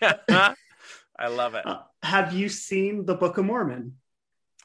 [0.00, 0.54] Oh.
[1.18, 1.66] I love it.
[1.66, 3.96] Uh, have you seen the Book of Mormon,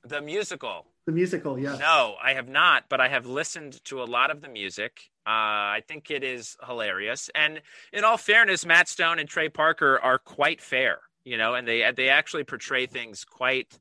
[0.03, 0.85] The musical.
[1.07, 1.57] the musical?
[1.57, 1.79] Yes.
[1.79, 4.99] No, I have not, but I have listened to a lot of the music.
[5.25, 7.29] Uh, I think it is hilarious.
[7.33, 7.61] And
[7.91, 11.91] in all fairness, Matt Stone and Trey Parker are quite fair, you know, and they
[11.91, 13.77] they actually portray things quite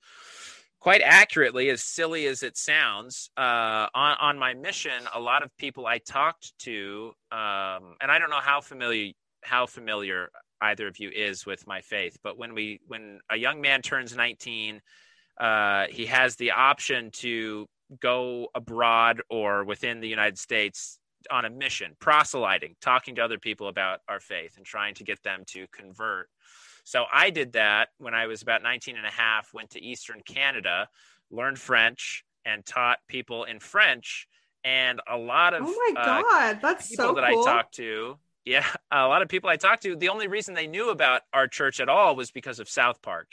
[0.87, 3.29] quite accurately, as silly as it sounds.
[3.37, 8.21] Uh, on on my mission, a lot of people I talked to, um, and I
[8.21, 10.29] don't know how familiar how familiar
[10.61, 14.15] either of you is with my faith, but when we when a young man turns
[14.15, 14.81] 19
[15.41, 17.67] uh, he has the option to
[18.01, 21.01] go abroad or within the United States
[21.31, 25.23] on a mission, proselyting, talking to other people about our faith and trying to get
[25.23, 26.29] them to convert.
[26.85, 30.21] So I did that when I was about 19 and a half, went to Eastern
[30.25, 30.89] Canada,
[31.31, 34.29] learned French, and taught people in French.
[34.65, 36.59] And a lot of Oh my uh, God.
[36.63, 37.43] That's people so that cool.
[37.43, 40.67] I talked to, yeah, a lot of people I talked to, the only reason they
[40.67, 43.29] knew about our church at all was because of South Park.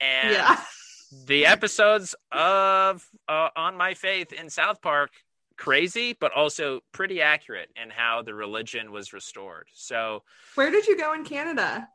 [0.00, 0.60] And yeah.
[1.26, 5.10] the episodes of uh, on my faith in South Park
[5.56, 9.68] crazy but also pretty accurate in how the religion was restored.
[9.72, 10.22] So
[10.54, 11.88] Where did you go in Canada?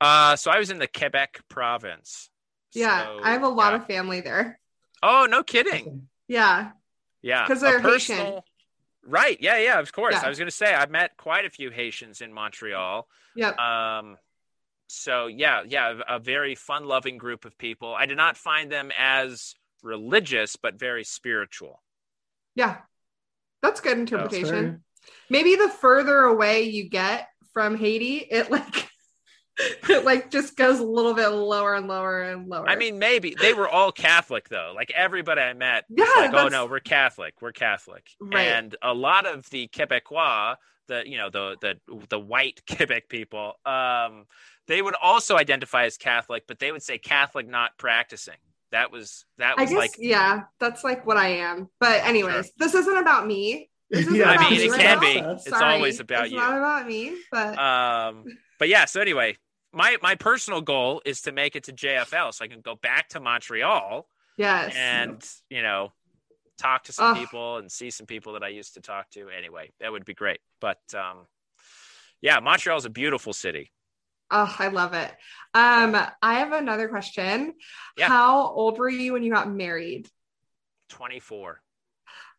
[0.00, 2.30] uh so I was in the Quebec province.
[2.74, 3.04] Yeah.
[3.04, 3.76] So, I have a lot yeah.
[3.76, 4.60] of family there.
[5.02, 6.08] Oh, no kidding.
[6.28, 6.72] Yeah.
[7.22, 7.46] Yeah.
[7.46, 8.40] Because they're Haitian.
[9.04, 9.38] Right.
[9.40, 10.14] Yeah, yeah, of course.
[10.14, 10.22] Yeah.
[10.24, 13.06] I was going to say I've met quite a few Haitians in Montreal.
[13.36, 13.58] Yep.
[13.58, 14.16] Um,
[14.88, 17.94] so yeah, yeah, a very fun-loving group of people.
[17.94, 21.82] I did not find them as religious, but very spiritual.
[22.56, 22.78] Yeah.
[23.62, 24.50] That's good interpretation.
[24.50, 24.80] fair.
[25.30, 28.88] Maybe the further away you get from Haiti, it like
[29.88, 32.68] it like just goes a little bit lower and lower and lower.
[32.68, 34.72] I mean, maybe they were all Catholic though.
[34.74, 38.48] Like everybody I met, was Yeah, like, oh no, we're Catholic, we're Catholic, Right.
[38.48, 40.56] and a lot of the Quebecois,
[40.88, 41.78] the you know the the
[42.08, 44.26] the white Quebec people, um,
[44.68, 48.34] they would also identify as Catholic, but they would say Catholic not practicing.
[48.72, 51.68] That was that I was guess like yeah, that's like what I am.
[51.80, 53.70] But anyways, this isn't about me.
[53.90, 55.00] This is Yeah, about I mean, you it right can now.
[55.00, 55.14] be.
[55.14, 56.38] That's- It's always about it's you.
[56.38, 58.24] not about me, but um
[58.58, 59.36] but yeah so anyway
[59.72, 63.08] my my personal goal is to make it to jfl so i can go back
[63.10, 64.72] to montreal yes.
[64.74, 65.92] and you know
[66.56, 67.18] talk to some Ugh.
[67.18, 70.14] people and see some people that i used to talk to anyway that would be
[70.14, 71.26] great but um
[72.22, 73.70] yeah montreal is a beautiful city
[74.30, 75.10] Oh, I love it.
[75.54, 77.54] Um, I have another question.
[77.96, 78.08] Yeah.
[78.08, 80.08] How old were you when you got married?
[80.90, 81.60] 24.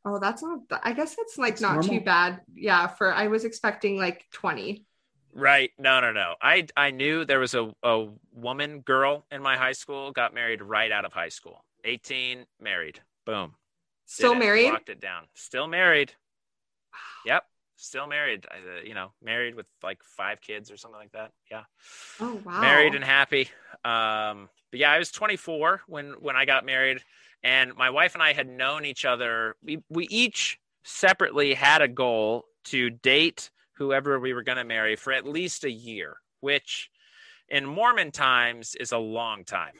[0.05, 0.59] Oh, that's not.
[0.83, 2.41] I guess that's like That's not too bad.
[2.53, 4.85] Yeah, for I was expecting like twenty.
[5.33, 5.71] Right.
[5.77, 6.35] No, no, no.
[6.41, 10.61] I I knew there was a, a woman girl in my high school, got married
[10.61, 11.63] right out of high school.
[11.83, 13.01] 18, married.
[13.25, 13.53] Boom.
[14.05, 14.71] Still married?
[14.71, 15.25] Locked it down.
[15.35, 16.13] Still married.
[17.25, 17.43] Yep.
[17.77, 18.45] Still married.
[18.49, 21.31] Uh, you know, married with like five kids or something like that.
[21.49, 21.63] Yeah.
[22.19, 22.59] Oh wow.
[22.59, 23.49] Married and happy.
[23.85, 26.99] Um, but yeah, I was 24 when when I got married,
[27.43, 29.55] and my wife and I had known each other.
[29.63, 34.95] We we each separately had a goal to date whoever we were going to marry
[34.95, 36.89] for at least a year, which
[37.49, 39.73] in Mormon times is a long time.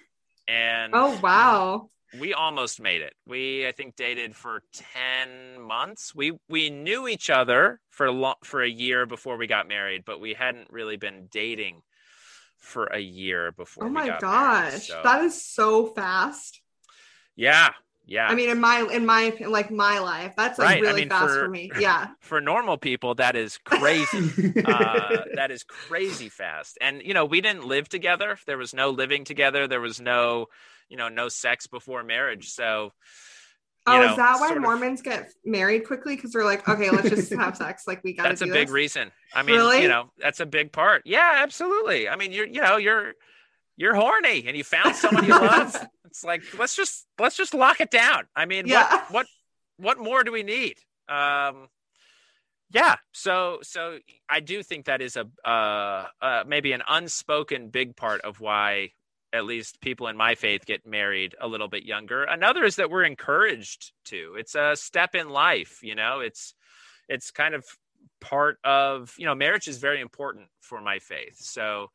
[0.48, 1.90] And Oh wow.
[2.20, 3.14] We almost made it.
[3.26, 6.14] We I think dated for 10 months.
[6.16, 10.04] We we knew each other for a lo- for a year before we got married,
[10.06, 11.82] but we hadn't really been dating
[12.58, 14.72] for a year before Oh we my got married.
[14.74, 14.88] gosh.
[14.88, 16.62] So, That is so fast.
[17.36, 17.70] yeah.
[18.10, 18.28] Yeah.
[18.30, 21.10] I mean, in my in my like my life, that's like Right, I really mean,
[21.10, 21.70] fast for- for, me.
[21.78, 22.08] Yeah.
[22.22, 24.54] for normal people that is crazy.
[24.66, 26.78] uh, that is crazy fast.
[26.80, 28.38] And you know, we didn't live together.
[28.46, 29.68] There was no living together.
[29.68, 30.48] There was no,
[30.90, 32.50] you know, no sex before marriage.
[32.50, 32.94] So
[33.90, 36.16] Oh, know, is that why sort of- Mormons get married quickly?
[36.18, 37.84] Because they're like, okay, let's just have sex.
[37.88, 38.72] Like we got to that's a big this.
[38.72, 39.12] reason.
[39.34, 39.82] I mean, Really?
[39.82, 41.04] you know, that's a big part.
[41.06, 42.10] Yeah, absolutely.
[42.10, 43.14] I mean, you're, you know, you're,
[43.78, 45.76] you're horny and you found someone you love.
[46.06, 48.24] It's like let's just let's just lock it down.
[48.36, 48.90] I mean, Yeah.
[48.90, 49.28] what
[49.78, 50.78] what what more do we need?
[51.08, 51.68] Um,
[52.72, 52.96] yeah.
[53.12, 58.22] So so I do think that is a uh, uh maybe an unspoken big part
[58.22, 58.92] of why
[59.34, 62.24] at least people in my faith get married a little bit younger.
[62.24, 64.36] Another is that we're encouraged to.
[64.38, 66.20] It's a step in life, you know.
[66.20, 66.54] It's
[67.10, 67.66] it's kind of
[68.20, 71.38] part of, you know, marriage is very important for my faith.
[71.38, 71.92] So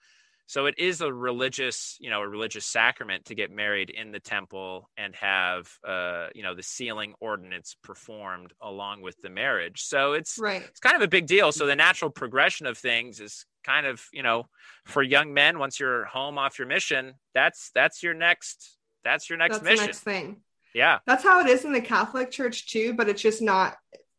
[0.52, 4.20] so it is a religious, you know, a religious sacrament to get married in the
[4.20, 9.84] temple and have uh, you know, the sealing ordinance performed along with the marriage.
[9.84, 10.60] So it's Right.
[10.62, 11.52] it's kind of a big deal.
[11.52, 14.44] So the natural progression of things is kind of, you know,
[14.84, 19.38] for young men, once you're home off your mission, that's that's your next that's your
[19.38, 19.78] next That's mission.
[19.78, 20.42] the next thing.
[20.74, 20.98] Yeah.
[21.06, 23.76] That's how it is in the Catholic Church too, but it's just not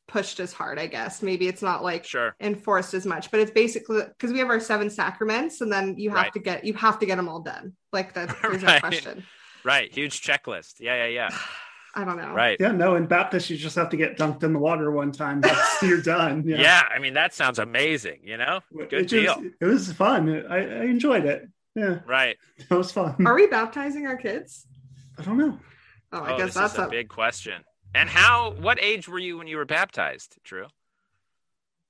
[0.08, 1.22] pushed as hard, I guess.
[1.22, 2.36] Maybe it's not like Sure.
[2.40, 6.10] enforced as much, but it's basically because we have our seven sacraments, and then you
[6.10, 6.34] have Right.
[6.34, 7.74] to get you have to get them all done.
[7.92, 8.82] Like that's there's Right.
[8.82, 9.24] question.
[9.64, 9.94] Right.
[9.94, 10.76] Huge checklist.
[10.80, 11.30] Yeah, yeah, yeah.
[11.96, 12.34] I don't know.
[12.34, 12.58] Right.
[12.60, 15.42] yeah, no, in Baptist, you just have to get dunked in the water one time.
[15.42, 16.44] That's, you're done.
[16.44, 16.82] Yeah.
[16.90, 18.62] I mean, that sounds amazing, you know?
[18.80, 19.52] It Good just- deal.
[19.62, 20.44] It was fun.
[20.50, 21.48] I, I enjoyed it.
[21.76, 22.38] Yeah, Right.
[22.58, 23.16] it was fun.
[23.28, 24.66] Are we baptizing our kids?
[25.20, 25.60] I don't know.
[26.12, 27.64] Oh, I oh, guess this that's is a a big question.
[27.96, 30.66] And how what age were you when you were baptized, Drew?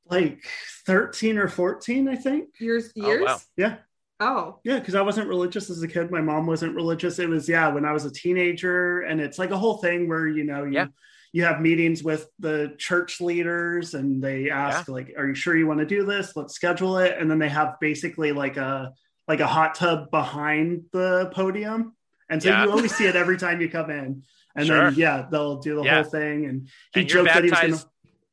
[0.09, 0.43] Like
[0.85, 2.49] 13 or 14, I think.
[2.59, 2.91] years.
[2.99, 3.25] Oh, Years.
[3.25, 3.37] wow.
[3.55, 3.75] Yeah.
[4.19, 6.11] Oh, Yeah, because I wasn't religious as a kid.
[6.11, 7.19] My mom wasn't religious.
[7.19, 10.27] It was yeah, when I was a teenager, and it's like a whole thing where
[10.27, 10.87] you know you Yeah.
[11.31, 15.67] you have meetings with the church leaders, and they ask like, "Are you sure you
[15.67, 16.35] want to do this?
[16.35, 18.93] Let's schedule it." And then they have basically like a
[19.27, 21.95] like a hot tub behind the podium,
[22.29, 22.65] and so Yeah.
[22.65, 24.23] you always see it every time you come in.
[24.55, 24.91] And Sure.
[24.91, 26.01] then yeah, they'll do the Yeah.
[26.03, 27.91] whole thing, and he and you're joked that he was gonna.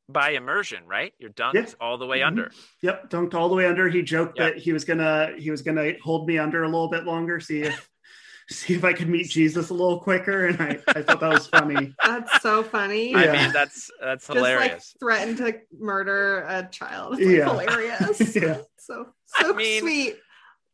[0.09, 1.15] by immersion, right?
[1.19, 1.67] You're dunked Yeah.
[1.81, 2.27] all the way Mhm.
[2.27, 2.53] under.
[2.83, 3.89] Yep, dunked all the way under.
[3.89, 4.47] He joked Yeah.
[4.51, 7.63] that he was gonna he was gonna hold me under a little bit longer, see
[7.63, 7.89] if
[8.51, 10.47] see if I could meet Jesus a little quicker.
[10.47, 11.95] And I, I thought that was funny.
[12.05, 13.15] that's so funny.
[13.15, 14.97] I mean, that's that's Just like hilarious.
[14.99, 17.21] threatened to murder a child.
[17.21, 17.45] It's like Yeah.
[17.49, 18.35] hilarious.
[18.37, 18.59] Yeah.
[18.79, 20.17] So so I mean, sweet.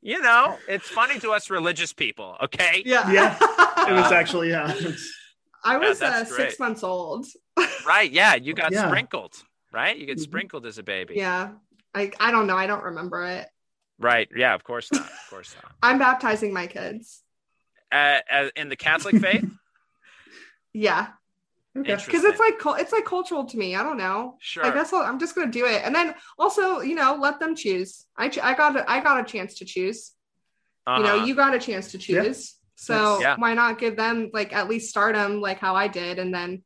[0.01, 2.83] you know, it's funny to us religious people, okay?
[2.87, 3.13] Yeah.
[3.13, 3.37] Yeah.
[3.87, 4.73] It was actually yeah.
[5.75, 7.27] It's- I was Yeah, uh, six months old.
[7.87, 8.11] Right.
[8.11, 8.35] Yeah.
[8.35, 8.87] You got Yeah.
[8.87, 9.35] sprinkled,
[9.73, 9.97] right?
[9.97, 10.23] You get Mhm.
[10.23, 11.15] sprinkled as a baby.
[11.17, 11.51] Yeah.
[11.95, 12.57] I, I don't know.
[12.57, 13.49] I don't remember it.
[13.99, 14.29] Right.
[14.37, 14.55] Yeah.
[14.55, 15.03] Of course not.
[15.03, 15.73] Of course not.
[15.83, 17.23] I'm baptizing my kids.
[17.93, 19.45] Uh, uh, in the Catholic faith,
[20.73, 21.09] Yeah.
[21.79, 21.95] Okay.
[21.95, 22.31] Because Interesting.
[22.33, 23.77] it's like it's like cultural to me.
[23.77, 24.37] I don't know.
[24.41, 24.65] sure.
[24.65, 27.55] I guess I'll, I'm just gonna do it, and then also, you know, let them
[27.55, 28.07] choose.
[28.17, 30.13] I ch- I got a, I got a chance to choose.
[30.89, 31.25] You know, Uh-huh.
[31.27, 32.23] you got a chance to Yeah.
[32.25, 32.55] choose.
[32.77, 33.37] So Yeah.
[33.39, 36.63] why not give them like at least stardom like how I did, and then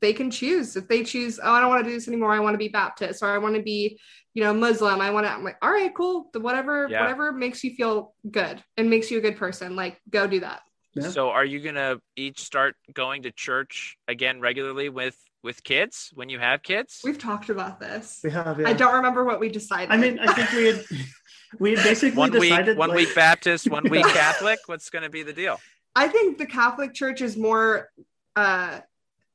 [0.00, 1.38] they can choose if they choose.
[1.42, 2.32] Oh, I don't want to do this anymore.
[2.32, 4.00] I want to be Baptist, or I want to be,
[4.32, 5.00] you know, Muslim.
[5.00, 5.32] I want to.
[5.32, 6.30] I'm like, all right, cool.
[6.32, 7.00] The whatever, Yeah.
[7.02, 9.76] whatever makes you feel good and makes you a good person.
[9.76, 10.62] Like, go do that.
[10.94, 11.08] Yeah.
[11.10, 16.28] So, are you gonna each start going to church again regularly with with kids when
[16.28, 17.00] you have kids?
[17.04, 18.20] We've talked about this.
[18.24, 18.68] We have yeah.
[18.68, 19.90] I don't remember what we decided.
[19.92, 20.84] I mean, I think we had
[21.58, 24.60] we had basically one week, decided one like, week Baptist, one week Catholic.
[24.66, 25.60] What's going to be the deal?
[25.94, 27.90] I think the Catholic Church is more
[28.36, 28.80] uh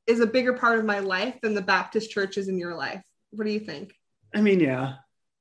[0.07, 3.03] is a bigger part of my life than the Baptist Church is in your life.
[3.31, 3.93] What do you think?
[4.33, 4.95] I mean, yeah.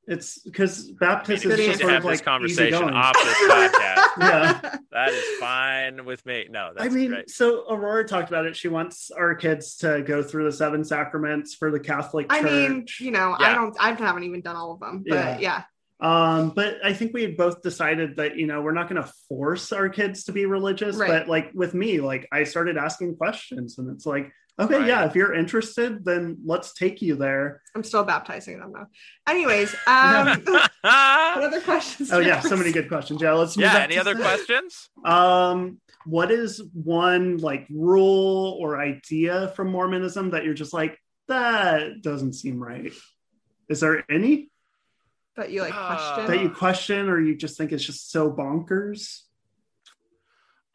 [0.06, 2.94] It's because Baptist I mean, is just need sort have of this like conversation easygoing.
[2.94, 4.00] off this podcast.
[4.16, 4.76] Yeah.
[4.92, 6.46] that is fine with me.
[6.48, 7.30] No, that's I mean, great.
[7.30, 8.54] so Aurora talked about it.
[8.54, 12.86] She wants our kids to go through the seven sacraments for the Catholic I mean,
[13.00, 13.46] you know, Yeah.
[13.46, 15.64] I don't, I haven't even done all of them, but yeah,
[16.04, 19.10] Um, but I think we had both decided that you know we're not going to
[19.26, 20.96] force our kids to be religious.
[20.96, 21.08] Right.
[21.08, 24.86] But like with me, like I started asking questions, and it's like, okay, Right.
[24.86, 27.62] yeah, if you're interested, then let's take you there.
[27.74, 28.86] I'm still baptizing them though.
[29.26, 32.12] Anyways, um, what other questions?
[32.12, 33.22] Oh yeah, so many good questions.
[33.22, 33.56] Yeah, let's.
[33.56, 33.78] move yeah.
[33.78, 34.22] Any other Seth.
[34.46, 34.90] questions?
[35.06, 40.98] Um, what is one like rule or idea from Mormonism that you're just like
[41.28, 42.92] that doesn't seem right?
[43.70, 44.50] Is there any
[45.36, 46.26] that you like Uh, question.
[46.26, 49.22] that you question or you just think it's just so bonkers?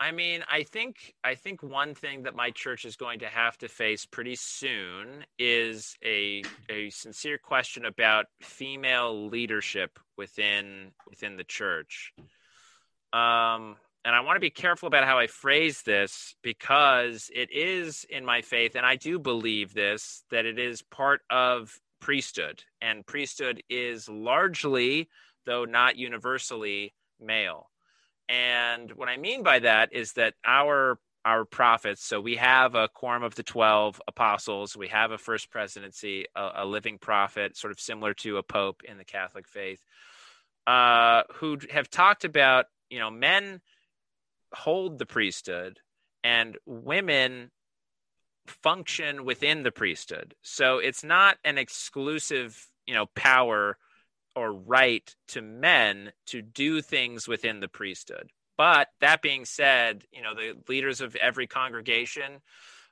[0.02, 3.58] I mean, I think I think one thing that my church is going to have
[3.58, 11.44] to face pretty soon is a a sincere question about female leadership within within the
[11.44, 12.14] church.
[13.12, 13.76] Um,
[14.06, 18.24] and I want to be careful about how I phrase this because it is in
[18.24, 23.64] my faith, and I do believe this that it is part of priesthood, and priesthood
[23.70, 25.10] is largely,
[25.46, 27.70] though not universally, male.
[28.28, 32.88] And what I mean by that is that our our prophets, so we have a
[32.88, 37.72] quorum of the 12 apostles, we have a first presidency, a, a living prophet, sort
[37.72, 39.84] of similar to a pope in the Catholic faith,
[40.66, 43.60] uh, who have talked about, you know, men
[44.54, 45.80] hold the priesthood
[46.24, 47.52] and women
[48.50, 50.36] function within the priesthood.
[50.42, 53.78] So it's not an exclusive, you know, power
[54.36, 58.30] or right to men to do things within the priesthood.
[58.58, 62.42] But that being said, you know, the leaders of every congregation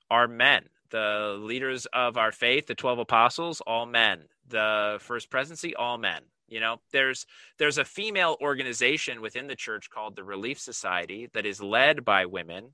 [0.09, 0.63] are men.
[0.89, 4.23] The leaders of our faith, the 12 apostles, all men.
[4.47, 6.21] The first presidency, all men.
[6.47, 7.25] You know, there's
[7.57, 12.25] there's a female organization within the church called the Relief Society that is led by
[12.25, 12.73] women.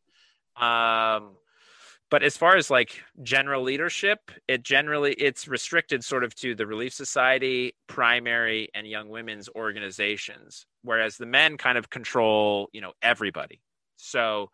[0.55, 1.31] Um,
[2.13, 6.67] but as far as like general leadership it generally it's restricted sort of to the
[6.67, 12.91] relief society primary and young women's organizations whereas the men kind of control you know
[13.01, 13.63] everybody.
[13.97, 14.51] So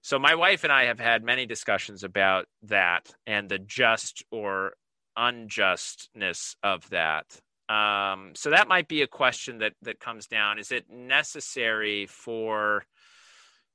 [0.00, 4.72] so my wife and i have had many discussions about that and the just or
[5.14, 7.26] unjustness of that.
[7.68, 10.58] Um, so that might be a question that that comes down.
[10.58, 12.86] Is it necessary for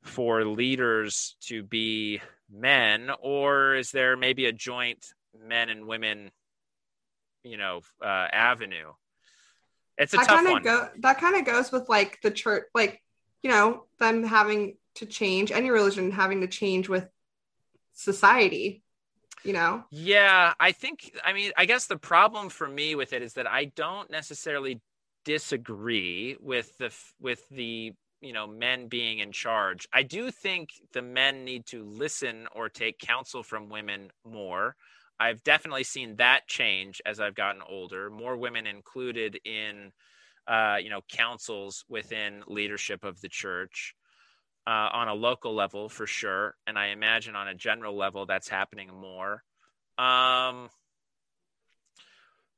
[0.01, 2.19] for leaders to be
[2.51, 5.05] men or is there maybe a joint
[5.47, 6.31] men and women
[7.43, 8.91] you know uh, avenue?
[9.97, 10.57] It's a that tough kind one.
[10.57, 13.01] of go that kind of goes with like the church like
[13.41, 17.07] you know them having to change any religion having to change with
[17.93, 18.83] society
[19.43, 19.83] you know?
[19.91, 23.45] Yeah i think i mean i guess the problem for me with it is that
[23.45, 24.79] i don't necessarily
[25.25, 27.93] disagree with the with the
[28.23, 32.69] you know men being in charge i do think the men need to listen or
[32.69, 34.75] take counsel from women more.
[35.19, 39.91] I've definitely seen that change as i've gotten older more women included in
[40.47, 43.95] uh, you know councils within leadership of the church
[44.65, 48.49] uh, on a local level for sure and i imagine on a general level that's
[48.49, 49.43] happening more.
[49.97, 50.69] Um,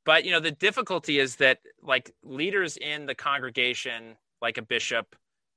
[0.05, 5.15] but you know the difficulty is that like leaders in the congregation like a bishop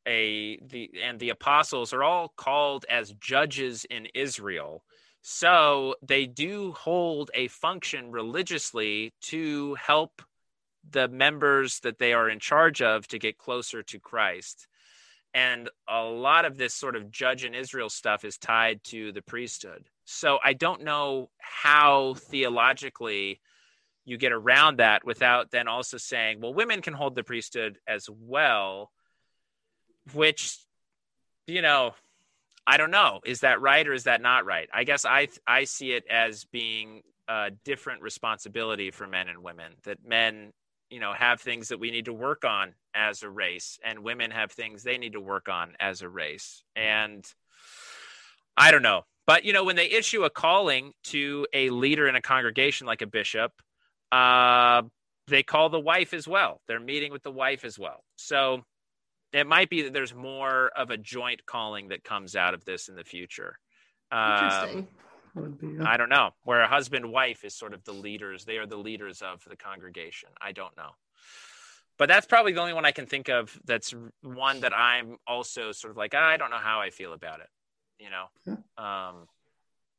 [0.09, 4.83] a the and the apostles are all called as judges in Israel.
[5.23, 10.23] So they do hold a function religiously to help
[10.91, 14.67] the members that they are in charge of to get closer to Christ.
[15.35, 19.21] And a lot of this sort of judge in Israel stuff is tied to the
[19.21, 19.85] priesthood.
[20.07, 23.41] So I don't know how theologically
[24.07, 28.09] you get around that without then also saying, well, women can hold the priesthood as
[28.09, 28.91] well
[30.15, 30.59] which
[31.47, 31.95] you know
[32.67, 33.21] i don't know.
[33.25, 34.69] Is that right or is that not right?
[34.73, 39.73] I guess i i see it as being a different responsibility for men and women
[39.85, 40.53] that men
[40.91, 44.31] you know have things that we need to work on as a race and women
[44.31, 46.63] have things they need to work on as a race.
[46.77, 47.25] And
[48.57, 49.05] i don't know.
[49.27, 53.03] But you know when they issue a calling to a leader in a congregation like
[53.03, 53.53] a bishop
[54.13, 54.83] uh
[55.29, 56.61] they call the wife as well.
[56.67, 58.03] They're meeting with the wife as well.
[58.17, 58.65] So
[59.33, 62.89] it might be that there's more of a joint calling that comes out of this
[62.89, 63.59] in the future.
[64.11, 64.89] Um, interesting
[65.35, 68.45] Would be, I don't know, where a husband wife is sort of the leaders.
[68.45, 70.31] They are the leaders of the congregation.
[70.41, 70.91] I don't know.
[71.99, 73.93] But that's probably the only one I can think of that's
[74.23, 77.49] one that I'm also sort of like, I don't know how I feel about it,
[77.99, 78.83] you know?
[78.83, 79.27] Um,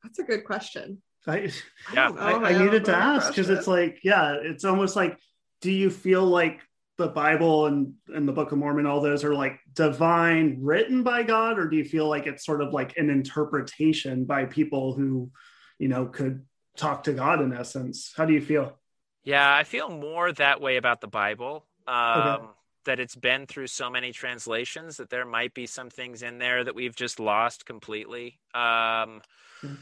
[0.01, 1.51] that's a good question I,
[1.93, 2.07] Yeah.
[2.07, 3.57] don't I, I needed to ask because question.
[3.57, 5.17] it's like, yeah, it's almost like
[5.61, 6.61] do you feel like
[6.99, 11.23] the Bible and, and the Book of Mormon, all those are like divine written by
[11.23, 15.31] God, or do you feel like it's sort of like an interpretation by people who,
[15.79, 16.45] you know, could
[16.77, 18.13] talk to God in essence?
[18.15, 18.77] How do you feel?
[19.23, 21.65] Yeah, I feel more that way about the Bible.
[21.87, 22.45] Um, Okay.
[22.85, 26.63] That it's been through so many translations that there might be some things in there
[26.63, 28.39] that we've just lost completely.
[28.53, 29.21] Um,
[29.61, 29.75] Hmm.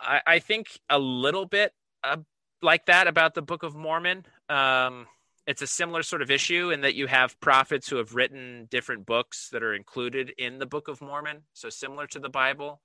[0.00, 1.72] I, I think a little bit
[2.02, 2.16] uh,
[2.62, 4.24] like that about the Book of Mormon.
[4.48, 5.06] Um,
[5.50, 9.04] it's a similar sort of issue in that you have prophets who have written different
[9.04, 11.42] books that are included in the Book of Mormon.
[11.54, 12.80] So similar to the Bible.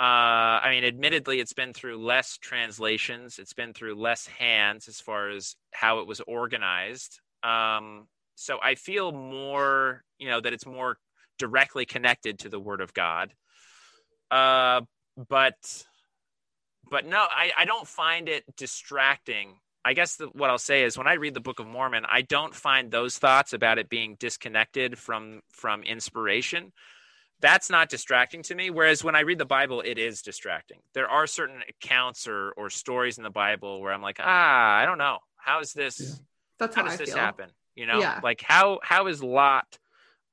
[0.00, 3.38] Uh, I mean, admittedly, it's been through less translations.
[3.38, 7.20] It's been through less hands as far as how it was organized.
[7.42, 8.06] Um,
[8.36, 10.96] so I feel more, you know, that it's more
[11.38, 13.34] directly connected to the Word of God.
[14.30, 14.80] Uh,
[15.28, 15.84] but,
[16.90, 19.58] but no, I, I don't find it distracting.
[19.84, 22.22] I guess the, what I'll say is when I read the Book of Mormon, I
[22.22, 26.72] don't find those thoughts about it being disconnected from from inspiration
[27.40, 31.08] that's not distracting to me whereas when i read the bible it is distracting there
[31.08, 34.98] are certain accounts or or stories in the bible where i'm like ah i don't
[34.98, 36.06] know how is this Yeah.
[36.58, 37.18] That's how how, does I this feel.
[37.18, 38.18] happen you know Yeah.
[38.24, 39.78] like how how is lot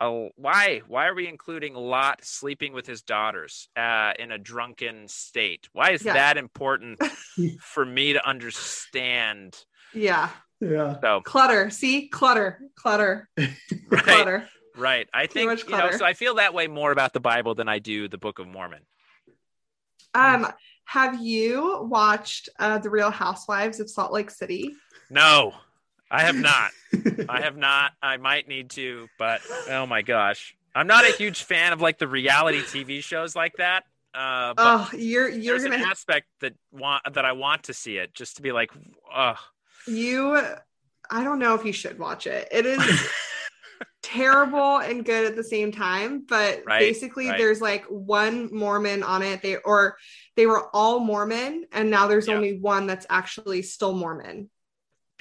[0.02, 5.08] oh, why why are we including lot sleeping with his daughters uh, in a drunken
[5.08, 6.14] state why is Yeah.
[6.14, 7.00] that important
[7.62, 9.58] for me to understand
[9.94, 10.30] Yeah.
[10.62, 11.00] Yeah.
[11.02, 11.70] so Clutter.
[11.70, 12.08] See?
[12.10, 12.60] Clutter.
[12.76, 13.30] Clutter.
[13.38, 14.50] right Clutter.
[14.78, 17.56] right i think much you know so i feel that way more about the bible
[17.56, 18.82] than i do the book of mormon
[20.14, 20.48] Um,
[20.86, 24.72] have you watched uh, The Real Housewives of Salt Lake City?
[25.10, 25.54] no
[26.12, 26.72] i have not
[27.30, 27.92] I have not.
[28.02, 31.98] I might need to, but oh my gosh, I'm not a huge fan of like
[31.98, 33.84] the reality TV shows like that.
[34.14, 37.98] Uh, but Oh, you're you're gonna an aspect that want that I want to see
[37.98, 38.72] it, just to be like,
[39.14, 39.36] oh,
[39.88, 40.40] you.
[41.12, 42.48] I don't know if you should watch it.
[42.52, 42.80] It is
[44.02, 46.26] terrible and good at the same time.
[46.28, 47.38] But Right, basically, right.
[47.38, 49.42] there's like one Mormon on it.
[49.42, 49.98] They or
[50.36, 52.36] they were all Mormon, and now there's Yeah.
[52.36, 54.50] only one that's actually still Mormon.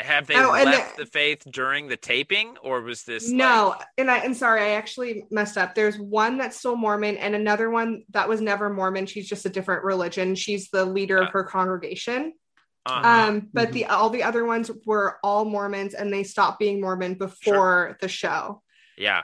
[0.01, 3.87] Have they Oh, left the- the faith during the taping, or was this No, like-
[3.97, 5.75] and I and sorry, I actually messed up.
[5.75, 9.07] There's one that's still Mormon and another one that was never Mormon.
[9.07, 10.35] She's just a different religion.
[10.35, 12.33] She's the leader of her congregation.
[12.87, 13.09] uh-huh.
[13.31, 17.15] Um, but the all the other ones were all Mormons and they stopped being Mormon
[17.15, 18.63] before the show.
[18.99, 19.23] yeah,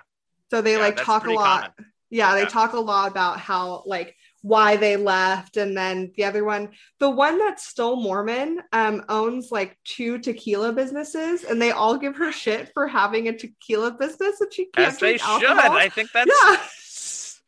[0.50, 1.74] So they Yeah, like talk a pretty lot.
[2.10, 2.46] Yeah, they Yeah.
[2.48, 7.10] talk a lot about how like why they left and then the other one the
[7.10, 12.32] one that's still mormon um owns like two tequila businesses and they all give her
[12.32, 15.44] shit for having a tequila business and she can't as they drink should.
[15.50, 15.76] alcohol.
[15.76, 16.30] I think that's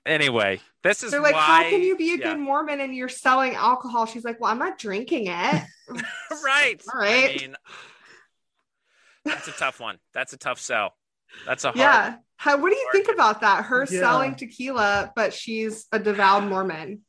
[0.06, 0.12] Yeah.
[0.12, 0.60] anyway.
[0.82, 2.24] This is they're like why, how can you be a yeah.
[2.32, 5.62] good mormon and you're selling alcohol she's like well i'm not drinking it
[6.44, 6.82] right?
[6.92, 7.30] All right.
[7.30, 7.56] I mean,
[9.24, 9.98] that's a tough one.
[10.12, 10.94] That's a tough sell.
[11.46, 11.78] That's a hard.
[11.78, 14.00] yeah how what do you think about that her Yeah.
[14.00, 17.02] selling tequila but she's a devout mormon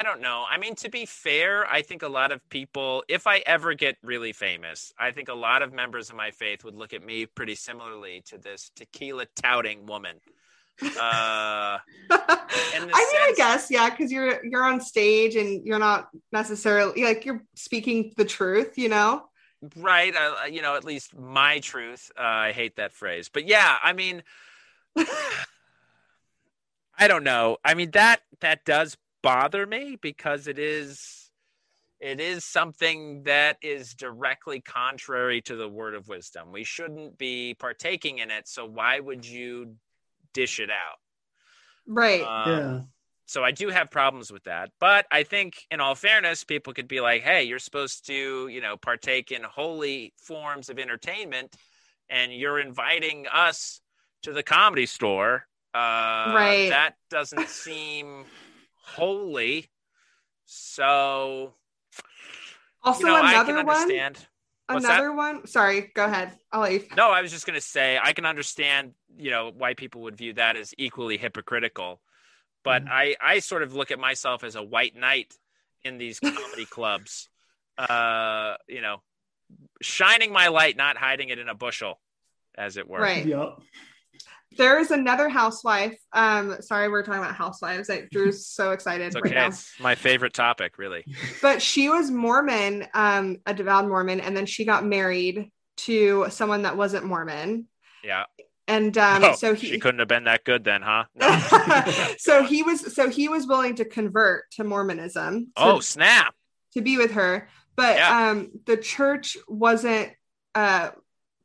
[0.00, 0.44] I don't know.
[0.48, 3.96] I mean, to be fair, I think a lot of people, if I ever get
[4.04, 7.26] really famous, I think a lot of members of my faith would look at me
[7.26, 10.20] pretty similarly to this tequila touting woman.
[10.80, 11.80] Uh, I
[12.10, 17.02] mean, In the I guess, yeah, because you're you're on stage and you're not necessarily
[17.02, 19.24] like you're speaking the truth, you know.
[19.76, 20.14] Right.
[20.14, 22.10] Uh, you know, at least my truth.
[22.18, 23.28] Uh, I hate that phrase.
[23.28, 24.22] But yeah, I mean,
[26.98, 27.58] I don't know.
[27.64, 31.18] I mean, that, that does bother me because it is
[32.00, 36.52] it is something that is directly contrary to the word of wisdom.
[36.52, 38.46] We shouldn't be partaking in it.
[38.46, 39.74] So why would you
[40.32, 40.98] dish it out?
[41.86, 42.22] Right.
[42.22, 42.80] Um, yeah.
[43.28, 44.70] So I do have problems with that.
[44.80, 48.62] But I think, in all fairness, people could be like, hey, you're supposed to, you
[48.62, 51.54] know, partake in holy forms of entertainment,
[52.08, 53.82] and you're inviting us
[54.22, 55.46] to the comedy store.
[55.74, 56.68] Uh, Right.
[56.70, 58.24] That doesn't seem
[58.74, 59.68] holy.
[60.46, 61.52] So,
[62.82, 63.76] also, you know, I another one.
[63.76, 64.26] understand.
[64.70, 64.94] What's that?
[64.94, 65.46] Another one.
[65.46, 66.32] Sorry, go ahead.
[66.50, 66.84] I'll you.
[66.96, 70.16] No, I was just going to say I can understand, you know, why people would
[70.16, 72.00] view that as equally hypocritical.
[72.64, 72.90] But Mhm.
[72.90, 75.34] I, I sort of look at myself as a white knight
[75.84, 77.28] in these comedy clubs.
[77.76, 79.02] Uh, you know,
[79.80, 82.00] shining my light, not hiding it in a bushel,
[82.56, 83.00] as it were.
[83.00, 83.24] Right.
[83.24, 83.58] Yep.
[84.56, 85.96] There is another housewife.
[86.12, 87.88] Um, sorry, we're talking about housewives.
[87.90, 89.34] I, Drew's so excited It's right okay.
[89.34, 89.46] now.
[89.48, 91.04] It's my favorite topic, really.
[91.40, 96.62] But she was Mormon, um, a devout Mormon, and then she got married to someone
[96.62, 97.68] that wasn't Mormon.
[98.02, 98.24] Yeah.
[98.68, 101.04] And um, oh, so she he couldn't have been that good then, huh?
[101.16, 101.92] No.
[102.18, 106.34] so he was so he was willing to convert to Mormonism to, oh, snap.
[106.74, 108.28] to be with her, but Yeah.
[108.30, 110.12] um the church wasn't
[110.54, 110.90] uh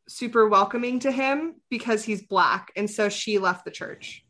[0.09, 4.25] super welcoming to him because he's black, and so she left the church.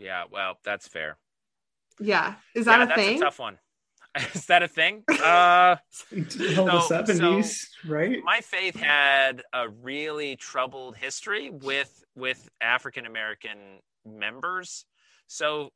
[0.00, 1.16] Yeah, well, that's fair.
[2.00, 3.16] Yeah, is that yeah, a that's thing?
[3.18, 3.58] a tough one.
[4.34, 5.02] Is that a thing?
[5.10, 5.76] Uh,
[6.10, 7.42] Until the So-
[7.88, 8.18] right?
[8.24, 13.58] my faith had a really troubled history with with African American
[14.06, 14.84] members.
[15.26, 15.70] So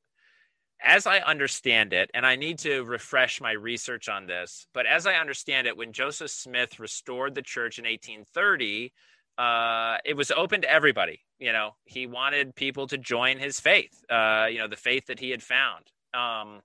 [0.81, 5.09] as I understand it, and I need to refresh my research on this, but as
[5.09, 8.93] I understand it, when Joseph Smith restored the church in 1830,
[9.39, 11.21] uh, it was open to everybody.
[11.41, 15.19] You know, he wanted people to join his faith, uh, you know, the faith that
[15.19, 15.87] he had found.
[16.15, 16.61] Um,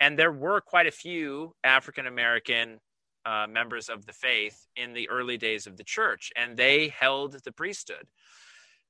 [0.00, 2.80] and there were quite a few African American
[3.24, 7.36] uh, members of the faith in the early days of the church, and they held
[7.44, 8.06] the priesthood.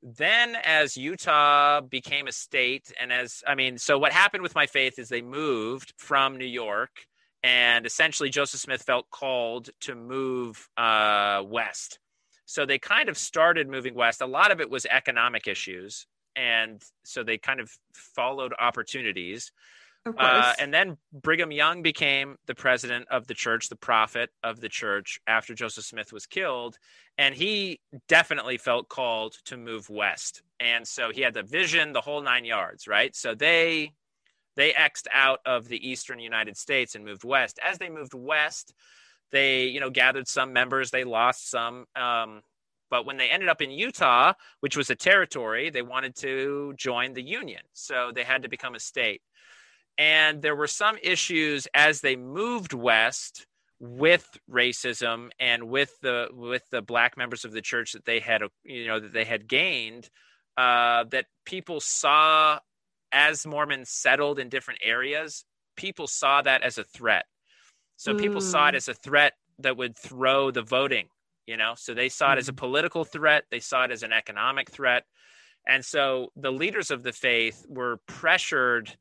[0.03, 4.67] Then, as Utah became a state, and as I mean, so what happened with my
[4.67, 6.91] faith is they moved from New York,
[7.43, 11.99] and essentially Joseph Smith felt called to move uh, west.
[12.45, 14.23] So they kind of started moving west.
[14.23, 16.07] A lot of it was economic issues,
[16.37, 19.51] and so they kind of followed opportunities.
[20.07, 24.69] Uh, and then Brigham Young became the president of the church, the prophet of the
[24.69, 26.79] church after Joseph Smith was killed.
[27.19, 30.43] And he definitely felt called to move west.
[30.61, 33.15] And so he had the vision, the whole nine yards, right?
[33.15, 33.93] So they
[34.57, 37.61] they xed out of the eastern United States and moved west.
[37.63, 38.75] As they moved west,
[39.31, 41.85] they, you know, gathered some members, they lost some.
[41.95, 42.43] Um,
[42.91, 47.13] but when they ended up in Utah, which was a territory, they wanted to join
[47.13, 47.63] the Union.
[47.73, 49.23] So they had to become a state
[49.99, 53.47] and there were some issues as they moved west
[53.81, 58.43] with racism and with the with the black members of the church that they had
[58.65, 60.09] you know that they had gained
[60.57, 62.59] uh, that people saw
[63.13, 65.45] as Mormons settled in different areas
[65.77, 67.27] people saw that as a threat.
[67.97, 68.77] So people saw it Mm.
[68.77, 71.09] as a threat that would throw the voting
[71.49, 71.75] you know?
[71.77, 73.45] So they saw it as a political threat.
[73.51, 75.05] They saw it as an economic threat.
[75.67, 78.97] And so the leaders of the faith were pressured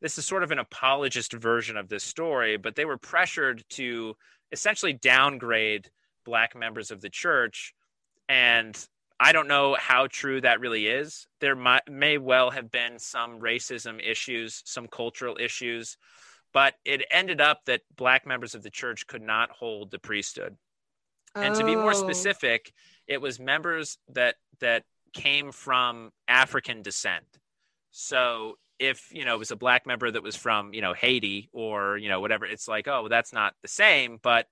[0.00, 4.14] this is sort of an apologist version of this story, but they were pressured to
[4.52, 5.90] essentially downgrade
[6.24, 7.74] black members of the church.
[8.28, 8.76] And
[9.18, 11.26] I don't know how true that really is.
[11.40, 15.96] There might, may well have been some racism issues, some cultural issues,
[16.52, 20.56] but it ended up that black members of the church could not hold the priesthood.
[21.34, 21.94] And to be more Oh.
[21.94, 22.72] specific,
[23.06, 27.24] it was members that that came from African descent.
[27.90, 31.48] So if you know it was a black member that was from you know Haiti
[31.52, 34.18] or you know whatever, it's like oh well, that's not the same.
[34.22, 34.46] But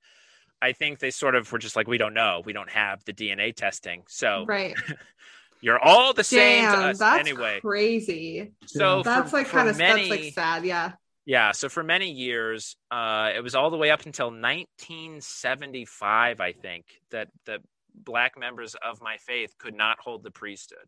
[0.60, 3.12] I think they sort of were just like we don't know, we don't have the
[3.12, 4.74] DNA testing, so right.
[5.60, 7.60] you're all the same to Damn, us that's anyway.
[7.60, 8.52] crazy.
[8.66, 10.64] So That's for- like kind of many, that's like sad.
[10.64, 10.92] Yeah.
[11.24, 16.52] yeah, so for many years, uh, it was all the way up until 1975, I
[16.52, 17.58] think, that the
[17.94, 20.86] black members of my faith could not hold the priesthood.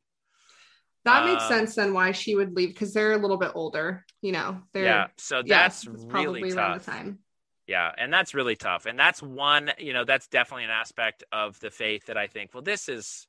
[1.05, 4.05] That makes Um, sense then why she would leave because they're a little bit older,
[4.21, 4.63] you know.
[4.73, 6.85] They're yeah, so that's it's really probably around tough.
[6.85, 7.19] the time.
[7.67, 8.87] Yeah, and that's really tough.
[8.87, 12.55] And that's one, you know, that's definitely an aspect of the faith that I think,
[12.55, 13.27] well, this is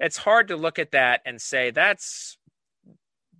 [0.00, 2.38] it's hard to look at that and say that's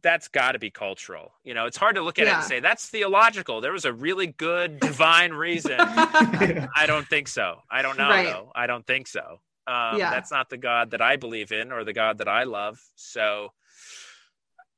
[0.03, 1.33] that's got to be cultural.
[1.43, 3.61] You know, it's hard to look at it and say that's theological.
[3.61, 5.77] There was a really good divine reason.
[5.79, 7.57] I don't think so.
[7.71, 8.25] I don't know Right.
[8.25, 8.53] though.
[8.55, 9.41] I don't think so.
[9.67, 10.11] Um, Yeah.
[10.11, 12.81] That's not the God that I believe in or the God that I love.
[12.95, 13.53] So,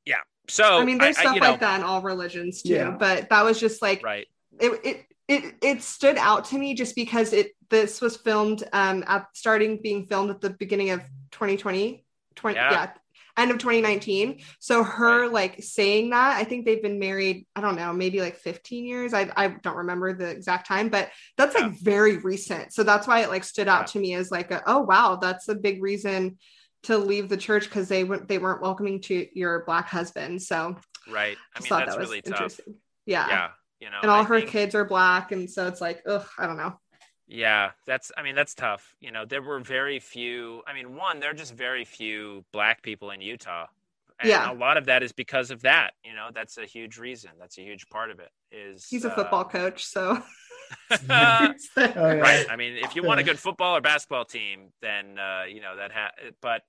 [0.05, 0.17] yeah.
[0.49, 2.91] So I mean, there's I- stuff you know, like that in all religions too, Yeah.
[2.91, 4.27] but that was just like Right.
[4.61, 9.05] it, it it it stood out to me just because it this was filmed um
[9.07, 11.01] at starting being filmed at the beginning of
[11.33, 12.03] 2020
[12.35, 12.71] 20 Yeah.
[12.71, 12.91] yeah,
[13.39, 15.33] end of 2019 so her Right.
[15.33, 19.15] like saying that i think they've been married i don't know maybe like 15 years
[19.15, 23.21] i, I don't remember the exact time but that's like very recent so that's why
[23.23, 23.87] it like stood out Yeah.
[23.87, 26.39] to me as like a, oh wow that's a big reason
[26.85, 30.77] to leave the church because they went they weren't welcoming to your black husband so
[31.11, 31.37] Right.
[31.57, 32.33] I mean, thought that's that was really tough.
[32.35, 32.75] interesting
[33.07, 33.27] yeah.
[33.29, 33.49] Yeah.
[33.81, 36.27] You know, and all I her think- kids are black and so it's like ugh
[36.39, 36.79] i don't know
[37.29, 38.97] Yeah, that's I mean that's tough.
[39.01, 40.63] You know, there were very few.
[40.67, 43.67] I mean, one, there are just very few black people in Utah.
[44.21, 44.51] And Yeah.
[44.51, 45.93] a lot of that is because of that.
[46.05, 47.31] You know, that's a huge reason.
[47.39, 48.31] That's a huge part of it.
[48.51, 50.23] Is he's a uh, football coach so
[50.91, 51.53] Oh, yeah.
[51.95, 52.47] right.
[52.51, 55.77] I mean, if you want a good football or basketball team, then uh, you know
[55.77, 55.93] that.
[55.93, 56.63] Ha- but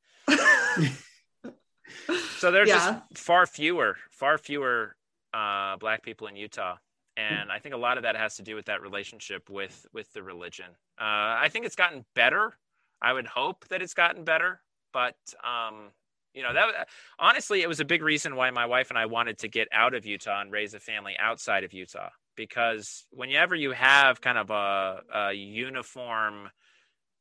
[2.38, 2.76] so there's Yeah.
[2.76, 4.96] just far fewer, far fewer
[5.34, 6.76] uh, black people in Utah,
[7.20, 10.12] and I think a lot of that has to do with that relationship with with
[10.14, 10.68] the religion.
[11.00, 12.58] Uh, I think it's gotten better.
[13.02, 14.62] I would hope that it's gotten better,
[14.94, 15.92] but um,
[16.34, 16.88] you know that
[17.18, 19.94] honestly, it was a big reason why my wife and I wanted to get out
[19.94, 24.50] of Utah and raise a family outside of Utah because whenever you have kind of
[24.50, 26.50] a, a uniform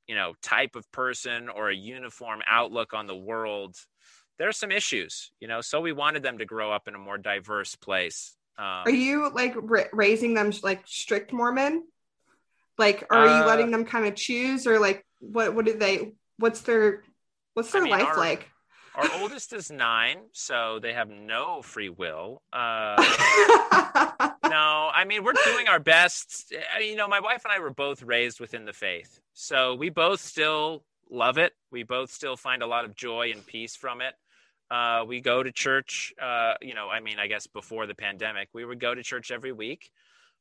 [0.07, 3.77] you know type of person or a uniform outlook on the world
[4.39, 6.99] there are some issues you know so we wanted them to grow up in a
[6.99, 11.85] more diverse place um, Are you like ra- raising them like strict Mormon?
[12.77, 15.55] Like, are you Uh, letting them kind of choose, or like, what?
[15.55, 16.13] What do they?
[16.39, 17.03] What's their?
[17.55, 18.49] What's I their mean, life our- like?
[18.95, 22.97] our oldest is nine so they have no free will uh,
[24.51, 27.61] no i mean we're doing our best I mean, you know my wife and i
[27.61, 32.37] were both raised within the faith so we both still love it we both still
[32.37, 34.15] find a lot of joy and peace from it
[34.71, 38.49] uh, we go to church uh, you know i mean i guess before the pandemic
[38.53, 39.91] we would go to church every week.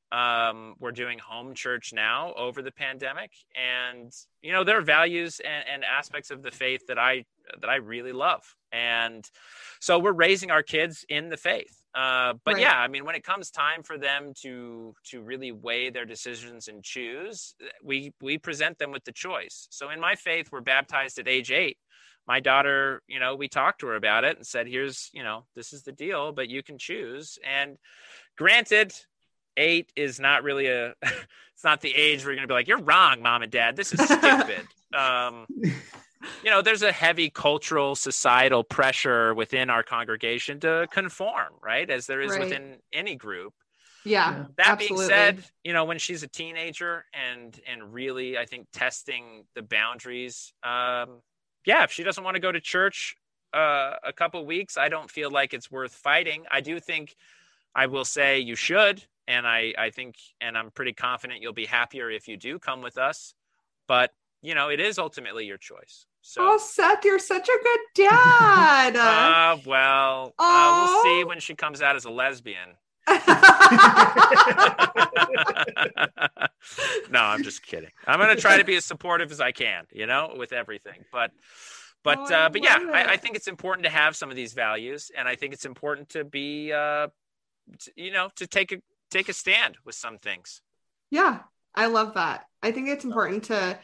[0.10, 3.32] Um, we're doing home church now over the pandemic.
[3.56, 4.10] And
[4.42, 7.26] you know there are values and, and aspects of the faith that i
[7.60, 8.56] that i really love.
[8.72, 9.30] And
[9.82, 11.84] so we're raising our kids in the faith.
[11.94, 12.62] Uh, but Right.
[12.62, 16.68] yeah i mean when it comes time for them to to really weigh their decisions
[16.70, 19.68] and choose we we present them with the choice.
[19.72, 21.78] So in my faith we're baptized at age eight
[22.28, 25.46] my daughter you know we talked to her about it and said here's you know
[25.56, 27.40] this is the deal but you can choose.
[27.44, 27.78] And
[28.38, 28.94] granted
[29.56, 32.82] eight is not really a it's not the age where you're gonna be like you're
[32.82, 33.76] wrong mom and dad.
[33.76, 34.62] This is stupid.
[34.98, 35.48] Um
[36.44, 42.08] you know there's a heavy cultural societal pressure within our congregation to conform right as
[42.08, 42.42] there is Right.
[42.42, 43.54] within any group.
[44.06, 44.98] Yeah, that absolutely.
[44.98, 49.62] being said you know when she's a teenager and and really i think testing the
[49.62, 51.22] boundaries um
[51.68, 53.16] yeah if she doesn't want to go to church
[53.54, 56.46] uh a couple weeks i don't feel like it's worth fighting.
[56.50, 57.16] I do think
[57.76, 61.68] i will say you should and i i think and i'm pretty confident you'll be
[61.68, 63.36] happier if you do come with us.
[63.88, 64.12] But
[64.42, 68.98] you know it is ultimately your choice so oh, Seth, you're such a good dad.
[68.98, 72.76] uh, well uh, we'll see when she comes out as a lesbian
[77.10, 77.90] no, I'm just kidding.
[78.06, 81.06] I'm gonna try to be as supportive as I can, you know, with everything.
[81.12, 81.32] But,
[82.04, 84.54] but, Oh, uh, but yeah, I, I think it's important to have some of these
[84.54, 87.08] values, and I think it's important to be, uh,
[87.80, 88.78] t- you know, to take a
[89.10, 90.62] take a stand with some things.
[91.10, 91.40] yeah,
[91.76, 92.46] I love that.
[92.64, 93.78] I think it's important to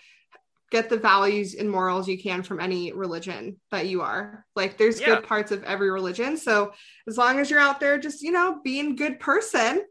[0.74, 4.46] get the values and morals you can from any religion that you are.
[4.56, 5.06] Like, there's Yeah.
[5.16, 6.36] good parts of every religion.
[6.36, 6.74] So
[7.08, 9.86] as long as you're out there, just you know, being a good person,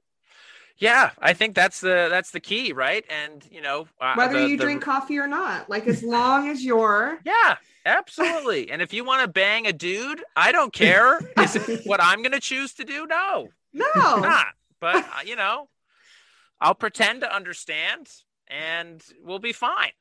[0.78, 3.04] Yeah, I think that's the that's the key, right?
[3.08, 6.48] And you know, uh, whether the- you the- drink coffee or not, like as long
[6.48, 7.56] as you're Yeah,
[7.86, 8.70] absolutely.
[8.72, 11.20] and if you want to bang a dude, I don't care.
[11.38, 13.06] Is it what I'm gonna choose to do?
[13.06, 13.84] No, no,
[14.18, 14.46] not.
[14.80, 15.68] But uh, you know,
[16.60, 18.10] I'll pretend to understand,
[18.48, 19.92] and we'll be fine.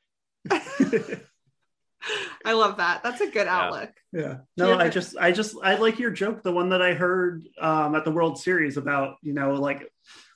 [2.44, 3.02] I love that.
[3.02, 3.56] That's a good Yeah.
[3.58, 3.90] outlook.
[4.12, 4.38] Yeah.
[4.56, 4.76] No, Yeah.
[4.78, 8.04] I just, I just, I like your joke, the one that I heard um, at
[8.04, 9.88] the World Series about, you know, like,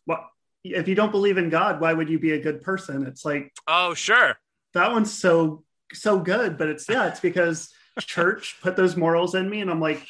[0.05, 0.21] what
[0.63, 3.07] if you don't believe in God, why would you be a good person?
[3.07, 4.37] It's like Oh, sure.
[4.75, 9.49] that one's so, so good, but it's yeah, it's because church put those morals in
[9.49, 10.05] me, and I'm like,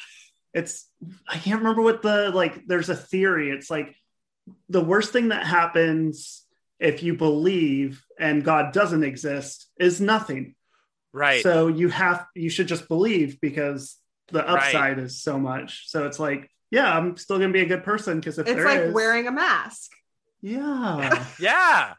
[0.53, 0.87] it's,
[1.27, 2.65] I can't remember what the like.
[2.65, 3.51] There's a theory.
[3.51, 3.95] It's like
[4.69, 6.43] the worst thing that happens
[6.79, 10.55] if you believe and God doesn't exist is nothing.
[11.13, 11.41] Right.
[11.41, 13.95] So you have you should just believe because
[14.29, 14.49] the Right.
[14.49, 15.89] upside is so much.
[15.89, 18.65] So it's like, yeah, I'm still gonna be a good person because if It's there
[18.65, 19.91] like is- wearing a mask.
[20.41, 21.93] yeah, yeah.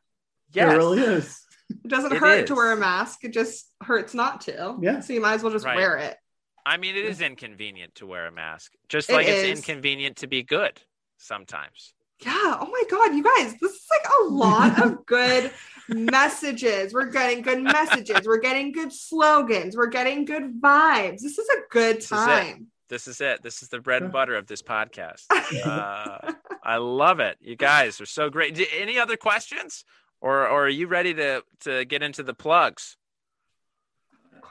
[0.53, 0.73] Yes.
[0.73, 1.41] it really is.
[1.71, 2.49] It doesn't It hurt is.
[2.49, 3.25] to wear a mask.
[3.25, 4.79] It just hurts not to.
[4.81, 5.01] Yeah.
[5.01, 5.77] So you might as well just Right.
[5.77, 6.17] wear it.
[6.65, 9.59] I mean, it is inconvenient to wear a mask, just It like it's is.
[9.59, 10.81] inconvenient to be good
[11.17, 11.93] sometimes.
[12.21, 12.33] Yeah.
[12.61, 15.51] Oh my God, you guys, this is like a lot of good
[15.89, 16.93] messages.
[16.93, 18.27] We're getting good messages.
[18.27, 19.77] We're getting good slogans.
[19.77, 21.21] We're getting good vibes.
[21.21, 22.15] This is a good This is it.
[22.17, 22.67] time.
[22.89, 23.43] This is it.
[23.43, 25.25] This is the bread and butter of this podcast.
[25.65, 26.33] Uh,
[26.63, 27.39] I love it.
[27.41, 28.55] You guys are so great.
[28.55, 29.85] D- Any other questions,
[30.21, 32.97] or or are you ready to to get into the plugs?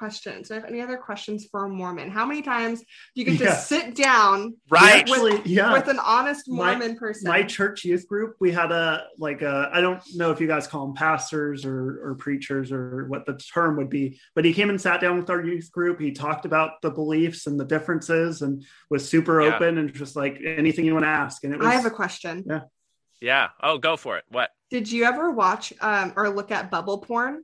[0.01, 0.47] Questions.
[0.47, 2.09] Do I have any other questions for a Mormon?
[2.11, 3.55] How many times do you get Yeah.
[3.55, 5.01] to sit down Right.
[5.01, 5.73] Actually, yeah.
[5.73, 7.29] with an honest My- Mormon person?
[7.29, 10.67] my church youth group, we had a like a I don't know if you guys
[10.67, 14.69] call them pastors or or preachers or what the term would be, but he came
[14.69, 15.99] and sat down with our youth group.
[15.99, 19.55] He talked about the beliefs and the differences and was super Yeah.
[19.55, 21.43] open and just like anything you want to ask.
[21.43, 22.43] And it was I have a question.
[22.47, 22.61] Yeah.
[23.19, 23.49] Yeah.
[23.63, 24.25] Oh, go for it.
[24.29, 27.43] What Did you ever watch um, or look at bubble porn?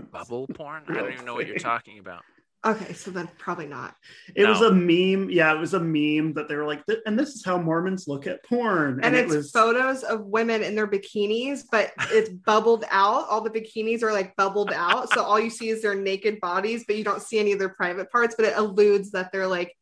[0.00, 0.84] Bubble porn?
[0.88, 2.22] I don't even know what you're talking about.
[2.64, 3.96] Okay, so then probably not.
[4.36, 5.30] it was a meme.
[5.30, 8.28] Yeah, it was a meme that they were like, and this is how Mormons look
[8.28, 9.00] at porn.
[9.02, 13.28] And, it it's was photos of women in their bikinis, but it's bubbled out.
[13.28, 15.12] All the bikinis are like bubbled out.
[15.12, 17.70] So all you see is their naked bodies, but you don't see any of their
[17.70, 19.76] private parts, but it alludes that they're like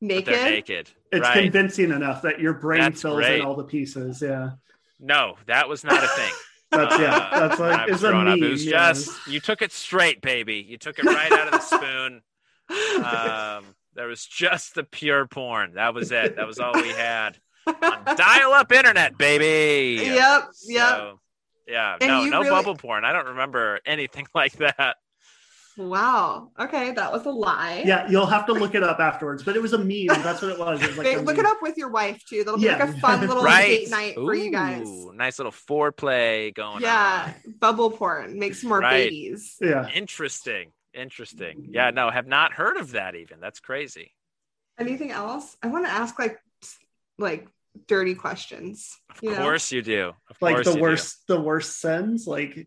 [0.00, 0.32] naked.
[0.32, 0.88] they're naked.
[1.10, 1.42] it's right.
[1.42, 3.40] convincing enough that your brain That's fills great.
[3.40, 4.22] in all the pieces.
[4.22, 4.50] Yeah.
[5.00, 6.32] No, that was not a thing.
[6.70, 7.28] That's yeah.
[7.32, 8.38] That's when like I was it's a growing up.
[8.38, 8.48] meme.
[8.48, 8.92] It was yeah.
[8.92, 10.64] just you took it straight, baby.
[10.68, 12.22] You took it right out of the spoon.
[13.04, 13.64] Um,
[13.94, 15.74] there was just the pure porn.
[15.74, 16.36] That was it.
[16.36, 17.38] That was all we had.
[17.66, 20.04] On dial-up internet, baby.
[20.04, 20.88] Yep, yep.
[20.96, 21.20] So,
[21.66, 23.04] yeah, And no, you no really- bubble porn.
[23.04, 24.96] I don't remember anything like that.
[25.88, 26.50] Wow.
[26.58, 27.82] Okay, that was a lie.
[27.86, 30.06] Yeah, you'll have to look it up afterwards, but it was a meme.
[30.08, 30.82] That's what it was.
[30.82, 31.38] It was like look meme.
[31.38, 32.44] it up with your wife too.
[32.44, 32.78] That'll be Yeah.
[32.84, 33.66] like a fun little right.
[33.66, 34.86] date night for you guys.
[35.14, 38.38] Nice little foreplay going Yeah, bubble porn.
[38.38, 39.04] Make some more Right.
[39.04, 39.56] babies.
[39.60, 39.88] Yeah.
[39.88, 40.72] Interesting.
[40.92, 41.68] Interesting.
[41.70, 43.40] Yeah, no, have not heard of that even.
[43.40, 44.12] That's crazy.
[44.78, 45.56] Anything else?
[45.62, 46.38] I want to ask like
[47.18, 47.46] like
[47.86, 48.98] dirty questions.
[49.10, 49.36] Of you know?
[49.38, 50.12] course you do.
[50.28, 50.82] Of Like course the you do.
[50.82, 52.66] worst, the worst sins, like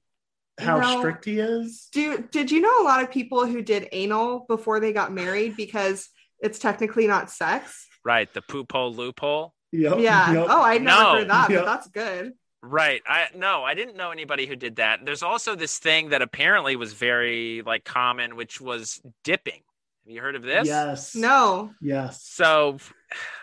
[0.60, 1.90] how know- strict he is.
[1.92, 5.56] Do did you know a lot of people who did anal before they got married
[5.58, 6.10] because
[6.40, 7.88] it's technically not sex?
[8.06, 9.54] Right, the poop hole loophole.
[9.72, 10.00] Yep.
[10.00, 10.34] Yeah.
[10.34, 10.48] Yep.
[10.50, 11.16] Oh, I'd never No.
[11.16, 11.62] heard that, Yep.
[11.62, 12.34] but that's good.
[12.62, 13.02] Right.
[13.08, 15.00] I no, I didn't know anybody who did that.
[15.06, 19.62] There's also this thing that apparently was very like common, which was dipping.
[20.06, 20.68] Have you heard of this?
[20.68, 21.16] Yes.
[21.16, 21.72] No.
[21.82, 22.24] Yes.
[22.24, 22.78] So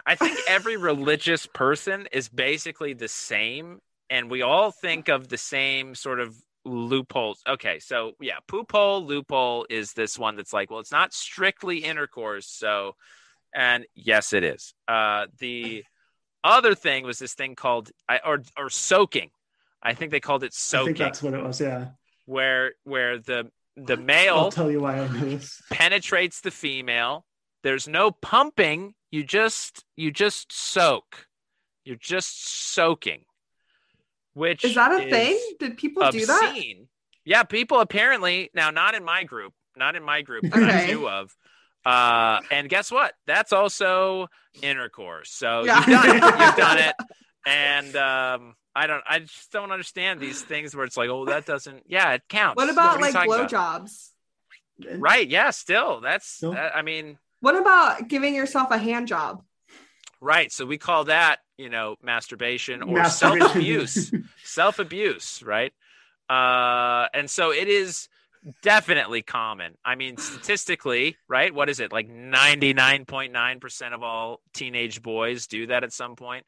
[0.07, 5.39] I think every religious person is basically the same, and we all think of the
[5.39, 6.35] same sort of
[6.65, 7.41] loopholes.
[7.49, 11.79] Okay, so yeah, poop hole loophole is this one that's like, well, it's not strictly
[11.79, 12.97] intercourse, so
[13.55, 14.75] and yes, it is.
[14.87, 15.85] Uh, the
[16.45, 19.31] other thing was this thing called I- or or soaking.
[19.83, 21.61] I think they called it I think soaking, that's what it was.
[21.61, 21.89] Yeah.
[22.27, 25.61] where where the the I'll male tell you why I know this.
[25.71, 27.25] penetrates the female.
[27.63, 28.95] There's no pumping.
[29.11, 31.27] You just you just soak.
[31.85, 33.23] You're just soaking.
[34.41, 35.39] Which Is that a is thing?
[35.61, 36.57] Did people do that?
[37.27, 41.07] Yeah, people apparently now not in my group, not in my group that I knew
[41.07, 41.37] of.
[41.85, 43.13] Uh, and guess what?
[43.27, 44.29] That's also
[44.63, 45.31] intercourse.
[45.31, 45.79] So Yeah.
[45.81, 46.23] you've done it.
[46.41, 46.95] You've done it.
[47.47, 49.03] And um, I don't.
[49.09, 51.85] I just don't understand these things where it's like, oh, that doesn't.
[51.87, 52.57] Yeah, it counts.
[52.57, 53.51] What about are you like talking about?
[53.51, 54.09] blowjobs?
[54.99, 55.27] Right.
[55.27, 55.49] Yeah.
[55.51, 56.27] Still, that's.
[56.27, 56.53] Still?
[56.53, 59.43] that- I mean, What about giving yourself a hand job?
[60.21, 60.53] Right.
[60.53, 64.13] So we call that, you know, masturbation or self abuse.
[64.45, 65.73] self abuse, right?
[66.29, 68.09] Uh, and so it is
[68.63, 69.75] definitely common.
[69.85, 71.53] I mean, statistically, right?
[71.55, 71.93] What is it?
[71.93, 76.45] Like 99.9% of all teenage boys do that at some point.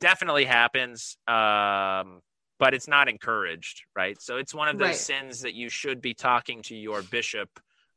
[0.00, 1.16] Definitely happens.
[1.26, 2.20] Um,
[2.58, 4.20] but it's not encouraged, right?
[4.20, 4.96] So it's one of those Right.
[4.96, 7.48] sins that you should be talking to your bishop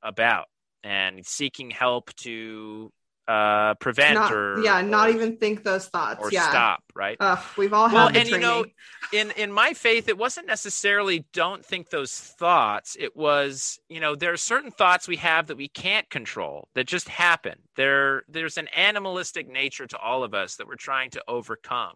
[0.01, 0.47] about
[0.83, 2.91] and seeking help to
[3.27, 6.19] uh, prevent Not, or yeah, not or- even think those thoughts.
[6.21, 6.49] or yeah.
[6.49, 7.15] stop, right?
[7.19, 8.65] Ugh, we've all well, had and you know,
[9.13, 12.97] in in my faith, it wasn't necessarily don't think those thoughts.
[12.99, 16.85] It was, you know, there are certain thoughts we have that we can't control that
[16.85, 17.55] just happen.
[17.75, 21.93] There, there's an animalistic nature to all of us that we're trying to overcome.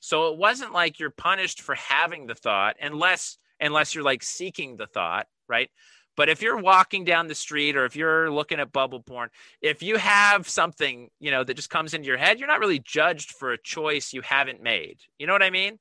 [0.00, 4.76] So it wasn't like you're punished for having the thought, unless unless you're like seeking
[4.76, 5.70] the thought, right?
[6.16, 9.30] But if you're walking down the street or if you're looking at bubble porn,
[9.60, 12.78] if you have something, you know, that just comes into your head, you're not really
[12.78, 14.98] judged for a choice you haven't made.
[15.18, 15.78] You know what I mean?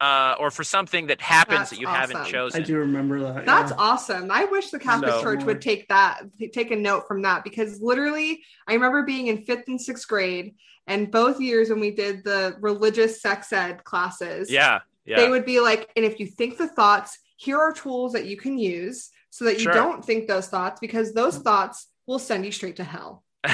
[0.00, 2.62] Uh, or for something that happens That's that you haven't chosen.
[2.62, 3.46] I do remember that.
[3.46, 3.76] That's yeah.
[3.78, 4.32] awesome.
[4.32, 7.80] I wish the Catholic So- Church would take that, take a note from that, because
[7.80, 10.54] literally, I remember being in fifth and sixth grade,
[10.88, 15.16] and both years when we did the religious sex ed classes, Yeah, yeah.
[15.16, 18.36] they would be like, and if you think the thoughts, here are tools that you
[18.36, 19.72] can use so that you Sure.
[19.72, 23.24] don't think those thoughts, because those thoughts will send you straight to hell.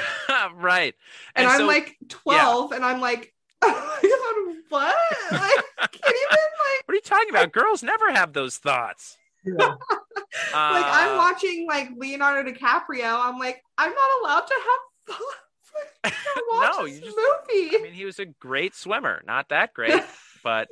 [0.54, 0.94] right.
[1.36, 3.32] And, I'm so- like 12, and I'm like,
[3.62, 4.96] oh God, what?
[5.30, 6.82] I can't even like.
[6.86, 7.52] what are you talking about?
[7.52, 9.16] Girls never have those thoughts.
[9.44, 9.54] Yeah.
[9.54, 9.76] Uh,
[10.52, 13.18] like I'm watching like Leonardo DiCaprio.
[13.24, 16.16] I'm like, I'm not allowed to have thoughts.
[16.50, 17.76] Watch No, you just- movie.
[17.76, 19.22] I mean, he was a great swimmer.
[19.26, 20.02] Not that great,
[20.42, 20.68] but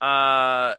[0.00, 0.74] uh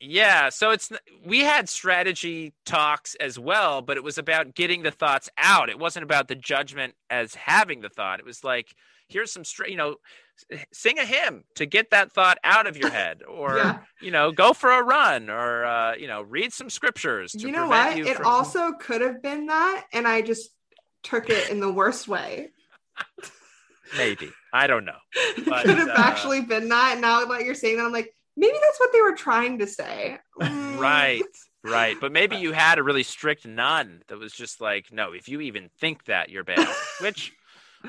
[0.00, 0.90] yeah so it's
[1.26, 5.78] we had strategy talks as well but it was about getting the thoughts out it
[5.78, 8.74] wasn't about the judgment as having the thought it was like
[9.08, 9.96] here's some stra- you know
[10.72, 13.78] sing a hymn to get that thought out of your head or Yeah.
[14.00, 17.52] you know go for a run or uh you know read some scriptures to you
[17.52, 17.96] know what?
[17.96, 20.48] you It from- also could have been that, and I just
[21.02, 22.48] took it in the worst way.
[23.96, 24.96] maybe i don't know
[25.46, 26.90] But, could have uh, actually been that.
[26.92, 29.66] And now that you're saying that, I'm like, maybe that's what they were trying to
[29.66, 30.18] say.
[30.80, 31.22] Right,
[31.62, 31.94] right.
[32.00, 35.42] But maybe you had a really strict nun that was just like, no, if you
[35.42, 36.66] even think that, you're bad.
[37.02, 37.34] Which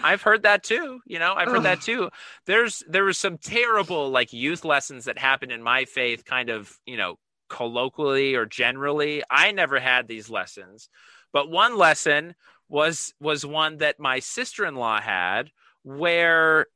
[0.04, 1.00] I've heard that too.
[1.06, 2.10] You know, I've heard that too.
[2.46, 6.78] There's there was some terrible like youth lessons that happened in my faith, kind of
[6.86, 7.16] you know
[7.50, 9.24] colloquially or generally.
[9.30, 10.90] I never had these lessons,
[11.32, 12.36] but one lesson
[12.70, 15.52] was was one that my sister-in-law had
[15.84, 16.68] where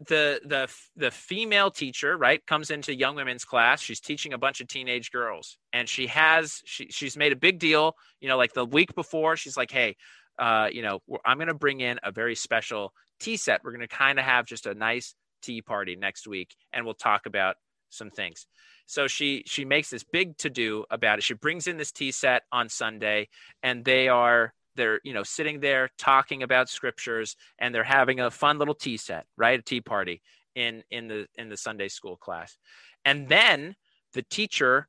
[0.00, 3.80] the the the female teacher right comes into young women's class.
[3.80, 5.56] She's teaching a bunch of teenage girls.
[5.72, 9.36] And she has she she's made a big deal you know like the week before
[9.36, 9.96] she's like hey
[10.38, 13.62] uh you know i'm going to bring in a very special tea set.
[13.64, 16.94] We're going to kind of have just a nice tea party next week and we'll
[16.94, 17.56] talk about
[17.88, 18.46] some things.
[18.86, 21.22] So she she makes this big to do about it.
[21.22, 23.28] She brings in this tea set on sunday
[23.62, 28.30] and they are they're you know sitting there talking about scriptures and they're having a
[28.30, 30.22] fun little tea set right a tea party
[30.54, 32.56] in in the in the sunday school class
[33.04, 33.74] and then
[34.12, 34.88] the teacher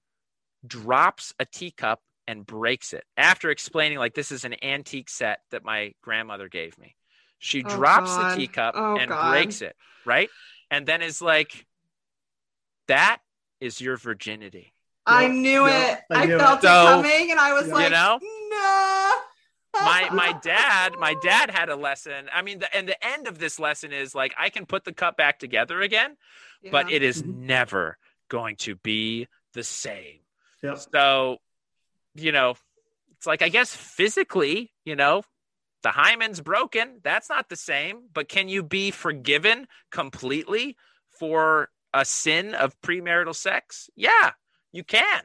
[0.66, 5.64] drops a teacup and breaks it after explaining like this is an antique set that
[5.64, 6.96] my grandmother gave me
[7.40, 8.32] she Oh, drops God.
[8.32, 9.30] the teacup Oh, and God.
[9.32, 10.30] breaks it right
[10.70, 11.66] and then is like
[12.88, 13.20] that
[13.60, 14.74] is your virginity
[15.10, 16.16] I knew yep, it.
[16.16, 16.68] I I, knew felt it.
[16.68, 18.20] it, So, coming, and I was you like, know?
[18.22, 18.97] no.
[19.84, 22.30] My my dad my dad had a lesson.
[22.34, 24.94] I mean the, and the end of this lesson is like i can put the
[24.94, 26.18] cup back together again
[26.72, 27.36] but it is Mhm.
[27.46, 27.98] never
[28.30, 30.20] going to be the same.
[30.64, 30.80] Yep.
[30.94, 31.38] so
[32.16, 32.56] you know
[33.16, 35.24] it's like i guess physically you know
[35.84, 37.00] the hymen's broken.
[37.04, 40.76] That's not the same but can you be forgiven completely
[41.20, 43.90] for a sin of premarital sex?
[43.96, 44.32] Yeah
[44.72, 45.22] you can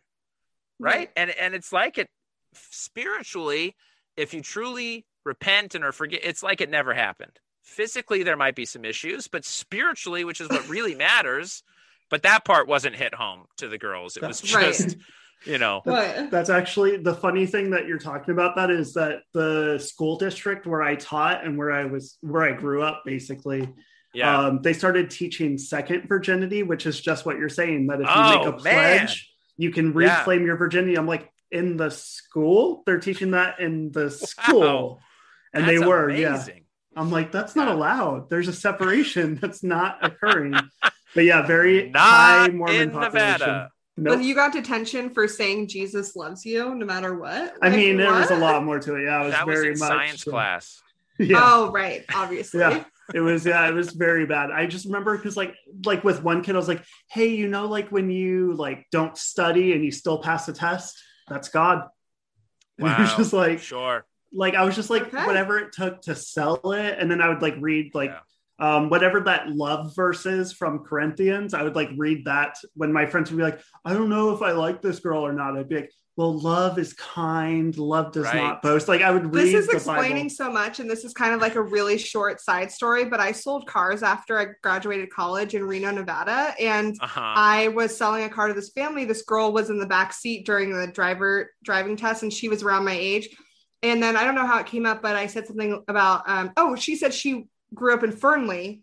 [0.78, 1.10] right?
[1.16, 2.08] And and it's like it
[2.54, 3.74] spiritually
[4.16, 8.56] if you truly repent and are forget it's like it never happened physically there might
[8.56, 11.62] be some issues but spiritually which is what really matters
[12.10, 14.72] but that part wasn't hit home to the girls it was Right.
[14.72, 14.96] just
[15.46, 16.30] you know What?
[16.30, 18.54] That's actually the funny thing that you're talking about.
[18.54, 22.52] That is that the school district where I taught and where I was, where I
[22.52, 23.68] grew up, basically,
[24.14, 27.88] yeah um, they started teaching second virginity, which is just what you're saying.
[27.88, 28.98] That if you Oh, make a man.
[29.00, 30.18] pledge, you can Yeah.
[30.18, 30.94] reclaim your virginity.
[30.96, 35.00] I'm like, in the school, they're teaching that in the school,
[35.52, 36.44] and they That's were, yeah.
[36.96, 38.28] I'm like, that's not allowed.
[38.30, 40.54] There's a separation that's not occurring.
[41.14, 43.38] But yeah, very Not high Mormon in population.
[43.40, 43.70] Nevada.
[43.96, 44.16] Nope.
[44.18, 47.54] But you got detention for saying Jesus loves you no matter what.
[47.62, 49.04] I Like, mean, there was a lot more to it.
[49.04, 50.82] Yeah, it was that was very in much science class
[51.18, 52.02] Yeah, Oh, right.
[52.14, 52.60] Obviously.
[52.60, 52.84] Yeah.
[53.14, 53.44] it was.
[53.44, 54.50] Yeah, it was very bad.
[54.50, 55.54] I just remember because, like,
[55.84, 59.16] like with one kid, I was like, "Hey, you know, like when you like don't
[59.16, 60.98] study and you still pass a test,
[61.28, 61.88] that's God."
[62.78, 63.16] And I was Wow.
[63.16, 65.24] just like, sure like I was just like Okay.
[65.26, 68.12] whatever it took to sell it, and then I would like read like
[68.58, 71.52] um, whatever that love verse is from Corinthians.
[71.52, 74.42] I would like read that when my friends would be like, "I don't know if
[74.42, 77.76] I like this girl or not." I'd be like, "Well, love is kind.
[77.76, 78.36] Love does Right.
[78.36, 80.30] not boast." Like I would read This is the explaining Bible.
[80.30, 83.04] so much, and this is kind of like a really short side story.
[83.04, 87.96] But I sold cars after I graduated college in Reno, Nevada, and uh-huh I was
[87.96, 89.04] selling a car to this family.
[89.04, 92.62] This girl was in the back seat during the driver driving test, and she was
[92.62, 93.28] around my age.
[93.82, 96.52] And then I don't know how it came up, but I said something about, um,
[96.56, 98.82] oh, she said she grew up in Fernley.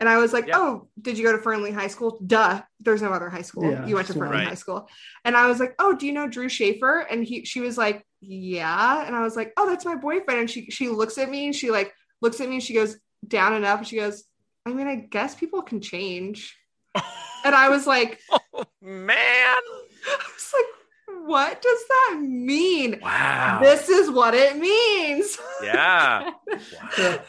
[0.00, 0.58] And I was like, Yeah.
[0.58, 2.20] oh, did you go to Fernley High School?
[2.24, 2.62] Duh.
[2.80, 3.70] There's no other high school.
[3.70, 4.48] Yeah, you went to Fernley Right.
[4.48, 4.88] High School.
[5.24, 7.00] And I was like, oh, do you know Drew Schaefer?
[7.00, 9.04] And he, she was like, yeah.
[9.06, 10.40] And I was like, oh, that's my boyfriend.
[10.40, 12.96] And she, she looks at me and she like looks at me and she goes
[13.26, 13.78] down and up.
[13.78, 14.24] And she goes,
[14.64, 16.56] I mean, I guess people can change.
[17.44, 22.98] And I was like, oh man I was like, what does that mean?
[23.00, 25.38] wow This is what it means.
[25.62, 27.20] yeah Yeah, wow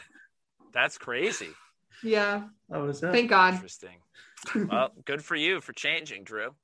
[0.74, 1.50] that's crazy
[2.04, 2.44] yeah.
[2.70, 3.12] That was it.
[3.12, 3.54] Thank God.
[3.56, 3.98] interesting
[4.70, 6.56] well good for you for changing drew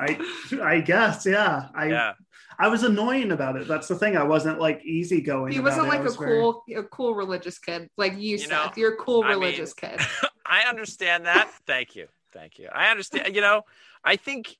[0.00, 0.16] I
[0.62, 1.68] I guess, yeah.
[1.74, 2.12] I yeah
[2.60, 3.66] I was annoying about it.
[3.68, 4.16] That's the thing.
[4.16, 5.52] I wasn't like easygoing.
[5.52, 5.90] He wasn't it.
[5.90, 8.76] I like a was very- cool, a cool religious kid like you, You know, Seth.
[8.76, 10.00] You're a cool I mean- religious kid.
[10.46, 11.50] I understand that.
[11.66, 12.06] Thank you.
[12.32, 12.68] Thank you.
[12.72, 13.34] I understand.
[13.34, 13.62] You know,
[14.04, 14.56] I think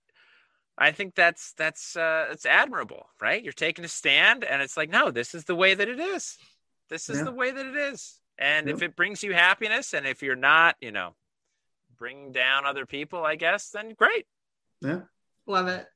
[0.76, 3.42] I think that's that's uh it's admirable, right?
[3.42, 6.36] You're taking a stand and it's like, no, this is the way that it is.
[6.88, 7.24] This is Yeah.
[7.24, 8.18] the way that it is.
[8.38, 11.14] And if it brings you happiness and if you're not, you know,
[11.96, 14.26] bringing down other people, I guess, then great.
[14.80, 15.00] Yeah.
[15.46, 15.86] Love it.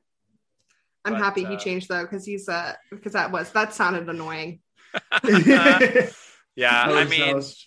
[1.04, 4.08] I'm But, happy he uh, changed though, because he's uh because that was that sounded
[4.08, 4.60] annoying.
[6.54, 7.66] Yeah, I mean, was-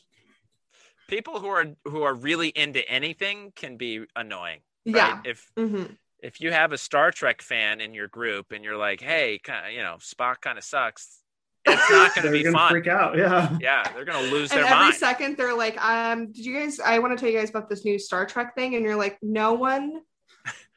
[1.07, 4.59] people who are who are really into anything can be annoying.
[4.85, 4.95] Right?
[4.95, 5.21] Yeah.
[5.25, 5.85] If hmm
[6.19, 9.67] if you have a Star Trek fan in your group and you're like, hey, kind
[9.67, 11.19] of, you know, Spock kind of sucks,
[11.65, 12.69] it's not going to they're be gonna fun.
[12.71, 13.17] freak out.
[13.17, 13.57] Yeah.
[13.59, 14.95] Yeah, they're going to lose And their every mind.
[14.95, 17.83] second they're like, um, did you guys I want to tell you guys about this
[17.85, 18.75] new Star Trek thing?
[18.75, 20.01] And you're like, no one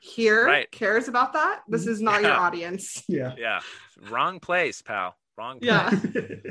[0.01, 0.70] here Right.
[0.70, 1.62] cares about that.
[1.69, 3.02] This is not your audience.
[3.09, 3.35] Yeah.
[3.36, 3.60] yeah,
[4.09, 5.16] wrong place, pal.
[5.36, 5.69] Wrong place.
[5.70, 5.90] Yeah.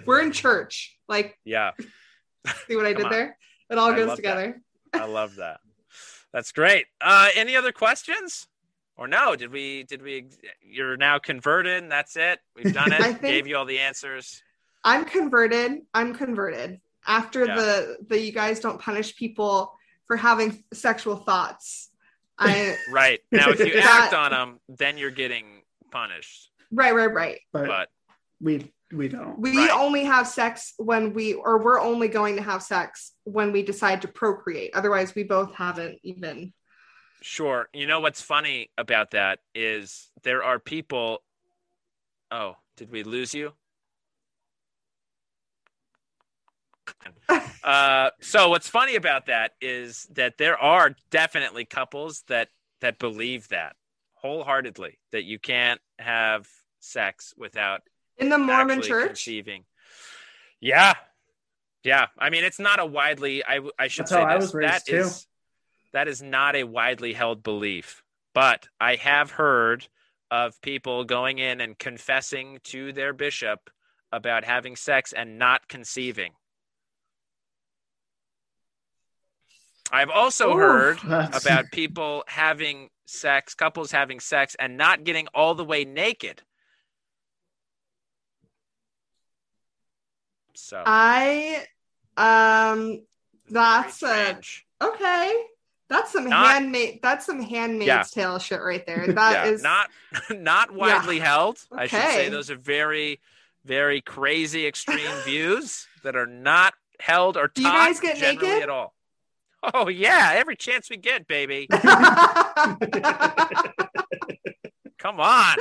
[0.05, 0.97] We're in church.
[1.07, 1.72] Like, Yeah,
[2.68, 3.11] see what I did on.
[3.11, 3.38] there?
[3.69, 4.23] It all I goes love that.
[4.23, 4.61] together.
[4.93, 5.59] I love that.
[6.34, 6.85] That's great.
[7.01, 8.47] Uh, any other questions?
[8.98, 9.36] Or no?
[9.36, 9.84] Did we?
[9.84, 10.26] Did we?
[10.61, 12.40] You're now converted, and that's it.
[12.56, 12.99] We've done it.
[13.02, 14.41] I Gave you all the answers.
[14.84, 15.82] I'm converted.
[15.94, 16.80] I'm converted.
[17.06, 17.56] After Yeah.
[17.56, 19.74] the the you guys don't punish people
[20.07, 21.90] for having sexual thoughts.
[22.40, 23.19] I Right.
[23.32, 25.61] Now, if you That- act on them, then you're getting
[25.91, 26.49] punished.
[26.72, 27.40] right, right, right.
[27.53, 27.90] but, But
[28.41, 29.38] we we don't.
[29.40, 29.69] We Right.
[29.72, 34.02] only have sex when we, or we're only going to have sex when we decide
[34.03, 34.72] to procreate.
[34.76, 36.53] Otherwise, we both haven't even.
[37.28, 37.68] Sure.
[37.74, 41.24] You know what's funny about that is there are people.
[42.32, 43.52] Oh, did we lose you?
[47.66, 52.48] uh, so what's funny about that is that there are definitely couples that
[52.80, 53.76] that believe that
[54.14, 56.48] wholeheartedly that you can't have
[56.80, 57.82] sex without
[58.18, 59.66] In the Mormon church, conceiving.
[60.62, 60.94] Yeah,
[61.84, 62.06] yeah.
[62.18, 63.44] I mean, it's not a widely.
[63.44, 64.44] I, I should That's say how I this.
[64.45, 64.95] was raised, That too.
[64.99, 65.28] is-
[65.98, 68.03] that is not a widely held belief,
[68.36, 69.88] but I have heard
[70.30, 73.72] of people going in and confessing to their bishop
[74.11, 76.34] about having sex and not conceiving.
[79.91, 85.28] I've also Ooh, heard That's- about people having sex, couples having sex, and not getting
[85.34, 86.44] all the way naked.
[90.53, 91.65] So I,
[92.15, 93.02] um,
[93.49, 94.40] that's a
[94.80, 95.44] okay.
[95.89, 96.99] That's some Not- handmade.
[97.01, 98.03] That's some handmaid's Yeah.
[98.03, 99.05] tale shit right there.
[99.14, 99.89] That yeah, is not
[100.30, 101.59] not widely held.
[101.72, 103.19] I should say those are very,
[103.65, 108.47] very crazy extreme views that are not held or taught Do you guys get generally
[108.49, 108.64] naked?
[108.64, 108.93] at all.
[109.73, 111.68] Oh yeah, every chance we get, baby.
[114.99, 115.55] Come on.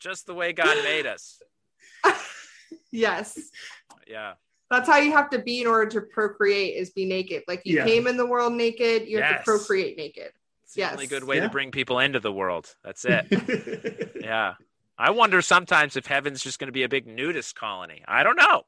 [0.00, 1.40] Just the way God made us.
[2.90, 3.38] yes.
[4.06, 4.34] Yeah.
[4.72, 7.42] That's how you have to be in order to procreate is be naked.
[7.46, 7.84] Like you Yeah.
[7.84, 10.32] came in the world naked, you have to procreate naked.
[10.64, 10.92] It's the Yes.
[10.94, 11.42] only good way Yeah.
[11.44, 12.74] to bring people into the world.
[12.82, 14.12] That's it.
[14.20, 14.54] yeah.
[14.98, 18.02] I wonder sometimes if heaven's just going to be a big nudist colony.
[18.08, 18.62] I don't know.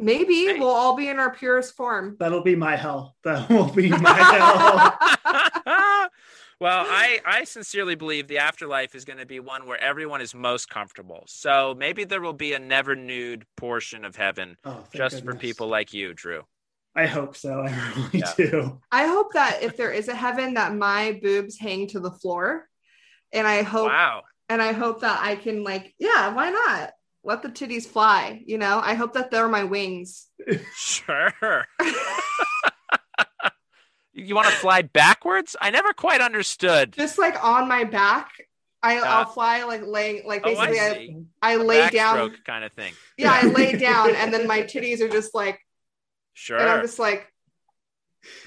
[0.00, 0.58] Maybe Hey.
[0.58, 2.16] we'll all be in our purest form.
[2.18, 3.14] That'll be my hell.
[3.22, 4.12] That will be my
[5.64, 6.08] hell.
[6.64, 10.34] well, I, I sincerely believe the afterlife is going to be one where everyone is
[10.34, 11.24] most comfortable.
[11.26, 15.34] So maybe there will be a never nude portion of heaven Oh, thank just for
[15.34, 16.44] people like you, Drew.
[16.96, 17.60] I hope so.
[17.60, 18.32] I really Yeah.
[18.38, 18.80] do.
[18.90, 22.66] I hope that if there is a heaven that my boobs hang to the floor.
[23.30, 24.22] And I hope Wow.
[24.48, 26.92] and I hope that I can like, yeah, why not?
[27.24, 28.80] Let the titties fly, you know?
[28.82, 30.28] I hope that they're my wings.
[30.74, 31.66] Sure.
[34.14, 35.56] you want to fly backwards?
[35.60, 36.92] I never quite understood.
[36.92, 38.30] Just like on my back.
[38.82, 39.02] I, Yeah.
[39.18, 41.52] I'll fly like laying like Oh, I basically I.
[41.52, 42.92] I, lay down kind of thing.
[43.16, 45.58] yeah I lay down and then my titties are just like
[46.34, 46.58] Sure.
[46.58, 47.32] and I'm just like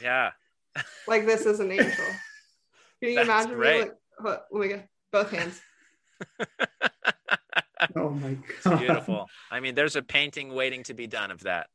[0.01, 0.31] yeah.
[1.07, 1.89] like this is an angel.
[3.01, 3.73] Can you That's imagine great.
[3.73, 5.59] me like hold- let me get both hands.
[7.95, 8.79] Oh my god, oh It's god.
[8.79, 9.27] beautiful.
[9.51, 11.67] I mean, there's a painting waiting to be done of that.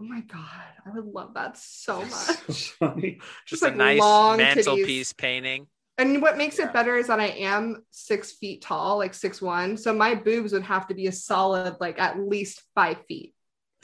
[0.00, 0.40] Oh my god,
[0.84, 2.70] I would love that so So much.
[2.78, 3.20] funny.
[3.46, 5.66] Just like a nice long mantelpiece painting.
[5.96, 6.66] And what makes Yeah.
[6.66, 9.76] it better is that I am six feet tall, like six one.
[9.76, 13.34] So my boobs would have to be a solid, like at least five feet,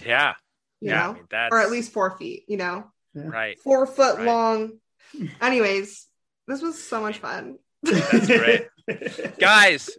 [0.05, 0.35] Yeah.
[0.81, 1.11] you yeah.
[1.11, 3.57] I mean, that's or at least four feet, you know, right.
[3.61, 4.27] four foot Right.
[4.27, 4.81] long.
[5.41, 6.07] Anyways,
[6.49, 7.59] this was so much fun.
[7.85, 8.67] That's great.
[9.39, 9.97] Guys,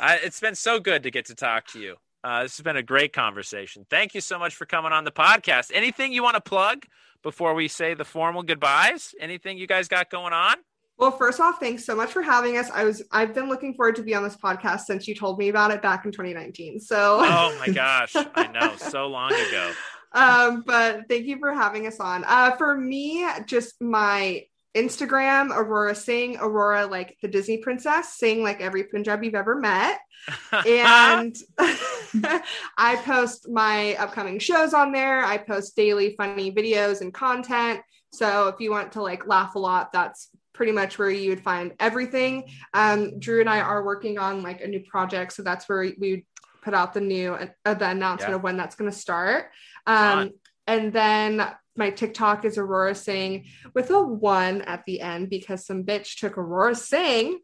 [0.00, 1.96] I, it's been so good to get to talk to you.
[2.24, 3.84] Uh, this has been a great conversation.
[3.90, 5.70] Thank you so much for coming on the podcast.
[5.74, 6.84] Anything you want to plug
[7.22, 9.14] before we say the formal goodbyes?
[9.20, 10.56] Anything you guys got going on?
[10.98, 12.70] Well, first off, thanks so much for having us.
[12.72, 15.48] I was I've been looking forward to be on this podcast since you told me
[15.48, 16.78] about it back in 2019.
[16.78, 19.72] So Oh my gosh, I know, so long ago.
[20.12, 22.22] um, but thank you for having us on.
[22.24, 24.44] Uh, for me, just my
[24.76, 29.98] Instagram, Aurora Singh, Aurora like the Disney princess, sing like every Punjabi you've ever met.
[30.52, 31.34] And
[32.78, 35.24] I post my upcoming shows on there.
[35.24, 37.80] I post daily funny videos and content.
[38.12, 41.42] So if you want to like laugh a lot, that's pretty much where you would
[41.42, 42.44] find everything.
[42.74, 46.10] Um, Drew and I are working on like a new project, so that's where we
[46.10, 46.22] would
[46.62, 48.36] put out the new uh, the announcement Yeah.
[48.36, 49.46] of when that's going to start.
[49.86, 50.30] Um,
[50.66, 51.44] and then
[51.74, 56.36] my TikTok is Aurora Singh with a one at the end because some bitch took
[56.36, 57.40] Aurora Singh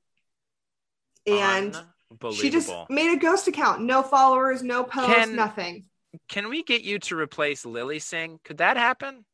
[1.26, 1.74] and
[2.34, 3.82] she just made a ghost account.
[3.82, 5.84] No followers, no posts, Can- nothing.
[6.28, 8.40] Can we get you to replace Lilly Singh?
[8.44, 9.24] Could that happen?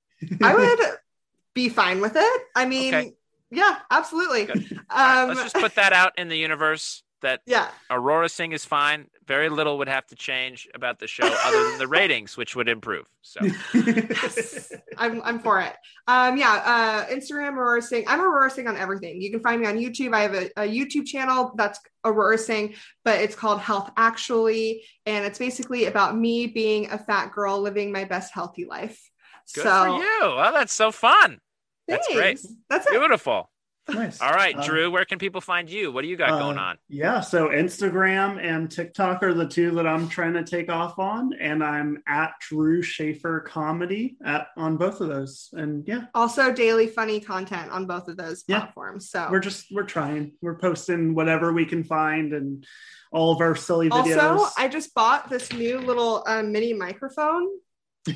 [0.43, 0.79] I would
[1.55, 2.43] be fine with it.
[2.57, 3.13] I mean, Okay.
[3.51, 4.47] yeah, absolutely.
[4.47, 4.67] Good.
[4.91, 8.53] All right, Um, let's just put that out in the universe that yeah, Aurora Singh
[8.53, 9.09] is fine.
[9.27, 12.69] Very little would have to change about the show other than the ratings, which would
[12.69, 13.07] improve.
[13.23, 13.41] So
[13.75, 15.75] yes, I'm, I'm for it.
[16.07, 18.05] Um, yeah, uh, Instagram Aurora Singh.
[18.07, 19.21] I'm Aurora Singh on everything.
[19.21, 20.15] You can find me on YouTube.
[20.15, 22.75] I have a, a YouTube channel that's Aurora Singh,
[23.05, 27.91] but it's called Health Actually, and it's basically about me being a fat girl living
[27.91, 29.11] my best healthy life.
[29.55, 30.21] good so for you.
[30.23, 31.41] Oh, that's so fun.
[31.89, 32.39] That's great.
[32.71, 32.93] That's it.
[32.93, 33.51] Beautiful.
[33.86, 34.20] Nice.
[34.20, 35.93] All right, Uh, Drew, where can people find you?
[35.93, 36.78] What do you got Uh, going on?
[36.89, 41.35] Yeah, so Instagram and TikTok are the two that I'm trying to take off on,
[41.39, 45.51] and I'm at Drew Schaefer Comedy at on both of those.
[45.52, 48.61] And yeah, Also, daily funny content on both of those Yeah.
[48.61, 49.11] platforms.
[49.11, 50.32] So we're just we're trying.
[50.40, 52.66] We're posting whatever we can find and
[53.12, 54.19] all of our silly videos.
[54.19, 57.48] also, I just bought this new little uh, mini microphone.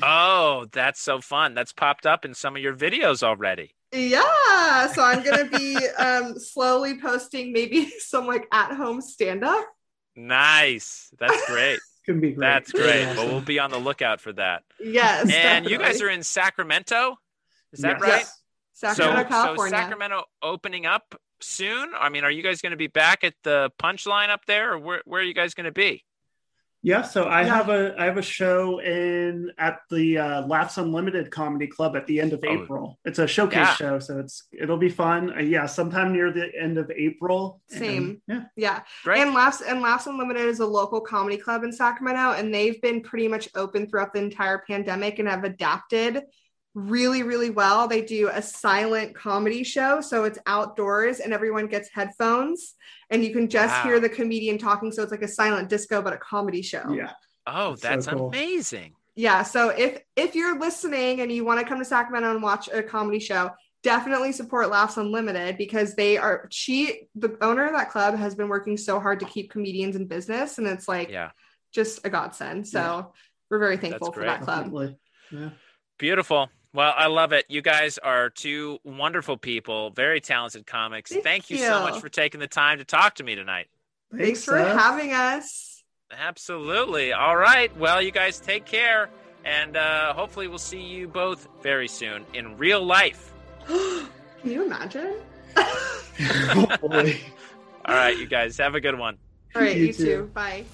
[0.01, 1.53] Oh, that's so fun.
[1.53, 3.75] That's popped up in some of your videos already.
[3.91, 9.65] Yeah, so I'm gonna be um, slowly posting maybe some like at home stand up.
[10.15, 11.09] Nice.
[11.19, 11.79] That's great.
[12.05, 12.39] can be great.
[12.39, 13.01] That's great.
[13.01, 13.15] Yeah.
[13.15, 14.63] Well, we'll be on the lookout for that.
[14.79, 17.15] Yes, And you guys are in Sacramento.
[17.71, 18.01] Is that Yes.
[18.01, 18.09] right?
[18.19, 18.41] Yes.
[18.73, 19.77] Sacramento, so, California.
[19.77, 21.91] so Sacramento opening up soon.
[21.97, 24.79] I mean, are you guys going to be back at the punchline up there, or
[24.79, 26.03] where, where are you guys going to be?
[26.81, 27.55] Yeah, so I Yeah.
[27.55, 32.07] have a I have a show in at the uh, Laughs Unlimited Comedy Club at
[32.07, 32.51] the end of Oh.
[32.53, 32.99] April.
[33.03, 33.73] It's a showcase Yeah.
[33.73, 35.33] show, so it's it'll be fun.
[35.37, 37.61] Uh, yeah, sometime near the end of April.
[37.71, 38.21] And, Same.
[38.27, 38.79] yeah, Yeah.
[39.03, 39.19] Great.
[39.19, 43.01] And Laughs and Laughs Unlimited is a local comedy club in Sacramento, and they've been
[43.01, 46.23] pretty much open throughout the entire pandemic and have adapted
[46.75, 47.87] really, really well.
[47.87, 52.75] They do a silent comedy show, so it's outdoors and everyone gets headphones,
[53.09, 53.83] and you can just Wow.
[53.83, 54.91] hear the comedian talking.
[54.91, 56.91] So it's like a silent disco, but a comedy show.
[56.91, 57.11] yeah.
[57.47, 58.27] oh, That's so cool.
[58.29, 58.93] amazing.
[59.15, 59.43] Yeah.
[59.43, 62.81] So if if you're listening and you want to come to Sacramento and watch a
[62.83, 63.51] comedy show,
[63.83, 68.47] definitely support Laughs Unlimited because they are she the owner of that club has been
[68.47, 71.31] working so hard to keep comedians in business and it's like Yeah.
[71.73, 72.67] just a godsend.
[72.67, 73.03] So Yeah.
[73.49, 74.95] we're very thankful for that club.
[75.31, 75.49] Yeah.
[75.97, 76.49] Beautiful.
[76.73, 77.45] Well, I love it.
[77.49, 81.11] You guys are two wonderful people, very talented comics.
[81.11, 81.57] Thank Thank, you.
[81.57, 83.67] so much for taking the time to talk to me tonight.
[84.15, 84.77] Thanks for Seth.
[84.79, 85.83] having us.
[86.11, 87.11] Absolutely.
[87.13, 87.75] All right.
[87.77, 89.09] Well, you guys take care,
[89.45, 93.33] and uh, hopefully, we'll see you both very soon in real life.
[93.67, 94.07] Can
[94.43, 95.15] you imagine?
[96.81, 99.17] All right, you guys have a good one.
[99.55, 100.05] All right, You you, too.
[100.05, 100.31] too.
[100.33, 100.65] Bye.